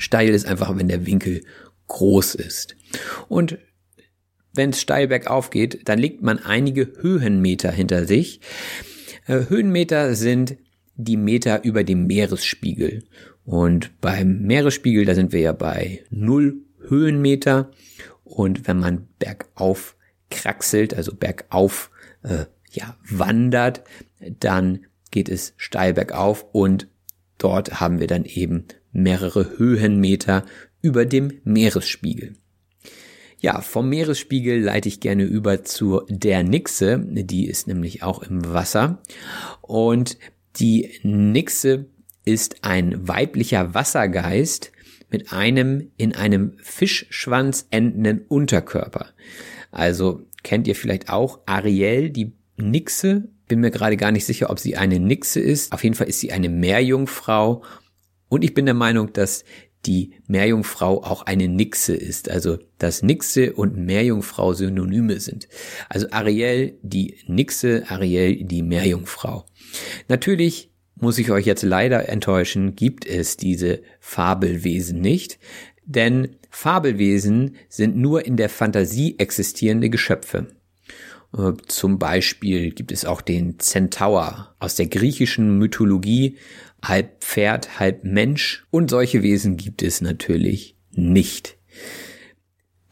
Steil 0.00 0.30
ist 0.30 0.46
einfach, 0.46 0.74
wenn 0.76 0.88
der 0.88 1.06
Winkel 1.06 1.42
groß 1.88 2.34
ist. 2.36 2.74
Und 3.28 3.58
wenn 4.54 4.70
es 4.70 4.80
steil 4.80 5.08
bergauf 5.08 5.50
geht, 5.50 5.88
dann 5.88 5.98
legt 5.98 6.22
man 6.22 6.38
einige 6.38 6.92
Höhenmeter 7.00 7.70
hinter 7.70 8.06
sich. 8.06 8.40
Äh, 9.26 9.48
Höhenmeter 9.48 10.14
sind 10.14 10.56
die 10.96 11.18
Meter 11.18 11.64
über 11.64 11.84
dem 11.84 12.06
Meeresspiegel. 12.06 13.04
Und 13.44 14.00
beim 14.00 14.42
Meeresspiegel, 14.42 15.04
da 15.04 15.14
sind 15.14 15.32
wir 15.32 15.40
ja 15.40 15.52
bei 15.52 16.02
null 16.08 16.62
Höhenmeter. 16.88 17.70
Und 18.24 18.66
wenn 18.66 18.78
man 18.78 19.06
bergauf 19.18 19.96
kraxelt, 20.30 20.94
also 20.94 21.14
bergauf 21.14 21.90
äh, 22.22 22.46
ja, 22.72 22.96
wandert, 23.04 23.82
dann 24.38 24.86
geht 25.10 25.28
es 25.28 25.52
steil 25.58 25.92
bergauf 25.92 26.46
und 26.52 26.88
dort 27.36 27.80
haben 27.80 28.00
wir 28.00 28.06
dann 28.06 28.24
eben 28.24 28.66
mehrere 28.92 29.58
Höhenmeter 29.58 30.44
über 30.82 31.04
dem 31.04 31.40
Meeresspiegel. 31.44 32.34
Ja, 33.40 33.62
vom 33.62 33.88
Meeresspiegel 33.88 34.60
leite 34.60 34.88
ich 34.88 35.00
gerne 35.00 35.24
über 35.24 35.64
zu 35.64 36.02
der 36.08 36.42
Nixe. 36.42 37.02
Die 37.06 37.46
ist 37.46 37.66
nämlich 37.66 38.02
auch 38.02 38.22
im 38.22 38.52
Wasser. 38.52 39.02
Und 39.62 40.18
die 40.56 40.90
Nixe 41.02 41.86
ist 42.24 42.56
ein 42.62 43.08
weiblicher 43.08 43.72
Wassergeist 43.72 44.72
mit 45.10 45.32
einem 45.32 45.90
in 45.96 46.14
einem 46.14 46.52
Fischschwanz 46.62 47.66
endenden 47.70 48.26
Unterkörper. 48.28 49.08
Also 49.70 50.22
kennt 50.42 50.68
ihr 50.68 50.74
vielleicht 50.74 51.08
auch 51.08 51.40
Ariel, 51.46 52.10
die 52.10 52.32
Nixe. 52.56 53.28
Bin 53.48 53.60
mir 53.60 53.70
gerade 53.70 53.96
gar 53.96 54.12
nicht 54.12 54.26
sicher, 54.26 54.50
ob 54.50 54.58
sie 54.58 54.76
eine 54.76 55.00
Nixe 55.00 55.40
ist. 55.40 55.72
Auf 55.72 55.82
jeden 55.82 55.94
Fall 55.96 56.08
ist 56.08 56.20
sie 56.20 56.30
eine 56.30 56.48
Meerjungfrau. 56.48 57.62
Und 58.30 58.42
ich 58.44 58.54
bin 58.54 58.64
der 58.64 58.74
Meinung, 58.74 59.12
dass 59.12 59.44
die 59.84 60.12
Meerjungfrau 60.26 61.02
auch 61.02 61.22
eine 61.22 61.48
Nixe 61.48 61.94
ist, 61.94 62.30
also 62.30 62.58
dass 62.78 63.02
Nixe 63.02 63.52
und 63.52 63.76
Meerjungfrau 63.76 64.52
Synonyme 64.52 65.20
sind. 65.20 65.48
Also 65.88 66.06
Ariel 66.10 66.78
die 66.82 67.16
Nixe, 67.26 67.84
Ariel 67.88 68.44
die 68.44 68.62
Meerjungfrau. 68.62 69.46
Natürlich 70.08 70.70
muss 70.96 71.18
ich 71.18 71.30
euch 71.30 71.46
jetzt 71.46 71.62
leider 71.62 72.08
enttäuschen, 72.08 72.76
gibt 72.76 73.06
es 73.06 73.36
diese 73.36 73.80
Fabelwesen 74.00 75.00
nicht, 75.00 75.38
denn 75.86 76.36
Fabelwesen 76.50 77.56
sind 77.68 77.96
nur 77.96 78.26
in 78.26 78.36
der 78.36 78.50
Fantasie 78.50 79.18
existierende 79.18 79.88
Geschöpfe. 79.88 80.48
Äh, 81.36 81.52
zum 81.66 81.98
Beispiel 81.98 82.70
gibt 82.70 82.92
es 82.92 83.04
auch 83.04 83.20
den 83.20 83.58
Centaur 83.58 84.54
aus 84.58 84.74
der 84.74 84.86
griechischen 84.86 85.58
Mythologie, 85.58 86.36
halb 86.82 87.22
Pferd, 87.22 87.78
halb 87.78 88.04
Mensch. 88.04 88.66
Und 88.70 88.90
solche 88.90 89.22
Wesen 89.22 89.56
gibt 89.56 89.82
es 89.82 90.00
natürlich 90.00 90.76
nicht. 90.92 91.56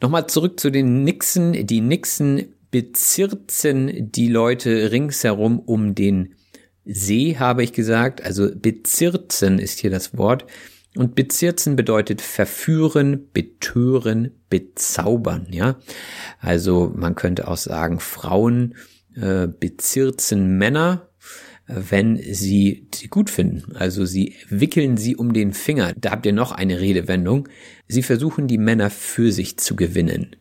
Nochmal 0.01 0.27
zurück 0.27 0.59
zu 0.59 0.69
den 0.69 1.03
Nixen. 1.03 1.65
Die 1.67 1.81
Nixen 1.81 2.55
bezirzen 2.71 4.11
die 4.11 4.29
Leute 4.29 4.91
ringsherum 4.91 5.59
um 5.59 5.95
den 5.95 6.35
See, 6.85 7.35
habe 7.37 7.63
ich 7.63 7.73
gesagt. 7.73 8.23
Also 8.23 8.49
bezirzen 8.55 9.59
ist 9.59 9.79
hier 9.79 9.89
das 9.89 10.17
Wort. 10.17 10.45
Und 10.95 11.13
bezirzen 11.13 11.75
bedeutet 11.75 12.21
verführen, 12.21 13.29
betören, 13.31 14.31
bezaubern, 14.49 15.47
ja. 15.51 15.77
Also 16.39 16.91
man 16.95 17.13
könnte 17.13 17.47
auch 17.47 17.57
sagen, 17.57 17.99
Frauen 17.99 18.75
äh, 19.15 19.47
bezirzen 19.47 20.57
Männer, 20.57 21.08
wenn 21.69 22.17
sie 22.17 22.87
sie 22.93 23.07
gut 23.07 23.29
finden. 23.29 23.75
Also 23.75 24.05
sie 24.05 24.35
wickeln 24.49 24.97
sie 24.97 25.15
um 25.15 25.33
den 25.33 25.53
Finger. 25.53 25.93
Da 25.95 26.11
habt 26.11 26.25
ihr 26.25 26.33
noch 26.33 26.51
eine 26.51 26.79
Redewendung. 26.79 27.47
Sie 27.87 28.01
versuchen 28.01 28.47
die 28.47 28.57
Männer 28.57 28.89
für 28.89 29.31
sich 29.31 29.57
zu 29.57 29.75
gewinnen. 29.75 30.35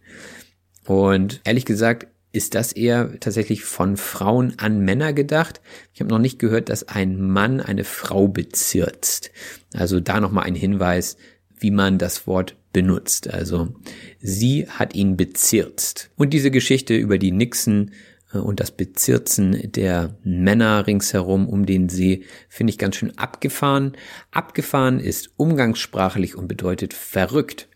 Und 0.87 1.43
ehrlich 1.45 1.66
gesagt 1.66 2.09
ist 2.33 2.55
das 2.55 2.72
eher 2.72 3.20
tatsächlich 3.20 3.64
von 3.64 3.97
Frauen 3.97 4.55
an 4.59 4.81
Männer 4.81 5.12
gedacht. 5.12 5.61
Ich 5.93 6.01
habe 6.01 6.11
noch 6.11 6.18
nicht 6.18 6.39
gehört, 6.39 6.70
dass 6.70 6.89
ein 6.89 7.20
Mann 7.20 7.61
eine 7.61 7.85
Frau 7.85 8.29
bezirzt. 8.29 9.31
Also 9.74 10.01
da 10.01 10.20
nochmal 10.20 10.45
ein 10.45 10.55
Hinweis, 10.55 11.16
wie 11.59 11.70
man 11.70 11.99
das 11.99 12.26
Wort 12.26 12.57
benutzt. 12.72 13.29
Also 13.33 13.74
sie 14.20 14.66
hat 14.68 14.95
ihn 14.95 15.16
bezirzt. 15.16 16.11
Und 16.16 16.33
diese 16.33 16.51
Geschichte 16.51 16.97
über 16.97 17.18
die 17.18 17.33
Nixen 17.33 17.89
äh, 17.89 17.93
und 18.33 18.61
das 18.61 18.72
Bezirzen 18.72 19.72
der 19.72 20.18
Männer 20.22 20.87
ringsherum 20.87 21.49
um 21.49 21.64
den 21.64 21.89
See 21.89 22.24
finde 22.49 22.72
ich 22.72 22.79
ganz 22.79 22.97
schön 22.97 23.16
abgefahren. 23.16 23.97
Abgefahren 24.31 25.01
ist 25.01 25.31
umgangssprachlich 25.37 26.37
und 26.37 26.47
bedeutet 26.47 26.93
verrückt. 26.93 27.68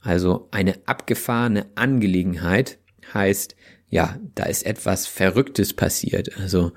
Also 0.00 0.48
eine 0.50 0.78
abgefahrene 0.86 1.66
Angelegenheit 1.74 2.78
heißt, 3.12 3.56
ja, 3.88 4.18
da 4.34 4.44
ist 4.44 4.64
etwas 4.64 5.06
Verrücktes 5.06 5.72
passiert. 5.74 6.36
Also 6.38 6.72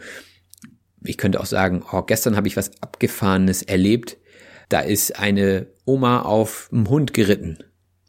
ich 1.04 1.18
könnte 1.18 1.40
auch 1.40 1.46
sagen, 1.46 1.84
oh, 1.92 2.02
gestern 2.02 2.36
habe 2.36 2.48
ich 2.48 2.58
was 2.58 2.82
Abgefahrenes 2.82 3.64
erlebt. 3.64 4.18
Da 4.70 4.82
ist 4.82 5.18
eine 5.18 5.68
Oma 5.86 6.22
auf 6.22 6.68
dem 6.72 6.90
Hund 6.90 7.14
geritten. 7.14 7.58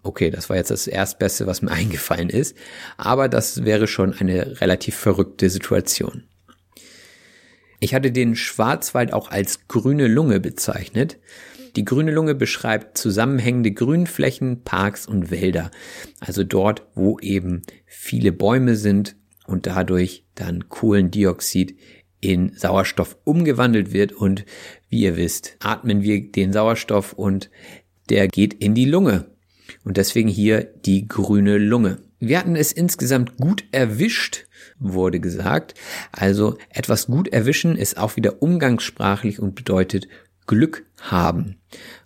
Okay, 0.09 0.31
das 0.31 0.49
war 0.49 0.57
jetzt 0.57 0.71
das 0.71 0.87
Erstbeste, 0.87 1.47
was 1.47 1.61
mir 1.61 1.71
eingefallen 1.71 2.31
ist, 2.31 2.57
aber 2.97 3.29
das 3.29 3.67
wäre 3.67 3.87
schon 3.87 4.15
eine 4.15 4.59
relativ 4.63 4.97
verrückte 4.97 5.51
Situation. 5.51 6.25
Ich 7.79 7.93
hatte 7.93 8.11
den 8.11 8.35
Schwarzwald 8.35 9.13
auch 9.13 9.31
als 9.31 9.69
grüne 9.69 10.09
Lunge 10.09 10.41
bezeichnet. 10.41 11.19
Die 11.77 11.85
grüne 11.85 12.11
Lunge 12.11 12.35
beschreibt 12.35 12.97
zusammenhängende 12.97 13.71
Grünflächen, 13.71 14.65
Parks 14.65 15.07
und 15.07 15.31
Wälder. 15.31 15.71
Also 16.21 16.43
dort, 16.43 16.87
wo 16.95 17.19
eben 17.19 17.63
viele 17.85 18.33
Bäume 18.33 18.77
sind 18.77 19.15
und 19.47 19.67
dadurch 19.67 20.25
dann 20.35 20.71
Kohlendioxid 20.71 21.79
in 22.21 22.55
Sauerstoff 22.57 23.19
umgewandelt 23.25 23.93
wird 23.93 24.13
und 24.13 24.47
wie 24.89 25.03
ihr 25.03 25.19
wisst, 25.19 25.59
atmen 25.61 26.03
wir 26.03 26.33
den 26.33 26.55
Sauerstoff 26.55 27.13
und 27.13 27.51
der 28.09 28.27
geht 28.27 28.55
in 28.55 28.75
die 28.75 28.87
Lunge. 28.87 29.27
Und 29.85 29.97
deswegen 29.97 30.29
hier 30.29 30.65
die 30.85 31.09
grüne 31.09 31.59
Lunge. 31.59 31.99
Wir 32.21 32.39
hatten 32.39 32.57
es 32.57 32.73
insgesamt 32.73 33.37
gut 33.37 33.65
erwischt, 33.71 34.47
wurde 34.79 35.21
gesagt. 35.21 35.75
Also 36.13 36.59
etwas 36.71 37.07
gut 37.07 37.29
erwischen 37.29 37.77
ist 37.77 37.97
auch 37.97 38.17
wieder 38.17 38.43
umgangssprachlich 38.43 39.41
und 39.41 39.55
bedeutet 39.55 40.09
Glück 40.47 40.85
haben. 41.01 41.57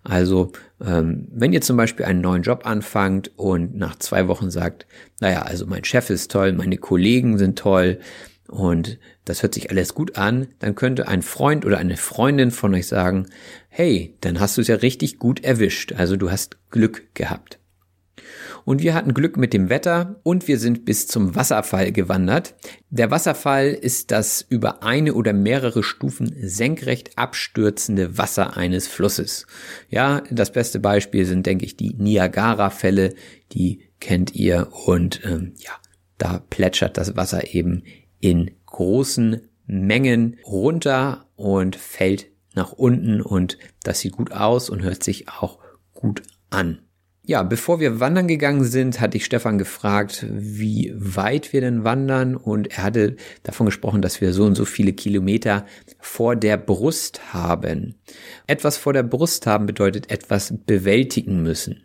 Also 0.03 0.53
ähm, 0.85 1.29
wenn 1.31 1.53
ihr 1.53 1.63
zum 1.63 1.79
Beispiel 1.79 2.05
einen 2.05 2.21
neuen 2.21 2.43
Job 2.43 2.67
anfangt 2.67 3.31
und 3.37 3.75
nach 3.77 3.97
zwei 3.97 4.29
Wochen 4.29 4.51
sagt, 4.51 4.87
naja, 5.21 5.43
also 5.43 5.67
mein 5.67 5.85
Chef 5.85 6.11
ist 6.11 6.31
toll, 6.31 6.53
meine 6.53 6.77
Kollegen 6.77 7.39
sind 7.39 7.59
toll 7.59 8.01
und 8.49 8.99
das 9.25 9.43
hört 9.43 9.55
sich 9.55 9.71
alles 9.71 9.95
gut 9.95 10.17
an, 10.17 10.49
dann 10.59 10.75
könnte 10.75 11.09
ein 11.09 11.23
Freund 11.23 11.65
oder 11.65 11.79
eine 11.79 11.97
Freundin 11.97 12.51
von 12.51 12.75
euch 12.75 12.87
sagen, 12.87 13.29
hey, 13.69 14.15
dann 14.21 14.41
hast 14.41 14.57
du 14.57 14.61
es 14.61 14.69
ja 14.69 14.77
richtig 14.77 15.19
gut 15.19 15.43
erwischt. 15.43 15.93
Also 15.93 16.17
du 16.17 16.31
hast 16.31 16.59
Glück 16.71 17.15
gehabt. 17.15 17.62
Und 18.65 18.83
wir 18.83 18.95
hatten 18.95 19.15
Glück 19.15 19.37
mit 19.37 19.53
dem 19.53 19.69
Wetter 19.69 20.21
und 20.23 20.49
wir 20.49 20.59
sind 20.59 20.85
bis 20.85 21.07
zum 21.07 21.35
Wasserfall 21.35 21.93
gewandert. 21.93 22.55
Der 22.91 23.11
Wasserfall 23.11 23.69
ist 23.69 24.11
das 24.11 24.45
über 24.49 24.83
eine 24.83 25.15
oder 25.15 25.33
mehrere 25.33 25.83
Stufen 25.83 26.35
senkrecht 26.41 27.17
abstürzende 27.17 28.19
Wasser 28.19 28.57
eines 28.57 28.89
Flusses. 28.89 29.47
Ja, 29.89 30.23
das 30.31 30.53
beste 30.53 30.81
Beispiel 30.81 31.25
sind, 31.25 31.47
denke 31.47 31.65
ich, 31.65 31.77
die 31.77 31.95
Niagara-Fälle. 31.95 33.15
Die 33.53 33.81
kennt 34.01 34.35
ihr 34.35 34.69
und 34.87 35.21
ähm, 35.25 35.55
ja, 35.59 35.73
da 36.19 36.39
plätschert 36.51 36.97
das 36.97 37.17
Wasser 37.17 37.55
eben 37.55 37.83
in 38.21 38.51
großen 38.67 39.49
Mengen 39.67 40.39
runter 40.45 41.27
und 41.37 41.77
fällt 41.77 42.27
nach 42.55 42.73
unten 42.73 43.21
und 43.21 43.59
das 43.83 44.01
sieht 44.01 44.13
gut 44.13 44.33
aus 44.33 44.71
und 44.71 44.83
hört 44.83 45.03
sich 45.03 45.29
auch 45.29 45.59
gut 45.95 46.23
an. 46.51 46.81
Ja, 47.25 47.45
bevor 47.45 47.79
wir 47.79 48.01
wandern 48.01 48.27
gegangen 48.27 48.65
sind, 48.65 49.01
hatte 49.01 49.17
ich 49.17 49.25
Stefan 49.25 49.57
gefragt, 49.57 50.27
wie 50.29 50.93
weit 50.97 51.53
wir 51.53 51.61
denn 51.61 51.85
wandern 51.85 52.35
und 52.35 52.77
er 52.77 52.83
hatte 52.83 53.17
davon 53.45 53.67
gesprochen, 53.67 54.03
dass 54.03 54.21
wir 54.21 54.33
so 54.33 54.45
und 54.45 54.57
so 54.57 54.65
viele 54.65 54.93
Kilometer 54.93 55.65
vor 56.01 56.35
der 56.35 56.57
Brust 56.57 57.33
haben. 57.33 57.95
Etwas 58.49 58.77
vor 58.77 58.93
der 58.93 59.05
Brust 59.05 59.47
haben 59.47 59.67
bedeutet 59.67 60.11
etwas 60.11 60.53
bewältigen 60.67 61.45
müssen. 61.45 61.85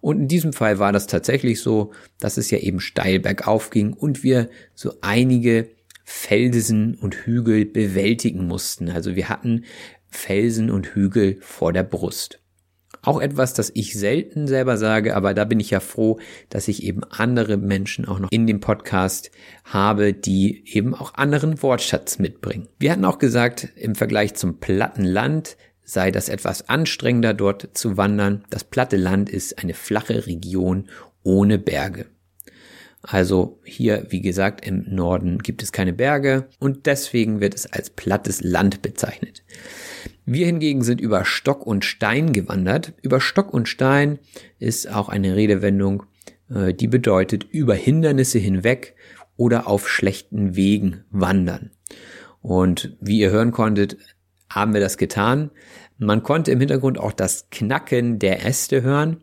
Und 0.00 0.20
in 0.20 0.28
diesem 0.28 0.52
Fall 0.52 0.78
war 0.78 0.92
das 0.92 1.08
tatsächlich 1.08 1.60
so, 1.60 1.92
dass 2.20 2.36
es 2.36 2.50
ja 2.52 2.58
eben 2.58 2.78
steil 2.78 3.18
bergauf 3.18 3.70
ging 3.70 3.92
und 3.92 4.22
wir 4.22 4.50
so 4.76 4.94
einige 5.00 5.68
Felsen 6.04 6.94
und 6.94 7.14
Hügel 7.26 7.64
bewältigen 7.66 8.46
mussten. 8.46 8.88
Also 8.88 9.16
wir 9.16 9.28
hatten 9.28 9.64
Felsen 10.08 10.70
und 10.70 10.94
Hügel 10.94 11.38
vor 11.40 11.72
der 11.72 11.82
Brust. 11.82 12.39
Auch 13.02 13.20
etwas, 13.20 13.54
das 13.54 13.70
ich 13.74 13.98
selten 13.98 14.46
selber 14.46 14.76
sage, 14.76 15.16
aber 15.16 15.32
da 15.32 15.44
bin 15.44 15.60
ich 15.60 15.70
ja 15.70 15.80
froh, 15.80 16.18
dass 16.50 16.68
ich 16.68 16.82
eben 16.82 17.02
andere 17.04 17.56
Menschen 17.56 18.06
auch 18.06 18.18
noch 18.18 18.30
in 18.30 18.46
dem 18.46 18.60
Podcast 18.60 19.30
habe, 19.64 20.12
die 20.12 20.62
eben 20.66 20.94
auch 20.94 21.14
anderen 21.14 21.62
Wortschatz 21.62 22.18
mitbringen. 22.18 22.68
Wir 22.78 22.92
hatten 22.92 23.04
auch 23.04 23.18
gesagt, 23.18 23.68
im 23.76 23.94
Vergleich 23.94 24.34
zum 24.34 24.58
platten 24.58 25.04
Land 25.04 25.56
sei 25.82 26.10
das 26.10 26.28
etwas 26.28 26.68
anstrengender 26.68 27.34
dort 27.34 27.70
zu 27.74 27.96
wandern. 27.96 28.44
Das 28.50 28.64
platte 28.64 28.96
Land 28.96 29.30
ist 29.30 29.58
eine 29.58 29.74
flache 29.74 30.26
Region 30.26 30.88
ohne 31.22 31.58
Berge. 31.58 32.06
Also 33.02 33.60
hier, 33.64 34.06
wie 34.10 34.20
gesagt, 34.20 34.66
im 34.66 34.84
Norden 34.88 35.38
gibt 35.38 35.62
es 35.62 35.72
keine 35.72 35.94
Berge 35.94 36.48
und 36.58 36.86
deswegen 36.86 37.40
wird 37.40 37.54
es 37.54 37.66
als 37.66 37.90
plattes 37.90 38.42
Land 38.42 38.82
bezeichnet. 38.82 39.42
Wir 40.24 40.46
hingegen 40.46 40.82
sind 40.82 41.00
über 41.00 41.24
Stock 41.24 41.66
und 41.66 41.84
Stein 41.84 42.32
gewandert. 42.32 42.92
Über 43.02 43.20
Stock 43.20 43.52
und 43.52 43.68
Stein 43.68 44.18
ist 44.58 44.90
auch 44.92 45.08
eine 45.08 45.36
Redewendung, 45.36 46.04
äh, 46.50 46.74
die 46.74 46.88
bedeutet 46.88 47.44
über 47.44 47.74
Hindernisse 47.74 48.38
hinweg 48.38 48.94
oder 49.36 49.66
auf 49.66 49.88
schlechten 49.88 50.56
Wegen 50.56 51.04
wandern. 51.10 51.70
Und 52.42 52.96
wie 53.00 53.18
ihr 53.18 53.30
hören 53.30 53.52
konntet, 53.52 53.96
haben 54.48 54.74
wir 54.74 54.80
das 54.80 54.98
getan. 54.98 55.50
Man 55.98 56.22
konnte 56.22 56.50
im 56.50 56.60
Hintergrund 56.60 56.98
auch 56.98 57.12
das 57.12 57.48
Knacken 57.50 58.18
der 58.18 58.44
Äste 58.44 58.82
hören. 58.82 59.18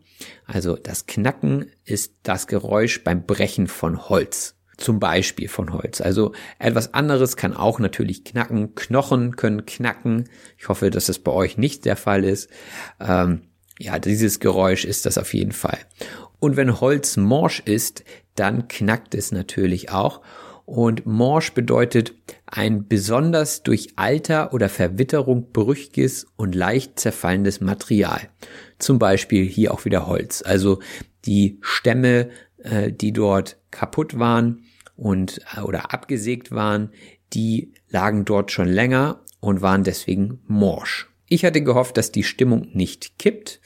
Also 0.46 0.76
das 0.76 1.06
Knacken 1.06 1.66
ist 1.84 2.14
das 2.22 2.46
Geräusch 2.46 3.04
beim 3.04 3.26
Brechen 3.26 3.66
von 3.66 4.08
Holz 4.08 4.57
zum 4.78 5.00
Beispiel 5.00 5.48
von 5.48 5.72
Holz. 5.72 6.00
Also 6.00 6.32
etwas 6.58 6.94
anderes 6.94 7.36
kann 7.36 7.54
auch 7.54 7.78
natürlich 7.78 8.24
knacken. 8.24 8.74
Knochen 8.74 9.36
können 9.36 9.66
knacken. 9.66 10.30
Ich 10.56 10.68
hoffe, 10.68 10.90
dass 10.90 11.06
das 11.06 11.18
bei 11.18 11.32
euch 11.32 11.58
nicht 11.58 11.84
der 11.84 11.96
Fall 11.96 12.24
ist. 12.24 12.48
Ähm, 13.00 13.42
ja, 13.78 13.98
dieses 13.98 14.40
Geräusch 14.40 14.84
ist 14.84 15.04
das 15.04 15.18
auf 15.18 15.34
jeden 15.34 15.52
Fall. 15.52 15.78
Und 16.40 16.56
wenn 16.56 16.80
Holz 16.80 17.16
morsch 17.16 17.60
ist, 17.60 18.04
dann 18.36 18.68
knackt 18.68 19.14
es 19.14 19.32
natürlich 19.32 19.90
auch. 19.90 20.22
Und 20.64 21.06
morsch 21.06 21.54
bedeutet 21.54 22.14
ein 22.46 22.86
besonders 22.88 23.62
durch 23.62 23.94
Alter 23.96 24.52
oder 24.52 24.68
Verwitterung 24.68 25.50
brüchiges 25.50 26.26
und 26.36 26.54
leicht 26.54 27.00
zerfallendes 27.00 27.60
Material. 27.60 28.20
Zum 28.78 28.98
Beispiel 28.98 29.44
hier 29.44 29.72
auch 29.72 29.84
wieder 29.84 30.06
Holz. 30.06 30.42
Also 30.42 30.80
die 31.24 31.58
Stämme, 31.62 32.28
äh, 32.58 32.92
die 32.92 33.12
dort 33.12 33.56
kaputt 33.70 34.18
waren, 34.18 34.64
und 34.98 35.40
äh, 35.56 35.60
oder 35.60 35.94
abgesägt 35.94 36.50
waren, 36.50 36.90
die 37.32 37.72
lagen 37.88 38.24
dort 38.24 38.52
schon 38.52 38.68
länger 38.68 39.22
und 39.40 39.62
waren 39.62 39.84
deswegen 39.84 40.40
morsch. 40.46 41.08
Ich 41.28 41.44
hatte 41.44 41.62
gehofft, 41.62 41.96
dass 41.96 42.10
die 42.12 42.24
Stimmung 42.24 42.68
nicht 42.72 43.18
kippt. 43.18 43.60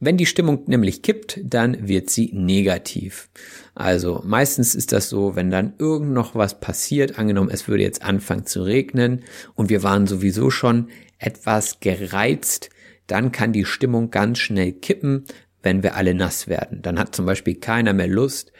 Wenn 0.00 0.16
die 0.16 0.26
Stimmung 0.26 0.64
nämlich 0.66 1.02
kippt, 1.02 1.40
dann 1.42 1.88
wird 1.88 2.10
sie 2.10 2.30
negativ. 2.32 3.28
Also 3.74 4.22
meistens 4.24 4.74
ist 4.74 4.92
das 4.92 5.08
so, 5.08 5.34
wenn 5.34 5.50
dann 5.50 5.74
irgend 5.78 6.12
noch 6.12 6.34
was 6.34 6.60
passiert, 6.60 7.18
angenommen 7.18 7.50
es 7.50 7.66
würde 7.66 7.82
jetzt 7.82 8.02
anfangen 8.02 8.46
zu 8.46 8.62
regnen 8.62 9.24
und 9.54 9.70
wir 9.70 9.82
waren 9.82 10.06
sowieso 10.06 10.50
schon 10.50 10.88
etwas 11.18 11.80
gereizt, 11.80 12.70
dann 13.08 13.32
kann 13.32 13.52
die 13.52 13.64
Stimmung 13.64 14.10
ganz 14.10 14.38
schnell 14.38 14.72
kippen, 14.72 15.24
wenn 15.62 15.82
wir 15.82 15.96
alle 15.96 16.14
nass 16.14 16.46
werden. 16.46 16.82
Dann 16.82 16.98
hat 16.98 17.16
zum 17.16 17.26
Beispiel 17.26 17.56
keiner 17.56 17.92
mehr 17.92 18.06
Lust, 18.06 18.52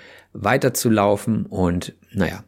weiterzulaufen 0.43 1.47
und 1.47 1.95
naja, 2.13 2.45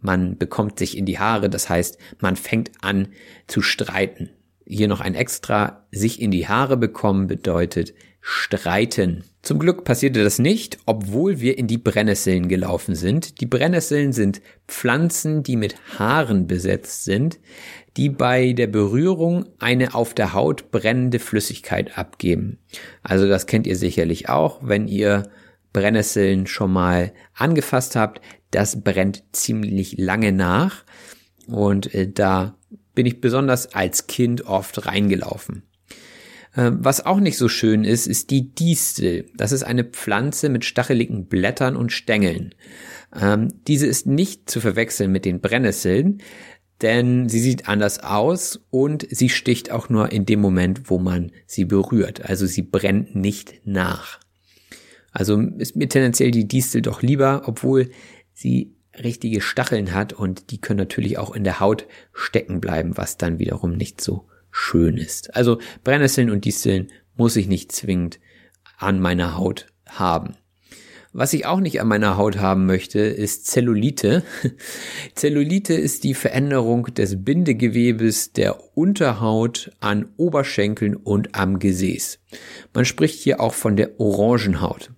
man 0.00 0.36
bekommt 0.36 0.78
sich 0.78 0.96
in 0.96 1.06
die 1.06 1.18
Haare, 1.18 1.48
das 1.48 1.68
heißt, 1.68 1.98
man 2.20 2.36
fängt 2.36 2.72
an 2.80 3.08
zu 3.46 3.62
streiten. 3.62 4.30
Hier 4.66 4.88
noch 4.88 5.00
ein 5.00 5.14
extra, 5.14 5.86
sich 5.90 6.20
in 6.20 6.30
die 6.30 6.48
Haare 6.48 6.76
bekommen 6.76 7.26
bedeutet 7.26 7.94
streiten. 8.20 9.24
Zum 9.42 9.58
Glück 9.58 9.84
passierte 9.84 10.24
das 10.24 10.38
nicht, 10.38 10.78
obwohl 10.86 11.40
wir 11.40 11.58
in 11.58 11.66
die 11.66 11.76
Brennnesseln 11.76 12.48
gelaufen 12.48 12.94
sind. 12.94 13.42
Die 13.42 13.46
Brennnesseln 13.46 14.14
sind 14.14 14.40
Pflanzen, 14.66 15.42
die 15.42 15.56
mit 15.56 15.76
Haaren 15.98 16.46
besetzt 16.46 17.04
sind, 17.04 17.38
die 17.98 18.08
bei 18.08 18.54
der 18.54 18.66
Berührung 18.66 19.44
eine 19.58 19.94
auf 19.94 20.14
der 20.14 20.32
Haut 20.32 20.70
brennende 20.70 21.18
Flüssigkeit 21.18 21.98
abgeben. 21.98 22.58
Also 23.02 23.28
das 23.28 23.46
kennt 23.46 23.66
ihr 23.66 23.76
sicherlich 23.76 24.30
auch, 24.30 24.60
wenn 24.62 24.88
ihr 24.88 25.24
Brennnesseln 25.74 26.46
schon 26.46 26.72
mal 26.72 27.12
angefasst 27.34 27.96
habt, 27.96 28.22
das 28.50 28.82
brennt 28.82 29.24
ziemlich 29.32 29.98
lange 29.98 30.32
nach 30.32 30.84
und 31.46 31.94
äh, 31.94 32.10
da 32.10 32.56
bin 32.94 33.04
ich 33.04 33.20
besonders 33.20 33.74
als 33.74 34.06
Kind 34.06 34.46
oft 34.46 34.86
reingelaufen. 34.86 35.64
Ähm, 36.56 36.78
was 36.80 37.04
auch 37.04 37.20
nicht 37.20 37.36
so 37.36 37.48
schön 37.48 37.84
ist, 37.84 38.06
ist 38.06 38.30
die 38.30 38.54
Distel. 38.54 39.26
Das 39.36 39.52
ist 39.52 39.64
eine 39.64 39.84
Pflanze 39.84 40.48
mit 40.48 40.64
stacheligen 40.64 41.26
Blättern 41.26 41.76
und 41.76 41.92
Stängeln. 41.92 42.54
Ähm, 43.20 43.48
diese 43.66 43.86
ist 43.86 44.06
nicht 44.06 44.48
zu 44.48 44.60
verwechseln 44.60 45.10
mit 45.10 45.24
den 45.24 45.40
Brennnesseln, 45.40 46.22
denn 46.82 47.28
sie 47.28 47.40
sieht 47.40 47.68
anders 47.68 48.00
aus 48.00 48.60
und 48.70 49.06
sie 49.10 49.28
sticht 49.28 49.70
auch 49.70 49.88
nur 49.88 50.12
in 50.12 50.26
dem 50.26 50.40
Moment, 50.40 50.90
wo 50.90 50.98
man 50.98 51.32
sie 51.46 51.64
berührt. 51.64 52.24
Also 52.24 52.46
sie 52.46 52.62
brennt 52.62 53.14
nicht 53.14 53.60
nach. 53.64 54.20
Also 55.14 55.40
ist 55.40 55.76
mir 55.76 55.88
tendenziell 55.88 56.32
die 56.32 56.46
Distel 56.46 56.82
doch 56.82 57.00
lieber, 57.00 57.42
obwohl 57.46 57.90
sie 58.34 58.74
richtige 59.02 59.40
Stacheln 59.40 59.94
hat 59.94 60.12
und 60.12 60.50
die 60.50 60.60
können 60.60 60.78
natürlich 60.78 61.18
auch 61.18 61.34
in 61.34 61.44
der 61.44 61.60
Haut 61.60 61.86
stecken 62.12 62.60
bleiben, 62.60 62.96
was 62.96 63.16
dann 63.16 63.38
wiederum 63.38 63.72
nicht 63.76 64.00
so 64.00 64.26
schön 64.50 64.98
ist. 64.98 65.34
Also 65.34 65.58
Brennnesseln 65.84 66.30
und 66.30 66.44
Disteln 66.44 66.88
muss 67.16 67.36
ich 67.36 67.46
nicht 67.46 67.72
zwingend 67.72 68.18
an 68.76 69.00
meiner 69.00 69.36
Haut 69.36 69.66
haben. 69.86 70.34
Was 71.16 71.32
ich 71.32 71.46
auch 71.46 71.60
nicht 71.60 71.80
an 71.80 71.86
meiner 71.86 72.16
Haut 72.16 72.38
haben 72.38 72.66
möchte, 72.66 72.98
ist 72.98 73.46
Zellulite. 73.46 74.24
Zellulite 75.14 75.74
ist 75.74 76.02
die 76.02 76.14
Veränderung 76.14 76.92
des 76.92 77.22
Bindegewebes 77.22 78.32
der 78.32 78.76
Unterhaut 78.76 79.70
an 79.78 80.08
Oberschenkeln 80.16 80.96
und 80.96 81.36
am 81.36 81.60
Gesäß. 81.60 82.18
Man 82.72 82.84
spricht 82.84 83.20
hier 83.20 83.40
auch 83.40 83.54
von 83.54 83.76
der 83.76 84.00
Orangenhaut. 84.00 84.90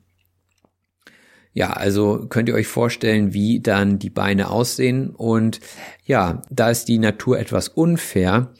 Ja, 1.56 1.70
also 1.70 2.26
könnt 2.28 2.50
ihr 2.50 2.54
euch 2.54 2.66
vorstellen, 2.66 3.32
wie 3.32 3.60
dann 3.60 3.98
die 3.98 4.10
Beine 4.10 4.50
aussehen. 4.50 5.08
Und 5.08 5.60
ja, 6.04 6.42
da 6.50 6.68
ist 6.68 6.84
die 6.84 6.98
Natur 6.98 7.38
etwas 7.38 7.68
unfair 7.68 8.52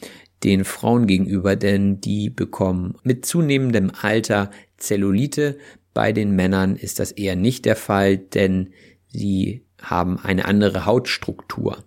den 0.45 0.65
Frauen 0.65 1.07
gegenüber, 1.07 1.57
denn 1.57 2.01
die 2.01 2.31
bekommen 2.31 2.95
mit 3.03 3.27
zunehmendem 3.27 3.93
Alter 4.01 4.51
Zellulite. 4.79 5.59
Bei 5.93 6.13
den 6.13 6.35
Männern 6.35 6.75
ist 6.75 6.99
das 6.99 7.13
eher 7.13 7.37
nicht 7.37 7.67
der 7.67 7.77
Fall, 7.77 8.17
denn 8.17 8.73
sie 9.09 9.67
haben 9.83 10.19
eine 10.19 10.47
andere 10.47 10.87
Hautstruktur. 10.87 11.85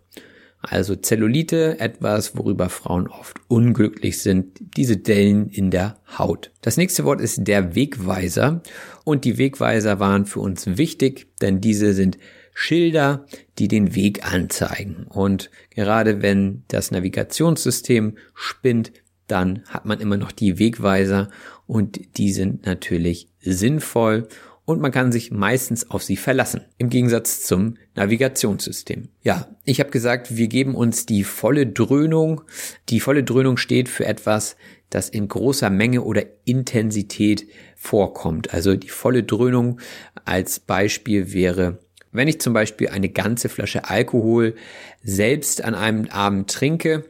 Also 0.61 0.95
Zellulite, 0.95 1.79
etwas, 1.79 2.35
worüber 2.35 2.69
Frauen 2.69 3.07
oft 3.07 3.37
unglücklich 3.47 4.21
sind, 4.21 4.59
diese 4.75 4.97
Dellen 4.97 5.47
in 5.47 5.71
der 5.71 5.97
Haut. 6.17 6.51
Das 6.61 6.75
nächste 6.75 7.05
Wort 7.05 7.21
ist 7.21 7.47
der 7.47 7.75
Wegweiser 7.75 8.61
und 9.05 9.23
die 9.23 9.37
Wegweiser 9.37 9.99
waren 9.99 10.25
für 10.25 10.41
uns 10.41 10.77
wichtig, 10.77 11.27
denn 11.41 11.61
diese 11.61 11.93
sind 11.93 12.17
Schilder, 12.53 13.25
die 13.57 13.69
den 13.69 13.95
Weg 13.95 14.25
anzeigen. 14.29 15.05
Und 15.07 15.49
gerade 15.69 16.21
wenn 16.21 16.63
das 16.67 16.91
Navigationssystem 16.91 18.17
spinnt, 18.33 18.91
dann 19.27 19.63
hat 19.69 19.85
man 19.85 20.01
immer 20.01 20.17
noch 20.17 20.33
die 20.33 20.59
Wegweiser 20.59 21.29
und 21.67 22.17
die 22.17 22.33
sind 22.33 22.65
natürlich 22.65 23.29
sinnvoll 23.39 24.27
und 24.69 24.81
man 24.81 24.91
kann 24.91 25.11
sich 25.11 25.31
meistens 25.31 25.89
auf 25.89 26.03
sie 26.03 26.15
verlassen, 26.15 26.61
im 26.77 26.91
Gegensatz 26.91 27.41
zum 27.41 27.77
Navigationssystem. 27.95 29.09
Ja, 29.23 29.47
ich 29.65 29.79
habe 29.79 29.89
gesagt, 29.89 30.37
wir 30.37 30.47
geben 30.47 30.75
uns 30.75 31.07
die 31.07 31.23
volle 31.23 31.65
Dröhnung. 31.65 32.41
Die 32.89 32.99
volle 32.99 33.23
Dröhnung 33.23 33.57
steht 33.57 33.89
für 33.89 34.05
etwas, 34.05 34.57
das 34.91 35.09
in 35.09 35.27
großer 35.27 35.71
Menge 35.71 36.03
oder 36.03 36.23
Intensität 36.45 37.47
vorkommt. 37.75 38.53
Also 38.53 38.75
die 38.75 38.89
volle 38.89 39.23
Dröhnung 39.23 39.79
als 40.23 40.59
Beispiel 40.59 41.33
wäre, 41.33 41.79
wenn 42.11 42.27
ich 42.27 42.39
zum 42.39 42.53
Beispiel 42.53 42.89
eine 42.89 43.09
ganze 43.09 43.49
Flasche 43.49 43.89
Alkohol 43.89 44.53
selbst 45.01 45.63
an 45.63 45.73
einem 45.73 46.09
Abend 46.09 46.47
trinke, 46.47 47.05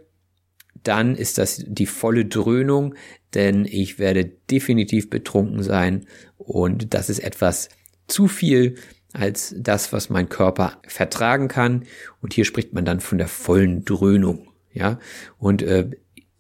dann 0.84 1.14
ist 1.14 1.38
das 1.38 1.62
die 1.68 1.88
volle 1.88 2.24
Dröhnung, 2.24 2.95
denn 3.34 3.66
ich 3.66 4.00
werde 4.00 4.26
definitiv 4.50 5.10
betrunken 5.10 5.64
sein 5.64 6.06
und 6.38 6.94
das 6.94 7.10
ist 7.10 7.20
etwas 7.20 7.70
zu 8.08 8.28
viel 8.28 8.76
als 9.14 9.56
das, 9.58 9.92
was 9.94 10.10
mein 10.10 10.30
Körper 10.30 10.82
vertragen 10.88 11.48
kann. 11.48 11.86
Und 12.22 12.34
hier 12.34 12.46
spricht 12.46 12.74
man 12.74 12.86
dann 12.86 13.00
von 13.00 13.18
der 13.18 13.28
vollen 13.28 13.86
Dröhnung. 13.86 14.48
Ja, 14.72 15.00
und 15.38 15.62
äh, 15.64 15.90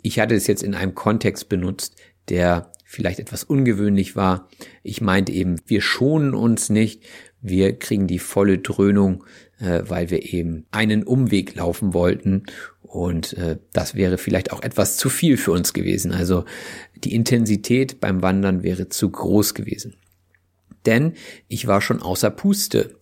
ich 0.01 0.19
hatte 0.19 0.35
es 0.35 0.47
jetzt 0.47 0.63
in 0.63 0.75
einem 0.75 0.93
Kontext 0.93 1.49
benutzt, 1.49 1.95
der 2.29 2.71
vielleicht 2.85 3.19
etwas 3.19 3.43
ungewöhnlich 3.43 4.15
war. 4.15 4.47
Ich 4.83 5.01
meinte 5.01 5.31
eben, 5.31 5.57
wir 5.65 5.81
schonen 5.81 6.33
uns 6.33 6.69
nicht, 6.69 7.03
wir 7.41 7.77
kriegen 7.77 8.07
die 8.07 8.19
volle 8.19 8.59
Dröhnung, 8.59 9.23
äh, 9.59 9.81
weil 9.85 10.09
wir 10.09 10.33
eben 10.33 10.65
einen 10.71 11.03
Umweg 11.03 11.55
laufen 11.55 11.93
wollten 11.93 12.43
und 12.89 13.33
äh, 13.37 13.57
das 13.71 13.93
wäre 13.93 14.17
vielleicht 14.17 14.51
auch 14.51 14.63
etwas 14.63 14.97
zu 14.97 15.09
viel 15.09 15.37
für 15.37 15.51
uns 15.51 15.73
gewesen. 15.73 16.11
Also 16.11 16.45
die 17.03 17.13
Intensität 17.13 17.99
beim 17.99 18.23
Wandern 18.23 18.63
wäre 18.63 18.89
zu 18.89 19.11
groß 19.11 19.53
gewesen. 19.53 19.95
Denn 20.87 21.13
ich 21.47 21.67
war 21.67 21.81
schon 21.81 22.01
außer 22.01 22.31
Puste. 22.31 22.95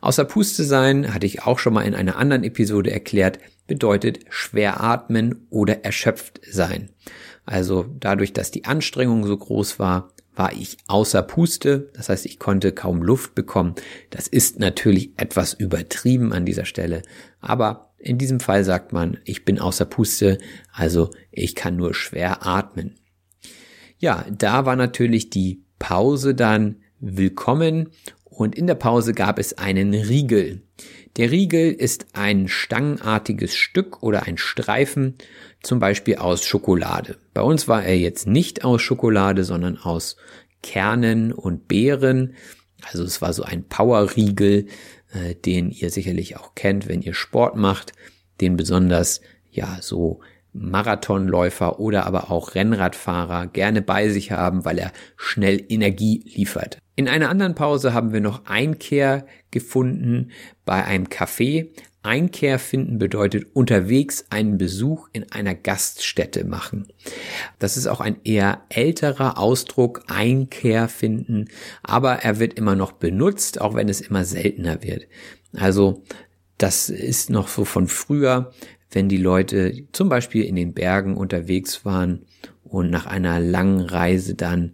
Außer 0.00 0.24
Puste 0.24 0.62
sein, 0.62 1.12
hatte 1.12 1.26
ich 1.26 1.42
auch 1.42 1.58
schon 1.58 1.74
mal 1.74 1.82
in 1.82 1.96
einer 1.96 2.16
anderen 2.16 2.44
Episode 2.44 2.92
erklärt, 2.92 3.40
bedeutet 3.66 4.20
schwer 4.28 4.80
atmen 4.80 5.46
oder 5.50 5.84
erschöpft 5.84 6.40
sein. 6.48 6.90
Also 7.44 7.86
dadurch, 7.98 8.32
dass 8.32 8.52
die 8.52 8.64
Anstrengung 8.64 9.26
so 9.26 9.36
groß 9.36 9.80
war, 9.80 10.12
war 10.36 10.52
ich 10.52 10.76
außer 10.86 11.22
Puste, 11.22 11.90
das 11.94 12.08
heißt, 12.08 12.26
ich 12.26 12.38
konnte 12.38 12.72
kaum 12.72 13.02
Luft 13.02 13.34
bekommen. 13.34 13.74
Das 14.10 14.28
ist 14.28 14.60
natürlich 14.60 15.10
etwas 15.16 15.52
übertrieben 15.52 16.32
an 16.32 16.46
dieser 16.46 16.64
Stelle, 16.64 17.02
aber 17.40 17.91
in 18.02 18.18
diesem 18.18 18.40
Fall 18.40 18.64
sagt 18.64 18.92
man, 18.92 19.18
ich 19.24 19.44
bin 19.44 19.58
außer 19.58 19.84
Puste, 19.84 20.38
also 20.72 21.10
ich 21.30 21.54
kann 21.54 21.76
nur 21.76 21.94
schwer 21.94 22.44
atmen. 22.46 22.96
Ja, 23.98 24.26
da 24.30 24.66
war 24.66 24.74
natürlich 24.74 25.30
die 25.30 25.64
Pause 25.78 26.34
dann 26.34 26.76
willkommen 26.98 27.90
und 28.24 28.56
in 28.56 28.66
der 28.66 28.74
Pause 28.74 29.12
gab 29.14 29.38
es 29.38 29.56
einen 29.58 29.94
Riegel. 29.94 30.62
Der 31.16 31.30
Riegel 31.30 31.72
ist 31.72 32.06
ein 32.14 32.48
stangenartiges 32.48 33.54
Stück 33.54 34.02
oder 34.02 34.24
ein 34.24 34.38
Streifen, 34.38 35.14
zum 35.62 35.78
Beispiel 35.78 36.16
aus 36.16 36.44
Schokolade. 36.44 37.18
Bei 37.34 37.42
uns 37.42 37.68
war 37.68 37.84
er 37.84 37.96
jetzt 37.96 38.26
nicht 38.26 38.64
aus 38.64 38.82
Schokolade, 38.82 39.44
sondern 39.44 39.78
aus 39.78 40.16
Kernen 40.62 41.32
und 41.32 41.68
Beeren. 41.68 42.34
Also 42.80 43.04
es 43.04 43.22
war 43.22 43.32
so 43.32 43.44
ein 43.44 43.68
Powerriegel, 43.68 44.66
äh, 45.12 45.34
den 45.34 45.70
ihr 45.70 45.90
sicherlich 45.90 46.36
auch 46.36 46.54
kennt, 46.54 46.88
wenn 46.88 47.02
ihr 47.02 47.14
Sport 47.14 47.56
macht, 47.56 47.92
den 48.40 48.56
besonders 48.56 49.20
ja 49.50 49.78
so 49.80 50.20
Marathonläufer 50.52 51.80
oder 51.80 52.06
aber 52.06 52.30
auch 52.30 52.54
Rennradfahrer 52.54 53.46
gerne 53.46 53.80
bei 53.82 54.08
sich 54.10 54.32
haben, 54.32 54.64
weil 54.64 54.78
er 54.78 54.92
schnell 55.16 55.64
Energie 55.68 56.22
liefert. 56.34 56.78
In 56.94 57.08
einer 57.08 57.30
anderen 57.30 57.54
Pause 57.54 57.94
haben 57.94 58.12
wir 58.12 58.20
noch 58.20 58.44
Einkehr 58.44 59.26
gefunden 59.50 60.30
bei 60.64 60.84
einem 60.84 61.06
Café. 61.06 61.68
Einkehr 62.02 62.58
finden 62.58 62.98
bedeutet 62.98 63.54
unterwegs 63.54 64.26
einen 64.30 64.58
Besuch 64.58 65.08
in 65.12 65.30
einer 65.30 65.54
Gaststätte 65.54 66.44
machen. 66.44 66.88
Das 67.58 67.76
ist 67.76 67.86
auch 67.86 68.00
ein 68.00 68.16
eher 68.24 68.62
älterer 68.68 69.38
Ausdruck, 69.38 70.02
Einkehr 70.08 70.88
finden, 70.88 71.48
aber 71.82 72.14
er 72.16 72.40
wird 72.40 72.54
immer 72.54 72.74
noch 72.74 72.92
benutzt, 72.92 73.60
auch 73.60 73.74
wenn 73.74 73.88
es 73.88 74.00
immer 74.00 74.24
seltener 74.24 74.82
wird. 74.82 75.06
Also 75.54 76.02
das 76.58 76.88
ist 76.88 77.30
noch 77.30 77.48
so 77.48 77.64
von 77.64 77.86
früher, 77.86 78.52
wenn 78.90 79.08
die 79.08 79.16
Leute 79.16 79.86
zum 79.92 80.08
Beispiel 80.08 80.44
in 80.44 80.56
den 80.56 80.74
Bergen 80.74 81.16
unterwegs 81.16 81.84
waren 81.84 82.26
und 82.64 82.90
nach 82.90 83.06
einer 83.06 83.38
langen 83.40 83.80
Reise 83.80 84.34
dann 84.34 84.72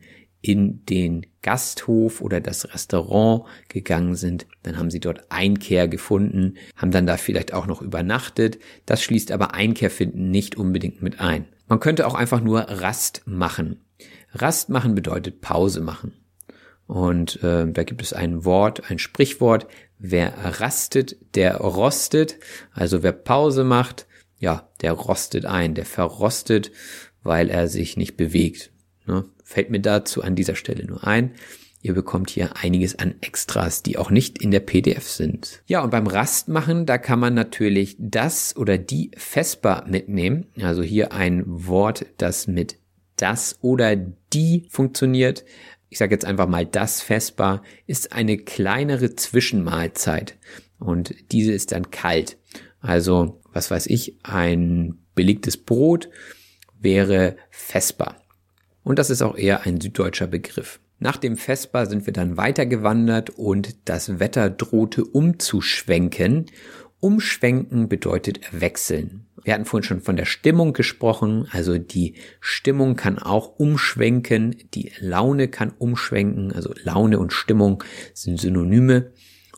in 0.49 0.87
den 0.87 1.27
Gasthof 1.43 2.23
oder 2.23 2.41
das 2.41 2.73
Restaurant 2.73 3.45
gegangen 3.69 4.15
sind, 4.15 4.47
dann 4.63 4.79
haben 4.79 4.91
sie 4.91 4.99
dort 4.99 5.31
Einkehr 5.31 5.89
gefunden, 5.89 6.55
haben 6.75 6.91
dann 6.91 7.07
da 7.07 7.19
vielleicht 7.19 7.53
auch 7.53 7.67
noch 7.67 7.83
übernachtet. 7.83 8.59
Das 8.87 9.03
schließt 9.03 9.31
aber 9.31 9.53
Einkehr 9.53 9.91
finden 9.91 10.31
nicht 10.31 10.57
unbedingt 10.57 11.03
mit 11.03 11.21
ein. 11.21 11.45
Man 11.67 11.81
könnte 11.81 12.07
auch 12.07 12.15
einfach 12.15 12.41
nur 12.41 12.61
Rast 12.61 13.21
machen. 13.27 13.85
Rast 14.33 14.71
machen 14.71 14.95
bedeutet 14.95 15.43
Pause 15.43 15.83
machen. 15.83 16.15
Und 16.87 17.43
äh, 17.43 17.71
da 17.71 17.83
gibt 17.85 18.01
es 18.01 18.15
ein 18.15 18.47
Wort, 18.47 18.91
ein 18.91 18.99
Sprichwort, 18.99 19.67
wer 19.99 20.33
rastet, 20.61 21.17
der 21.35 21.57
rostet. 21.59 22.39
Also 22.73 23.03
wer 23.03 23.13
Pause 23.13 23.65
macht, 23.65 24.07
ja, 24.39 24.71
der 24.81 24.93
rostet 24.93 25.45
ein, 25.45 25.75
der 25.75 25.85
verrostet, 25.85 26.73
weil 27.23 27.51
er 27.51 27.69
sich 27.69 27.99
nicht 27.99 28.17
bewegt. 28.17 28.71
Ne? 29.05 29.27
Fällt 29.49 29.71
mir 29.71 29.81
dazu 29.81 30.23
an 30.23 30.35
dieser 30.35 30.57
Stelle 30.57 30.85
nur 30.85 31.07
ein. 31.07 31.31
Ihr 31.81 31.95
bekommt 31.95 32.29
hier 32.29 32.59
einiges 32.59 32.99
an 32.99 33.15
Extras, 33.23 33.83
die 33.83 33.97
auch 33.97 34.11
nicht 34.11 34.43
in 34.43 34.51
der 34.51 34.61
PDF 34.61 35.09
sind. 35.09 35.63
Ja, 35.65 35.83
und 35.83 35.89
beim 35.89 36.07
Rastmachen, 36.07 36.85
da 36.85 36.99
kann 36.99 37.19
man 37.19 37.33
natürlich 37.33 37.97
das 37.99 38.55
oder 38.59 38.77
die 38.77 39.11
Vesper 39.17 39.87
mitnehmen. 39.89 40.49
Also 40.61 40.83
hier 40.83 41.15
ein 41.15 41.45
Wort, 41.47 42.05
das 42.19 42.47
mit 42.47 42.77
das 43.17 43.59
oder 43.63 43.97
die 43.97 44.67
funktioniert. 44.69 45.47
Ich 45.89 45.97
sage 45.97 46.15
jetzt 46.15 46.27
einfach 46.27 46.47
mal 46.47 46.67
das 46.67 47.01
Vesper 47.01 47.63
ist 47.87 48.13
eine 48.13 48.37
kleinere 48.37 49.17
Zwischenmahlzeit 49.17 50.37
und 50.79 51.15
diese 51.33 51.53
ist 51.53 51.73
dann 51.73 51.91
kalt. 51.91 52.37
Also, 52.81 53.41
was 53.55 53.71
weiß 53.71 53.87
ich, 53.87 54.19
ein 54.25 54.99
belegtes 55.15 55.57
Brot 55.57 56.11
wäre 56.79 57.37
Vesper. 57.49 58.17
Und 58.89 58.99
das 58.99 59.11
ist 59.11 59.21
auch 59.21 59.37
eher 59.37 59.67
ein 59.67 59.83
süddeutscher 59.83 60.27
Begriff. 60.27 60.81
Nach 60.99 61.19
dem 61.19 61.37
Vesper 61.37 61.85
sind 61.85 62.07
wir 62.07 62.15
dann 62.15 62.39
weitergewandert 62.39 63.29
und 63.29 63.77
das 63.85 64.19
Wetter 64.19 64.49
drohte 64.49 65.05
umzuschwenken. 65.05 66.47
Umschwenken 66.99 67.91
bedeutet 67.91 68.41
wechseln. 68.51 69.27
Wir 69.45 69.53
hatten 69.53 69.67
vorhin 69.67 69.87
schon 69.87 70.01
von 70.01 70.17
der 70.17 70.25
Stimmung 70.25 70.73
gesprochen, 70.73 71.47
also 71.53 71.77
die 71.77 72.15
Stimmung 72.41 72.97
kann 72.97 73.19
auch 73.19 73.59
umschwenken, 73.59 74.57
die 74.73 74.91
Laune 75.01 75.49
kann 75.49 75.75
umschwenken, 75.77 76.53
also 76.53 76.73
Laune 76.83 77.19
und 77.19 77.35
Stimmung 77.35 77.85
sind 78.15 78.41
Synonyme 78.41 79.13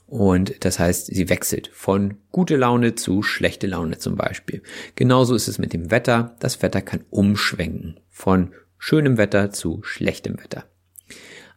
und 0.06 0.64
das 0.64 0.80
heißt, 0.80 1.06
sie 1.06 1.28
wechselt 1.28 1.70
von 1.72 2.14
gute 2.32 2.56
Laune 2.56 2.96
zu 2.96 3.22
schlechte 3.22 3.68
Laune 3.68 3.98
zum 3.98 4.16
Beispiel. 4.16 4.64
Genauso 4.96 5.36
ist 5.36 5.46
es 5.46 5.58
mit 5.58 5.72
dem 5.72 5.92
Wetter, 5.92 6.34
das 6.40 6.62
Wetter 6.62 6.82
kann 6.82 7.04
umschwenken 7.10 8.00
von 8.08 8.50
schönem 8.80 9.18
Wetter 9.18 9.52
zu 9.52 9.82
schlechtem 9.84 10.38
Wetter. 10.42 10.64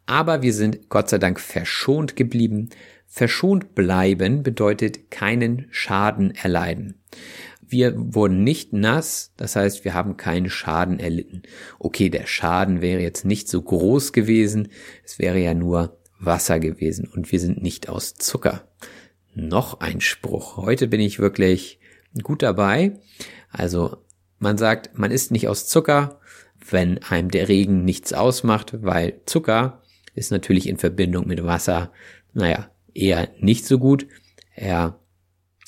Aber 0.05 0.41
wir 0.41 0.53
sind 0.53 0.89
Gott 0.89 1.09
sei 1.09 1.17
Dank 1.17 1.39
verschont 1.39 2.15
geblieben. 2.15 2.69
Verschont 3.07 3.73
bleiben 3.73 4.43
bedeutet 4.43 5.09
keinen 5.09 5.67
Schaden 5.71 6.35
erleiden. 6.35 7.01
Wir 7.65 7.93
wurden 7.95 8.43
nicht 8.43 8.73
nass, 8.73 9.33
das 9.37 9.55
heißt, 9.55 9.85
wir 9.85 9.93
haben 9.93 10.17
keinen 10.17 10.49
Schaden 10.49 10.99
erlitten. 10.99 11.43
Okay, 11.79 12.09
der 12.09 12.27
Schaden 12.27 12.81
wäre 12.81 13.01
jetzt 13.01 13.23
nicht 13.23 13.47
so 13.47 13.61
groß 13.61 14.11
gewesen, 14.11 14.67
es 15.03 15.17
wäre 15.17 15.39
ja 15.39 15.53
nur 15.53 15.97
Wasser 16.19 16.59
gewesen 16.59 17.07
und 17.07 17.31
wir 17.31 17.39
sind 17.39 17.63
nicht 17.63 17.87
aus 17.89 18.15
Zucker. 18.15 18.67
Noch 19.33 19.79
ein 19.79 20.01
Spruch. 20.01 20.57
Heute 20.57 20.87
bin 20.87 20.99
ich 20.99 21.19
wirklich 21.19 21.79
gut 22.21 22.43
dabei. 22.43 22.99
Also 23.49 24.03
man 24.39 24.57
sagt, 24.57 24.97
man 24.97 25.09
ist 25.09 25.31
nicht 25.31 25.47
aus 25.47 25.67
Zucker, 25.67 26.19
wenn 26.69 27.01
einem 27.03 27.29
der 27.29 27.49
Regen 27.49 27.83
nichts 27.83 28.13
ausmacht, 28.13 28.83
weil 28.83 29.21
Zucker 29.25 29.81
ist 30.15 30.31
natürlich 30.31 30.67
in 30.67 30.77
Verbindung 30.77 31.27
mit 31.27 31.43
Wasser, 31.43 31.91
naja, 32.33 32.69
eher 32.93 33.29
nicht 33.39 33.65
so 33.65 33.79
gut. 33.79 34.07
Er 34.55 34.99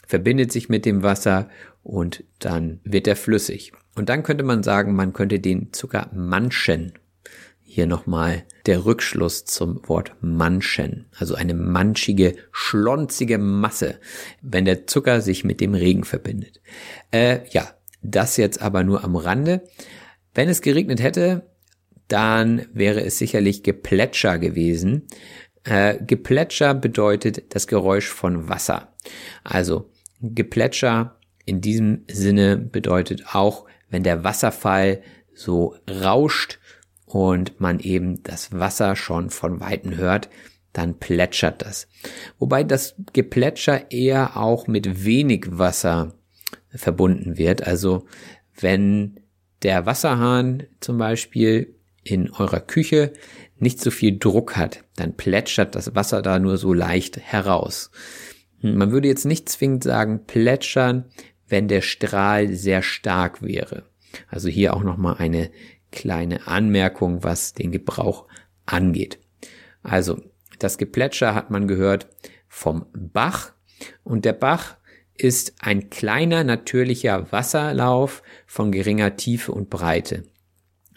verbindet 0.08 0.52
sich 0.52 0.70
mit 0.70 0.86
dem 0.86 1.04
Wasser 1.04 1.50
und 1.84 2.24
dann 2.40 2.80
wird 2.84 3.08
er 3.08 3.16
flüssig. 3.16 3.72
Und 3.96 4.10
dann 4.10 4.24
könnte 4.24 4.44
man 4.44 4.64
sagen, 4.64 4.96
man 4.96 5.14
könnte 5.14 5.40
den 5.40 5.72
Zucker 5.74 6.10
manchen. 6.14 6.94
Hier 7.64 7.88
nochmal 7.88 8.44
der 8.68 8.86
Rückschluss 8.86 9.46
zum 9.46 9.82
Wort 9.88 10.16
manchen. 10.22 11.06
Also 11.18 11.36
eine 11.36 11.54
manchige, 11.54 12.36
schlonzige 12.52 13.38
Masse, 13.38 14.00
wenn 14.42 14.66
der 14.66 14.88
Zucker 14.88 15.22
sich 15.22 15.44
mit 15.44 15.62
dem 15.62 15.74
Regen 15.74 16.04
verbindet. 16.04 16.62
Äh, 17.12 17.40
ja, 17.50 17.68
das 18.02 18.38
jetzt 18.38 18.62
aber 18.62 18.84
nur 18.84 19.04
am 19.04 19.16
Rande. 19.16 19.62
Wenn 20.36 20.50
es 20.50 20.62
geregnet 20.62 21.02
hätte, 21.02 21.50
dann 22.08 22.68
wäre 22.74 23.02
es 23.04 23.18
sicherlich 23.18 23.64
Geplätscher 23.64 24.38
gewesen. 24.38 25.08
Äh, 25.64 25.98
Geplätscher 26.06 26.76
bedeutet 26.76 27.56
das 27.56 27.66
Geräusch 27.66 28.08
von 28.08 28.48
Wasser. 28.48 28.94
Also 29.44 29.90
Geplätscher 30.22 31.18
in 31.46 31.62
diesem 31.62 32.04
Sinne 32.12 32.58
bedeutet 32.58 33.34
auch, 33.34 33.66
wenn 33.90 34.04
der 34.04 34.24
Wasserfall 34.24 35.02
so 35.34 35.76
rauscht 35.90 36.60
und 37.06 37.60
man 37.60 37.80
eben 37.80 38.22
das 38.24 38.52
Wasser 38.52 38.96
schon 38.96 39.30
von 39.30 39.60
Weitem 39.60 39.96
hört, 39.96 40.30
dann 40.74 41.00
plätschert 41.00 41.62
das. 41.62 41.88
Wobei 42.38 42.64
das 42.64 42.96
Geplätscher 43.14 43.90
eher 43.92 44.38
auch 44.38 44.68
mit 44.68 45.06
wenig 45.06 45.46
Wasser 45.50 46.14
verbunden 46.70 47.38
wird. 47.38 47.66
Also 47.66 48.06
wenn 48.60 49.22
der 49.66 49.88
Wasserhahn 49.88 50.68
zum 50.80 51.00
Beispiel 51.00 51.74
in 52.04 52.30
eurer 52.30 52.60
Küche 52.60 53.14
nicht 53.58 53.82
so 53.82 53.90
viel 53.90 54.20
Druck 54.20 54.56
hat, 54.56 54.84
dann 54.96 55.18
plätschert 55.18 55.74
das 55.74 55.96
Wasser 55.96 56.22
da 56.22 56.38
nur 56.38 56.58
so 56.58 56.72
leicht 56.72 57.18
heraus. 57.18 57.90
Man 58.62 58.92
würde 58.92 59.08
jetzt 59.08 59.26
nicht 59.26 59.50
zwingend 59.50 59.84
sagen 59.84 60.28
plätschern, 60.28 61.06
wenn 61.48 61.68
der 61.68 61.82
Strahl 61.82 62.54
sehr 62.54 62.84
stark 62.84 63.42
wäre. 63.42 63.86
Also 64.30 64.50
hier 64.50 64.76
auch 64.76 64.84
nochmal 64.84 65.16
eine 65.18 65.50
kleine 65.92 66.46
Anmerkung, 66.46 67.24
was 67.24 67.56
den 67.56 67.72
Gebrauch 67.72 68.28
angeht. 68.68 69.18
Also 69.82 70.22
das 70.60 70.78
Geplätscher 70.78 71.34
hat 71.34 71.50
man 71.50 71.68
gehört 71.68 72.08
vom 72.48 72.86
Bach 72.94 73.54
und 74.04 74.26
der 74.26 74.34
Bach 74.34 74.78
ist 75.18 75.56
ein 75.60 75.90
kleiner 75.90 76.44
natürlicher 76.44 77.32
Wasserlauf 77.32 78.24
von 78.46 78.72
geringer 78.72 79.16
Tiefe 79.16 79.52
und 79.52 79.70
Breite. 79.70 80.24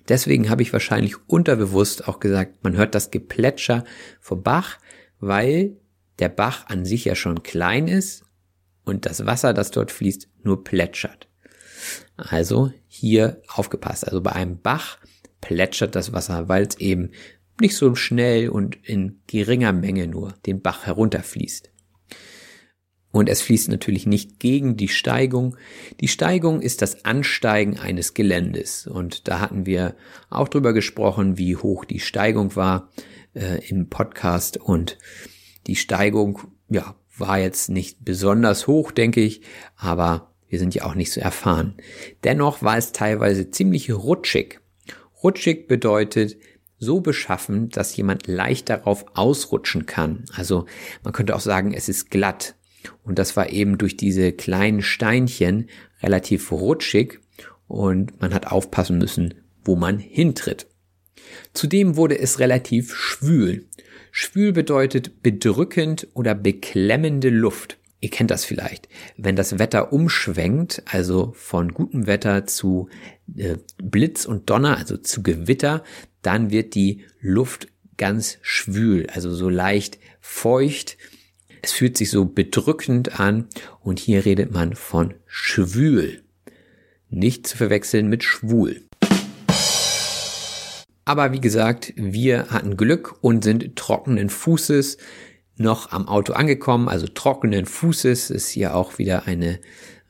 Deswegen 0.08 0.48
habe 0.48 0.62
ich 0.62 0.72
wahrscheinlich 0.72 1.28
unterbewusst 1.28 2.08
auch 2.08 2.18
gesagt, 2.18 2.64
man 2.64 2.76
hört 2.76 2.94
das 2.94 3.10
Geplätscher 3.10 3.84
vom 4.20 4.42
Bach, 4.42 4.78
weil 5.20 5.76
der 6.18 6.30
Bach 6.30 6.66
an 6.68 6.84
sich 6.84 7.04
ja 7.04 7.14
schon 7.14 7.42
klein 7.42 7.88
ist 7.88 8.24
und 8.84 9.06
das 9.06 9.26
Wasser, 9.26 9.52
das 9.52 9.70
dort 9.70 9.92
fließt, 9.92 10.28
nur 10.42 10.64
plätschert. 10.64 11.28
Also 12.16 12.72
hier 12.86 13.42
aufgepasst. 13.48 14.06
Also 14.06 14.20
bei 14.20 14.32
einem 14.32 14.60
Bach 14.60 14.98
plätschert 15.40 15.94
das 15.94 16.12
Wasser, 16.12 16.48
weil 16.48 16.66
es 16.66 16.78
eben 16.78 17.10
nicht 17.60 17.76
so 17.76 17.94
schnell 17.94 18.48
und 18.48 18.76
in 18.82 19.20
geringer 19.26 19.72
Menge 19.72 20.06
nur 20.06 20.32
den 20.46 20.62
Bach 20.62 20.86
herunterfließt. 20.86 21.70
Und 23.18 23.28
es 23.28 23.42
fließt 23.42 23.68
natürlich 23.68 24.06
nicht 24.06 24.38
gegen 24.38 24.76
die 24.76 24.86
Steigung. 24.86 25.56
Die 25.98 26.06
Steigung 26.06 26.62
ist 26.62 26.82
das 26.82 27.04
Ansteigen 27.04 27.76
eines 27.76 28.14
Geländes. 28.14 28.86
Und 28.86 29.26
da 29.26 29.40
hatten 29.40 29.66
wir 29.66 29.96
auch 30.30 30.46
drüber 30.46 30.72
gesprochen, 30.72 31.36
wie 31.36 31.56
hoch 31.56 31.84
die 31.84 31.98
Steigung 31.98 32.54
war 32.54 32.90
äh, 33.34 33.68
im 33.68 33.88
Podcast. 33.88 34.56
Und 34.56 34.98
die 35.66 35.74
Steigung, 35.74 36.42
ja, 36.68 36.94
war 37.16 37.40
jetzt 37.40 37.70
nicht 37.70 38.04
besonders 38.04 38.68
hoch, 38.68 38.92
denke 38.92 39.20
ich, 39.20 39.40
aber 39.74 40.32
wir 40.48 40.60
sind 40.60 40.76
ja 40.76 40.84
auch 40.84 40.94
nicht 40.94 41.10
so 41.10 41.20
erfahren. 41.20 41.74
Dennoch 42.22 42.62
war 42.62 42.78
es 42.78 42.92
teilweise 42.92 43.50
ziemlich 43.50 43.92
rutschig. 43.92 44.60
Rutschig 45.24 45.66
bedeutet, 45.66 46.36
so 46.78 47.00
beschaffen, 47.00 47.68
dass 47.70 47.96
jemand 47.96 48.28
leicht 48.28 48.68
darauf 48.68 49.06
ausrutschen 49.14 49.86
kann. 49.86 50.24
Also 50.36 50.66
man 51.02 51.12
könnte 51.12 51.34
auch 51.34 51.40
sagen, 51.40 51.74
es 51.74 51.88
ist 51.88 52.12
glatt. 52.12 52.54
Und 53.02 53.18
das 53.18 53.36
war 53.36 53.50
eben 53.50 53.78
durch 53.78 53.96
diese 53.96 54.32
kleinen 54.32 54.82
Steinchen 54.82 55.68
relativ 56.02 56.52
rutschig 56.52 57.20
und 57.66 58.20
man 58.20 58.34
hat 58.34 58.46
aufpassen 58.46 58.98
müssen, 58.98 59.34
wo 59.64 59.76
man 59.76 59.98
hintritt. 59.98 60.66
Zudem 61.52 61.96
wurde 61.96 62.18
es 62.18 62.38
relativ 62.38 62.94
schwül. 62.94 63.66
Schwül 64.10 64.52
bedeutet 64.52 65.22
bedrückend 65.22 66.08
oder 66.14 66.34
beklemmende 66.34 67.28
Luft. 67.28 67.78
Ihr 68.00 68.10
kennt 68.10 68.30
das 68.30 68.44
vielleicht. 68.44 68.88
Wenn 69.16 69.36
das 69.36 69.58
Wetter 69.58 69.92
umschwenkt, 69.92 70.82
also 70.86 71.32
von 71.36 71.72
gutem 71.72 72.06
Wetter 72.06 72.46
zu 72.46 72.88
äh, 73.36 73.56
Blitz 73.82 74.24
und 74.24 74.48
Donner, 74.48 74.78
also 74.78 74.96
zu 74.96 75.22
Gewitter, 75.22 75.82
dann 76.22 76.50
wird 76.50 76.74
die 76.74 77.04
Luft 77.20 77.68
ganz 77.96 78.38
schwül, 78.42 79.08
also 79.08 79.34
so 79.34 79.48
leicht 79.48 79.98
feucht 80.20 80.96
es 81.62 81.72
fühlt 81.72 81.96
sich 81.96 82.10
so 82.10 82.24
bedrückend 82.24 83.20
an 83.20 83.48
und 83.80 83.98
hier 83.98 84.24
redet 84.24 84.52
man 84.52 84.74
von 84.74 85.14
schwül. 85.26 86.22
Nicht 87.10 87.46
zu 87.46 87.56
verwechseln 87.56 88.08
mit 88.08 88.22
schwul. 88.22 88.82
Aber 91.04 91.32
wie 91.32 91.40
gesagt, 91.40 91.94
wir 91.96 92.50
hatten 92.50 92.76
Glück 92.76 93.16
und 93.22 93.42
sind 93.42 93.76
trockenen 93.76 94.28
Fußes 94.28 94.98
noch 95.56 95.90
am 95.90 96.06
Auto 96.06 96.34
angekommen. 96.34 96.88
Also 96.88 97.06
trockenen 97.06 97.64
Fußes 97.64 98.30
ist 98.30 98.48
hier 98.48 98.74
auch 98.74 98.98
wieder 98.98 99.26
eine 99.26 99.58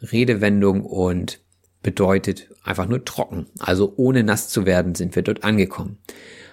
Redewendung 0.02 0.82
und 0.84 1.40
bedeutet 1.82 2.48
einfach 2.64 2.86
nur 2.86 3.04
trocken. 3.04 3.46
Also 3.58 3.94
ohne 3.96 4.24
nass 4.24 4.48
zu 4.48 4.66
werden 4.66 4.94
sind 4.94 5.14
wir 5.14 5.22
dort 5.22 5.44
angekommen. 5.44 5.98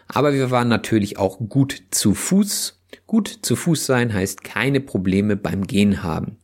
Aber 0.08 0.34
wir 0.34 0.52
waren 0.52 0.68
natürlich 0.68 1.18
auch 1.18 1.40
gut 1.50 1.84
zu 1.92 2.14
Fuß 2.14 2.75
Gut 3.08 3.40
zu 3.42 3.56
Fuß 3.56 3.86
sein 3.86 4.14
heißt 4.14 4.44
keine 4.44 4.80
Probleme 4.80 5.36
beim 5.36 5.68
Gehen 5.68 6.04
haben. 6.04 6.38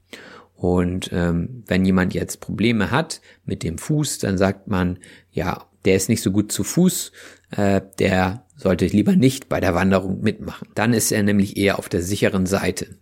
Und 0.55 1.09
ähm, 1.12 1.64
wenn 1.66 1.86
jemand 1.86 2.14
jetzt 2.14 2.39
Probleme 2.39 2.91
hat 2.91 3.22
mit 3.45 3.64
dem 3.64 3.80
Fuß, 3.80 4.20
dann 4.20 4.38
sagt 4.38 4.68
man, 4.68 4.99
ja, 5.32 5.66
der 5.86 5.95
ist 5.95 6.07
nicht 6.07 6.22
so 6.22 6.32
gut 6.32 6.51
zu 6.51 6.64
Fuß, 6.64 7.12
äh, 7.57 7.82
der 7.97 8.45
sollte 8.55 8.86
lieber 8.86 9.16
nicht 9.16 9.49
bei 9.49 9.59
der 9.59 9.74
Wanderung 9.74 10.22
mitmachen. 10.22 10.68
Dann 10.76 10.93
ist 10.93 11.12
er 11.12 11.24
nämlich 11.24 11.57
eher 11.57 11.80
auf 11.80 11.89
der 11.89 12.03
sicheren 12.03 12.45
Seite. 12.45 12.95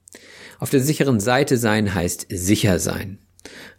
Auf 0.59 0.69
der 0.69 0.79
sicheren 0.79 1.19
Seite 1.19 1.57
sein 1.57 1.93
heißt 1.93 2.27
sicher 2.29 2.79
sein. 2.79 3.19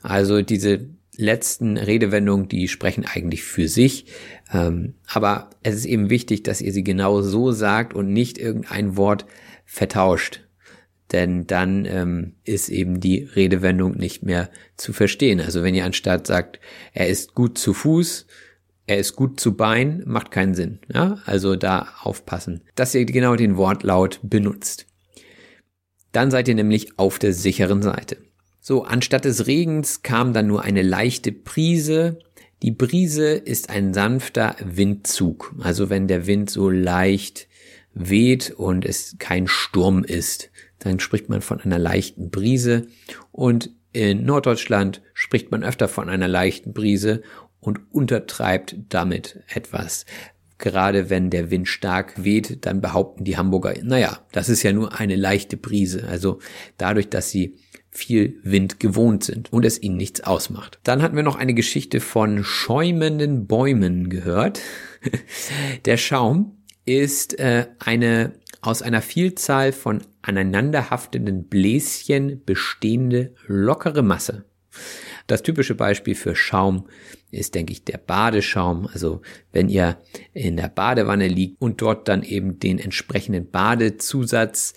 Also 0.03 0.43
diese 0.43 0.91
letzten 1.17 1.77
Redewendungen, 1.77 2.49
die 2.49 2.69
sprechen 2.69 3.05
eigentlich 3.05 3.45
für 3.45 3.69
sich. 3.69 4.07
Ähm, 4.53 4.95
aber 5.07 5.51
es 5.63 5.77
ist 5.77 5.85
eben 5.85 6.11
wichtig, 6.11 6.43
dass 6.43 6.61
ihr 6.61 6.73
sie 6.73 6.85
genau 6.85 7.23
so 7.23 7.53
sagt 7.53 7.95
und 7.95 8.13
nicht 8.13 8.39
irgendein 8.39 8.97
Wort 8.97 9.27
vertauscht. 9.71 10.41
Denn 11.13 11.47
dann 11.47 11.85
ähm, 11.87 12.35
ist 12.45 12.69
eben 12.69 13.01
die 13.01 13.23
Redewendung 13.23 13.97
nicht 13.97 14.23
mehr 14.23 14.51
zu 14.77 14.93
verstehen. 14.93 15.41
Also 15.41 15.63
wenn 15.63 15.75
ihr 15.75 15.85
anstatt 15.85 16.27
sagt, 16.27 16.61
er 16.93 17.09
ist 17.09 17.35
gut 17.35 17.57
zu 17.57 17.73
Fuß, 17.73 18.27
er 18.87 18.99
ist 18.99 19.15
gut 19.15 19.39
zu 19.39 19.57
Bein, 19.57 20.03
macht 20.07 20.33
keinen 20.33 20.55
Sinn. 20.55 20.81
Ja? 20.93 21.19
Also 21.25 21.57
da 21.57 21.89
aufpassen, 22.03 22.63
dass 22.75 22.95
ihr 22.95 23.05
genau 23.05 23.37
den 23.37 23.57
Wortlaut 23.57 24.19
benutzt. 24.23 24.87
Dann 26.13 26.31
seid 26.31 26.49
ihr 26.49 26.57
nämlich 26.57 26.99
auf 26.99 27.21
der 27.21 27.33
sicheren 27.33 27.83
Seite. 27.83 28.17
So, 28.61 28.83
anstatt 28.83 29.25
des 29.25 29.47
Regens 29.47 30.03
kam 30.03 30.33
dann 30.33 30.49
nur 30.49 30.63
eine 30.63 30.83
leichte 30.83 31.31
Prise. 31.33 32.19
Die 32.63 32.73
Brise 32.73 33.31
ist 33.31 33.71
ein 33.71 33.95
sanfter 33.95 34.57
Windzug. 34.65 35.55
Also 35.61 35.91
wenn 35.91 36.09
der 36.09 36.27
Wind 36.27 36.51
so 36.51 36.69
leicht 36.69 37.47
weht 38.09 38.51
und 38.51 38.85
es 38.85 39.17
kein 39.19 39.47
Sturm 39.47 40.05
ist. 40.05 40.51
Dann 40.79 41.01
spricht 41.01 41.29
man 41.29 41.43
von 41.43 41.61
einer 41.61 41.79
leichten 41.79 42.31
Brise 42.31 42.87
und 43.33 43.71
in 43.93 44.25
Norddeutschland 44.25 45.03
spricht 45.15 45.51
man 45.51 45.65
öfter 45.65 45.89
von 45.89 46.09
einer 46.09 46.29
leichten 46.29 46.73
Brise 46.73 47.23
und 47.61 47.81
untertreibt 47.93 48.77
damit 48.89 49.43
etwas. 49.49 50.07
gerade 50.59 51.09
wenn 51.09 51.31
der 51.31 51.51
Wind 51.51 51.69
stark 51.69 52.23
weht, 52.23 52.67
dann 52.67 52.83
behaupten 52.83 53.25
die 53.25 53.39
Hamburger, 53.39 53.75
naja, 53.83 54.21
das 54.33 54.51
ist 54.51 54.63
ja 54.63 54.75
nur 54.75 55.01
eine 55.01 55.17
leichte 55.17 55.57
Brise. 55.57 56.07
Also 56.07 56.39
dadurch, 56.77 57.09
dass 57.09 57.31
sie 57.31 57.57
viel 57.91 58.39
Wind 58.43 58.79
gewohnt 58.79 59.25
sind 59.25 59.53
und 59.53 59.65
es 59.65 59.83
ihnen 59.83 59.97
nichts 59.97 60.21
ausmacht. 60.21 60.79
Dann 60.85 61.03
hatten 61.03 61.17
wir 61.17 61.23
noch 61.23 61.37
eine 61.37 61.55
Geschichte 61.55 62.01
von 62.01 62.45
schäumenden 62.45 63.47
Bäumen 63.47 64.11
gehört. 64.11 64.61
Der 65.87 65.97
Schaum 65.97 66.60
ist 66.85 67.39
äh, 67.39 67.67
eine 67.79 68.33
aus 68.63 68.83
einer 68.83 69.03
Vielzahl 69.03 69.73
von 69.73 70.03
aneinanderhaftenden 70.23 71.45
Bläschen 71.45 72.45
bestehende 72.45 73.35
lockere 73.47 74.03
Masse. 74.03 74.45
Das 75.27 75.43
typische 75.43 75.75
Beispiel 75.75 76.15
für 76.15 76.35
Schaum 76.35 76.89
ist, 77.31 77.55
denke 77.55 77.73
ich, 77.73 77.85
der 77.85 77.99
Badeschaum. 77.99 78.89
Also 78.93 79.23
wenn 79.53 79.69
ihr 79.69 79.99
in 80.33 80.57
der 80.57 80.69
Badewanne 80.69 81.29
liegt 81.29 81.61
und 81.61 81.81
dort 81.81 82.09
dann 82.09 82.23
eben 82.23 82.59
den 82.59 82.79
entsprechenden 82.79 83.51
Badezusatz 83.51 84.75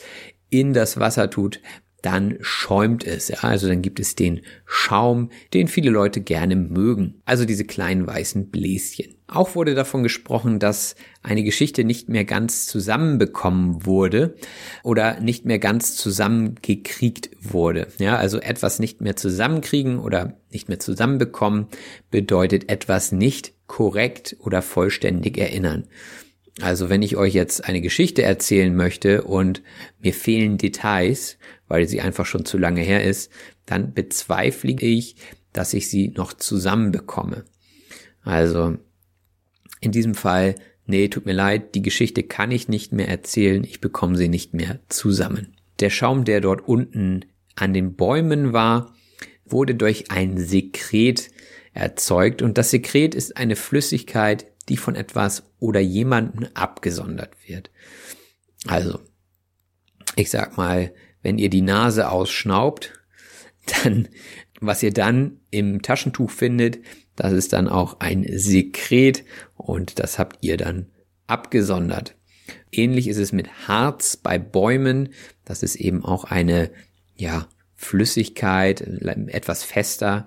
in 0.49 0.73
das 0.73 0.99
Wasser 0.99 1.29
tut, 1.29 1.59
dann 2.03 2.37
schäumt 2.41 3.05
es. 3.05 3.29
Ja? 3.29 3.39
Also 3.39 3.67
dann 3.67 3.81
gibt 3.81 3.99
es 3.99 4.15
den 4.15 4.41
Schaum, 4.65 5.31
den 5.53 5.67
viele 5.67 5.89
Leute 5.89 6.21
gerne 6.21 6.55
mögen. 6.55 7.21
Also 7.25 7.45
diese 7.45 7.65
kleinen 7.65 8.05
weißen 8.05 8.51
Bläschen. 8.51 9.12
Auch 9.27 9.55
wurde 9.55 9.73
davon 9.73 10.03
gesprochen, 10.03 10.59
dass 10.59 10.95
eine 11.21 11.43
Geschichte 11.43 11.83
nicht 11.83 12.09
mehr 12.09 12.25
ganz 12.25 12.65
zusammenbekommen 12.65 13.85
wurde 13.85 14.35
oder 14.83 15.19
nicht 15.21 15.45
mehr 15.45 15.59
ganz 15.59 15.95
zusammengekriegt 15.95 17.31
wurde. 17.39 17.87
Ja, 17.99 18.17
also 18.17 18.39
etwas 18.39 18.79
nicht 18.79 19.01
mehr 19.01 19.15
zusammenkriegen 19.15 19.99
oder 19.99 20.37
nicht 20.51 20.67
mehr 20.67 20.79
zusammenbekommen 20.79 21.67
bedeutet 22.11 22.69
etwas 22.69 23.11
nicht 23.11 23.53
korrekt 23.67 24.35
oder 24.39 24.61
vollständig 24.61 25.37
erinnern. 25.37 25.87
Also 26.61 26.89
wenn 26.89 27.01
ich 27.01 27.15
euch 27.15 27.33
jetzt 27.33 27.65
eine 27.65 27.81
Geschichte 27.81 28.21
erzählen 28.21 28.75
möchte 28.75 29.23
und 29.23 29.63
mir 29.99 30.13
fehlen 30.13 30.57
Details, 30.57 31.37
weil 31.67 31.87
sie 31.87 32.01
einfach 32.01 32.25
schon 32.25 32.45
zu 32.45 32.57
lange 32.57 32.81
her 32.81 33.03
ist, 33.03 33.31
dann 33.65 33.93
bezweifle 33.93 34.73
ich, 34.73 35.15
dass 35.53 35.73
ich 35.73 35.89
sie 35.89 36.09
noch 36.09 36.33
zusammenbekomme. 36.33 37.45
Also 38.21 38.77
in 39.83 39.91
diesem 39.91 40.15
Fall, 40.15 40.55
nee, 40.85 41.07
tut 41.09 41.25
mir 41.25 41.33
leid, 41.33 41.75
die 41.75 41.81
Geschichte 41.81 42.23
kann 42.23 42.51
ich 42.51 42.67
nicht 42.67 42.93
mehr 42.93 43.09
erzählen, 43.09 43.63
ich 43.63 43.81
bekomme 43.81 44.15
sie 44.15 44.29
nicht 44.29 44.53
mehr 44.53 44.79
zusammen. 44.89 45.55
Der 45.79 45.89
Schaum, 45.89 46.23
der 46.23 46.41
dort 46.41 46.67
unten 46.67 47.25
an 47.55 47.73
den 47.73 47.95
Bäumen 47.95 48.53
war, 48.53 48.93
wurde 49.45 49.75
durch 49.75 50.09
ein 50.09 50.37
Sekret 50.37 51.29
erzeugt 51.73 52.41
und 52.41 52.57
das 52.57 52.71
Sekret 52.71 53.13
ist 53.13 53.35
eine 53.37 53.55
Flüssigkeit, 53.55 54.45
die 54.69 54.77
von 54.77 54.95
etwas 54.95 55.43
oder 55.59 55.81
jemanden 55.81 56.47
abgesondert 56.53 57.35
wird. 57.45 57.69
Also, 58.65 58.99
ich 60.15 60.29
sag 60.29 60.57
mal, 60.57 60.93
wenn 61.21 61.37
ihr 61.37 61.49
die 61.49 61.61
Nase 61.61 62.09
ausschnaubt, 62.09 62.93
dann, 63.83 64.07
was 64.61 64.81
ihr 64.81 64.93
dann 64.93 65.41
im 65.51 65.81
Taschentuch 65.81 66.31
findet, 66.31 66.79
das 67.15 67.33
ist 67.33 67.53
dann 67.53 67.67
auch 67.67 67.99
ein 67.99 68.25
Sekret 68.27 69.23
und 69.55 69.99
das 69.99 70.17
habt 70.19 70.37
ihr 70.41 70.57
dann 70.57 70.87
abgesondert. 71.27 72.15
Ähnlich 72.71 73.07
ist 73.07 73.17
es 73.17 73.31
mit 73.31 73.67
Harz 73.67 74.17
bei 74.17 74.39
Bäumen. 74.39 75.09
Das 75.45 75.63
ist 75.63 75.75
eben 75.75 76.03
auch 76.03 76.25
eine, 76.25 76.71
ja, 77.15 77.47
Flüssigkeit, 77.75 78.81
etwas 78.81 79.63
fester. 79.63 80.25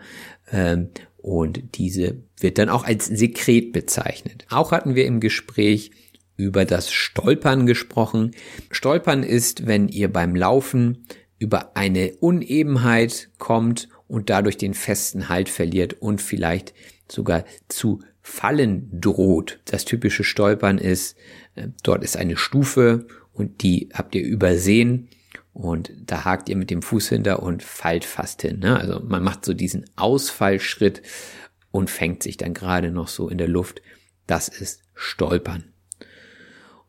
Ähm, 0.50 0.90
und 1.16 1.76
diese 1.76 2.18
wird 2.38 2.58
dann 2.58 2.68
auch 2.68 2.84
als 2.84 3.06
Sekret 3.06 3.72
bezeichnet. 3.72 4.46
Auch 4.50 4.70
hatten 4.70 4.94
wir 4.94 5.06
im 5.06 5.20
Gespräch 5.20 5.90
über 6.36 6.64
das 6.64 6.92
Stolpern 6.92 7.66
gesprochen. 7.66 8.32
Stolpern 8.70 9.22
ist, 9.22 9.66
wenn 9.66 9.88
ihr 9.88 10.12
beim 10.12 10.36
Laufen 10.36 11.06
über 11.38 11.76
eine 11.76 12.14
Unebenheit 12.20 13.30
kommt 13.38 13.88
und 14.08 14.30
dadurch 14.30 14.56
den 14.56 14.74
festen 14.74 15.28
Halt 15.28 15.48
verliert 15.48 15.94
und 15.94 16.20
vielleicht 16.20 16.74
sogar 17.08 17.44
zu 17.68 18.00
fallen 18.22 18.88
droht. 18.92 19.60
Das 19.66 19.84
typische 19.84 20.24
Stolpern 20.24 20.78
ist, 20.78 21.16
äh, 21.54 21.68
dort 21.82 22.02
ist 22.02 22.16
eine 22.16 22.36
Stufe 22.36 23.06
und 23.32 23.62
die 23.62 23.88
habt 23.92 24.14
ihr 24.14 24.22
übersehen 24.24 25.08
und 25.52 25.92
da 26.04 26.24
hakt 26.24 26.48
ihr 26.48 26.56
mit 26.56 26.70
dem 26.70 26.82
Fuß 26.82 27.08
hinter 27.08 27.42
und 27.42 27.62
fallt 27.62 28.04
fast 28.04 28.42
hin. 28.42 28.58
Ne? 28.58 28.78
Also 28.78 29.00
man 29.00 29.22
macht 29.22 29.44
so 29.44 29.54
diesen 29.54 29.84
Ausfallschritt 29.96 31.02
und 31.70 31.88
fängt 31.88 32.22
sich 32.22 32.36
dann 32.36 32.54
gerade 32.54 32.90
noch 32.90 33.08
so 33.08 33.28
in 33.28 33.38
der 33.38 33.48
Luft. 33.48 33.80
Das 34.26 34.48
ist 34.48 34.82
Stolpern. 34.94 35.72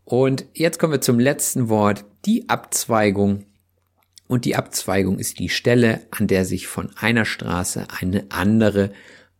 Und 0.03 0.45
jetzt 0.53 0.79
kommen 0.79 0.93
wir 0.93 1.01
zum 1.01 1.19
letzten 1.19 1.69
Wort, 1.69 2.05
die 2.25 2.49
Abzweigung. 2.49 3.45
Und 4.27 4.45
die 4.45 4.55
Abzweigung 4.55 5.19
ist 5.19 5.39
die 5.39 5.49
Stelle, 5.49 6.01
an 6.11 6.27
der 6.27 6.45
sich 6.45 6.67
von 6.67 6.91
einer 6.97 7.25
Straße 7.25 7.87
eine 7.99 8.25
andere 8.29 8.91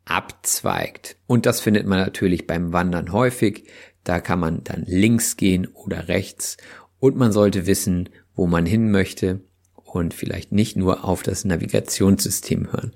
abzweigt. 0.06 1.18
Und 1.28 1.46
das 1.46 1.60
findet 1.60 1.86
man 1.86 2.00
natürlich 2.00 2.48
beim 2.48 2.72
Wandern 2.72 3.12
häufig. 3.12 3.66
Da 4.04 4.20
kann 4.22 4.40
man 4.40 4.64
dann 4.64 4.84
links 4.86 5.36
gehen 5.36 5.68
oder 5.68 6.08
rechts. 6.08 6.58
Und 7.00 7.18
man 7.18 7.32
sollte 7.32 7.68
wissen, 7.68 8.10
wo 8.34 8.48
man 8.48 8.66
hin 8.66 8.90
möchte 8.92 9.42
und 9.76 10.14
vielleicht 10.14 10.52
nicht 10.52 10.78
nur 10.78 11.04
auf 11.04 11.24
das 11.24 11.44
Navigationssystem 11.44 12.72
hören. 12.72 12.94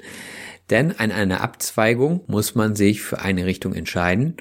Denn 0.70 0.94
an 0.98 1.12
einer 1.12 1.42
Abzweigung 1.42 2.24
muss 2.28 2.56
man 2.56 2.76
sich 2.76 3.02
für 3.02 3.20
eine 3.20 3.46
Richtung 3.46 3.74
entscheiden. 3.74 4.38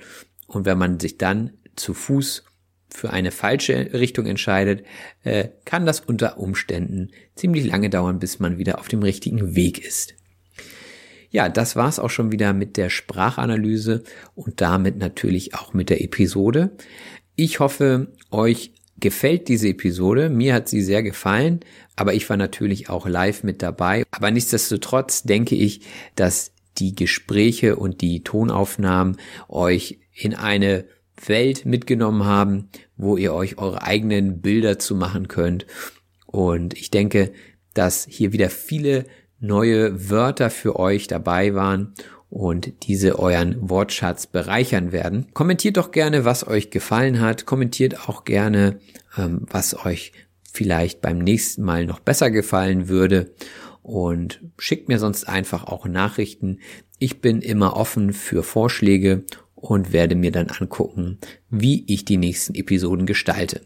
Und 0.46 0.64
wenn 0.64 0.78
man 0.78 1.00
sich 1.00 1.18
dann 1.18 1.54
zu 1.74 1.94
Fuß 1.94 2.44
für 2.90 3.10
eine 3.10 3.30
falsche 3.30 3.92
Richtung 3.92 4.26
entscheidet, 4.26 4.84
äh, 5.22 5.48
kann 5.64 5.86
das 5.86 6.00
unter 6.00 6.38
Umständen 6.38 7.10
ziemlich 7.34 7.64
lange 7.64 7.90
dauern, 7.90 8.18
bis 8.18 8.38
man 8.38 8.58
wieder 8.58 8.78
auf 8.78 8.88
dem 8.88 9.02
richtigen 9.02 9.54
Weg 9.54 9.84
ist. 9.84 10.14
Ja, 11.30 11.48
das 11.48 11.76
war's 11.76 12.00
auch 12.00 12.10
schon 12.10 12.32
wieder 12.32 12.52
mit 12.52 12.76
der 12.76 12.90
Sprachanalyse 12.90 14.02
und 14.34 14.60
damit 14.60 14.98
natürlich 14.98 15.54
auch 15.54 15.72
mit 15.72 15.88
der 15.88 16.02
Episode. 16.02 16.72
Ich 17.36 17.60
hoffe, 17.60 18.08
euch 18.30 18.72
gefällt 18.98 19.48
diese 19.48 19.68
Episode. 19.68 20.28
Mir 20.28 20.54
hat 20.54 20.68
sie 20.68 20.82
sehr 20.82 21.02
gefallen, 21.02 21.60
aber 21.96 22.14
ich 22.14 22.28
war 22.28 22.36
natürlich 22.36 22.88
auch 22.88 23.06
live 23.06 23.44
mit 23.44 23.62
dabei. 23.62 24.04
Aber 24.10 24.30
nichtsdestotrotz 24.30 25.22
denke 25.22 25.54
ich, 25.54 25.82
dass 26.16 26.52
die 26.78 26.94
Gespräche 26.94 27.76
und 27.76 28.00
die 28.00 28.22
Tonaufnahmen 28.24 29.16
euch 29.48 29.98
in 30.12 30.34
eine 30.34 30.84
Welt 31.26 31.66
mitgenommen 31.66 32.24
haben, 32.24 32.68
wo 32.96 33.16
ihr 33.16 33.34
euch 33.34 33.58
eure 33.58 33.82
eigenen 33.82 34.40
Bilder 34.40 34.78
zu 34.78 34.94
machen 34.94 35.28
könnt. 35.28 35.66
Und 36.26 36.74
ich 36.74 36.90
denke, 36.90 37.32
dass 37.74 38.06
hier 38.08 38.32
wieder 38.32 38.50
viele 38.50 39.04
neue 39.40 40.10
Wörter 40.10 40.50
für 40.50 40.78
euch 40.78 41.06
dabei 41.06 41.54
waren 41.54 41.94
und 42.28 42.86
diese 42.86 43.18
euren 43.18 43.56
Wortschatz 43.68 44.26
bereichern 44.26 44.92
werden. 44.92 45.26
Kommentiert 45.34 45.76
doch 45.76 45.90
gerne, 45.90 46.24
was 46.24 46.46
euch 46.46 46.70
gefallen 46.70 47.20
hat. 47.20 47.44
Kommentiert 47.44 48.08
auch 48.08 48.24
gerne, 48.24 48.78
ähm, 49.18 49.46
was 49.50 49.84
euch 49.84 50.12
vielleicht 50.52 51.00
beim 51.00 51.18
nächsten 51.18 51.62
Mal 51.62 51.86
noch 51.86 52.00
besser 52.00 52.30
gefallen 52.30 52.88
würde. 52.88 53.34
Und 53.82 54.42
schickt 54.58 54.88
mir 54.88 54.98
sonst 54.98 55.28
einfach 55.28 55.64
auch 55.64 55.86
Nachrichten. 55.86 56.58
Ich 56.98 57.20
bin 57.20 57.40
immer 57.40 57.76
offen 57.76 58.12
für 58.12 58.42
Vorschläge 58.42 59.24
und 59.60 59.92
werde 59.92 60.14
mir 60.14 60.32
dann 60.32 60.48
angucken, 60.48 61.18
wie 61.50 61.84
ich 61.86 62.04
die 62.04 62.16
nächsten 62.16 62.54
Episoden 62.54 63.06
gestalte. 63.06 63.60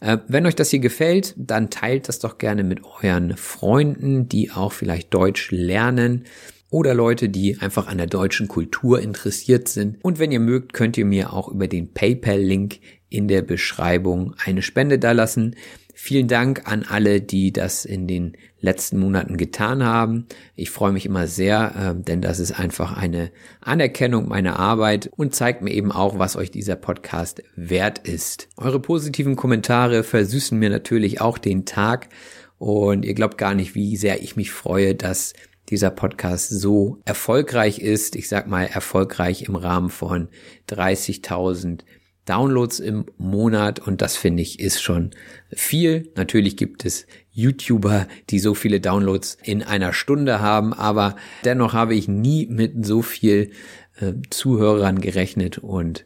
Äh, 0.00 0.18
wenn 0.28 0.46
euch 0.46 0.56
das 0.56 0.70
hier 0.70 0.80
gefällt, 0.80 1.34
dann 1.36 1.70
teilt 1.70 2.08
das 2.08 2.18
doch 2.18 2.38
gerne 2.38 2.64
mit 2.64 2.80
euren 3.02 3.36
Freunden, 3.36 4.28
die 4.28 4.50
auch 4.50 4.72
vielleicht 4.72 5.14
Deutsch 5.14 5.50
lernen 5.50 6.24
oder 6.70 6.92
Leute, 6.94 7.28
die 7.28 7.58
einfach 7.60 7.86
an 7.86 7.98
der 7.98 8.06
deutschen 8.06 8.48
Kultur 8.48 9.00
interessiert 9.00 9.68
sind. 9.68 9.98
Und 10.02 10.18
wenn 10.18 10.32
ihr 10.32 10.40
mögt, 10.40 10.72
könnt 10.72 10.98
ihr 10.98 11.06
mir 11.06 11.32
auch 11.32 11.48
über 11.48 11.66
den 11.66 11.92
PayPal-Link 11.92 12.80
in 13.08 13.28
der 13.28 13.42
Beschreibung 13.42 14.34
eine 14.44 14.62
Spende 14.62 14.98
dalassen. 14.98 15.56
Vielen 16.00 16.28
Dank 16.28 16.62
an 16.70 16.84
alle, 16.88 17.20
die 17.20 17.52
das 17.52 17.84
in 17.84 18.06
den 18.06 18.36
letzten 18.60 19.00
Monaten 19.00 19.36
getan 19.36 19.82
haben. 19.82 20.26
Ich 20.54 20.70
freue 20.70 20.92
mich 20.92 21.04
immer 21.04 21.26
sehr, 21.26 21.74
äh, 21.98 22.00
denn 22.00 22.22
das 22.22 22.38
ist 22.38 22.52
einfach 22.52 22.96
eine 22.96 23.32
Anerkennung 23.60 24.28
meiner 24.28 24.60
Arbeit 24.60 25.10
und 25.16 25.34
zeigt 25.34 25.60
mir 25.60 25.72
eben 25.72 25.90
auch, 25.90 26.16
was 26.16 26.36
euch 26.36 26.52
dieser 26.52 26.76
Podcast 26.76 27.42
wert 27.56 28.06
ist. 28.06 28.48
Eure 28.56 28.78
positiven 28.78 29.34
Kommentare 29.34 30.04
versüßen 30.04 30.56
mir 30.56 30.70
natürlich 30.70 31.20
auch 31.20 31.36
den 31.36 31.66
Tag 31.66 32.10
und 32.58 33.04
ihr 33.04 33.14
glaubt 33.14 33.36
gar 33.36 33.54
nicht, 33.54 33.74
wie 33.74 33.96
sehr 33.96 34.22
ich 34.22 34.36
mich 34.36 34.52
freue, 34.52 34.94
dass 34.94 35.32
dieser 35.68 35.90
Podcast 35.90 36.48
so 36.48 37.00
erfolgreich 37.06 37.80
ist. 37.80 38.14
Ich 38.14 38.28
sag 38.28 38.46
mal 38.46 38.66
erfolgreich 38.66 39.42
im 39.42 39.56
Rahmen 39.56 39.90
von 39.90 40.28
30.000 40.68 41.80
Downloads 42.28 42.80
im 42.80 43.06
Monat 43.16 43.80
und 43.80 44.02
das 44.02 44.16
finde 44.16 44.42
ich 44.42 44.60
ist 44.60 44.82
schon 44.82 45.10
viel. 45.52 46.12
Natürlich 46.16 46.56
gibt 46.56 46.84
es 46.84 47.06
YouTuber, 47.30 48.06
die 48.30 48.38
so 48.38 48.54
viele 48.54 48.80
Downloads 48.80 49.38
in 49.42 49.62
einer 49.62 49.92
Stunde 49.92 50.40
haben, 50.40 50.72
aber 50.72 51.16
dennoch 51.44 51.72
habe 51.72 51.94
ich 51.94 52.08
nie 52.08 52.46
mit 52.46 52.84
so 52.84 53.02
viel 53.02 53.52
äh, 54.00 54.14
Zuhörern 54.30 55.00
gerechnet 55.00 55.58
und 55.58 56.04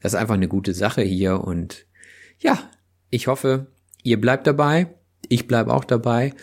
Das 0.00 0.12
ist 0.12 0.18
einfach 0.18 0.34
eine 0.34 0.48
gute 0.48 0.74
Sache 0.74 1.02
hier 1.02 1.40
und 1.40 1.86
ja, 2.38 2.58
ich 3.10 3.26
hoffe, 3.26 3.68
ihr 4.02 4.20
bleibt 4.20 4.46
dabei. 4.46 4.88
Ich 5.28 5.46
bleibe 5.46 5.72
auch 5.72 5.84
dabei. 5.84 6.34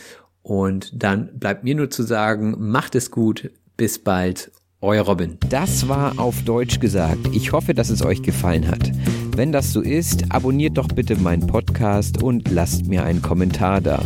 Und 0.41 0.91
dann 0.95 1.37
bleibt 1.37 1.63
mir 1.63 1.75
nur 1.75 1.89
zu 1.89 2.03
sagen, 2.03 2.55
macht 2.57 2.95
es 2.95 3.11
gut. 3.11 3.51
Bis 3.77 3.99
bald. 3.99 4.51
Euer 4.81 5.03
Robin. 5.03 5.37
Das 5.49 5.87
war 5.87 6.17
auf 6.17 6.41
Deutsch 6.43 6.79
gesagt. 6.79 7.27
Ich 7.33 7.51
hoffe, 7.51 7.75
dass 7.75 7.91
es 7.91 8.03
euch 8.03 8.23
gefallen 8.23 8.67
hat. 8.67 8.91
Wenn 9.35 9.51
das 9.51 9.71
so 9.71 9.81
ist, 9.81 10.25
abonniert 10.29 10.77
doch 10.77 10.89
bitte 10.89 11.15
meinen 11.15 11.47
Podcast 11.47 12.21
und 12.21 12.51
lasst 12.51 12.87
mir 12.87 13.03
einen 13.05 13.21
Kommentar 13.21 13.79
da. 13.79 14.03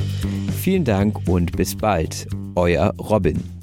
Vielen 0.61 0.83
Dank 0.83 1.27
und 1.27 1.57
bis 1.57 1.75
bald. 1.75 2.27
Euer 2.55 2.93
Robin. 2.99 3.54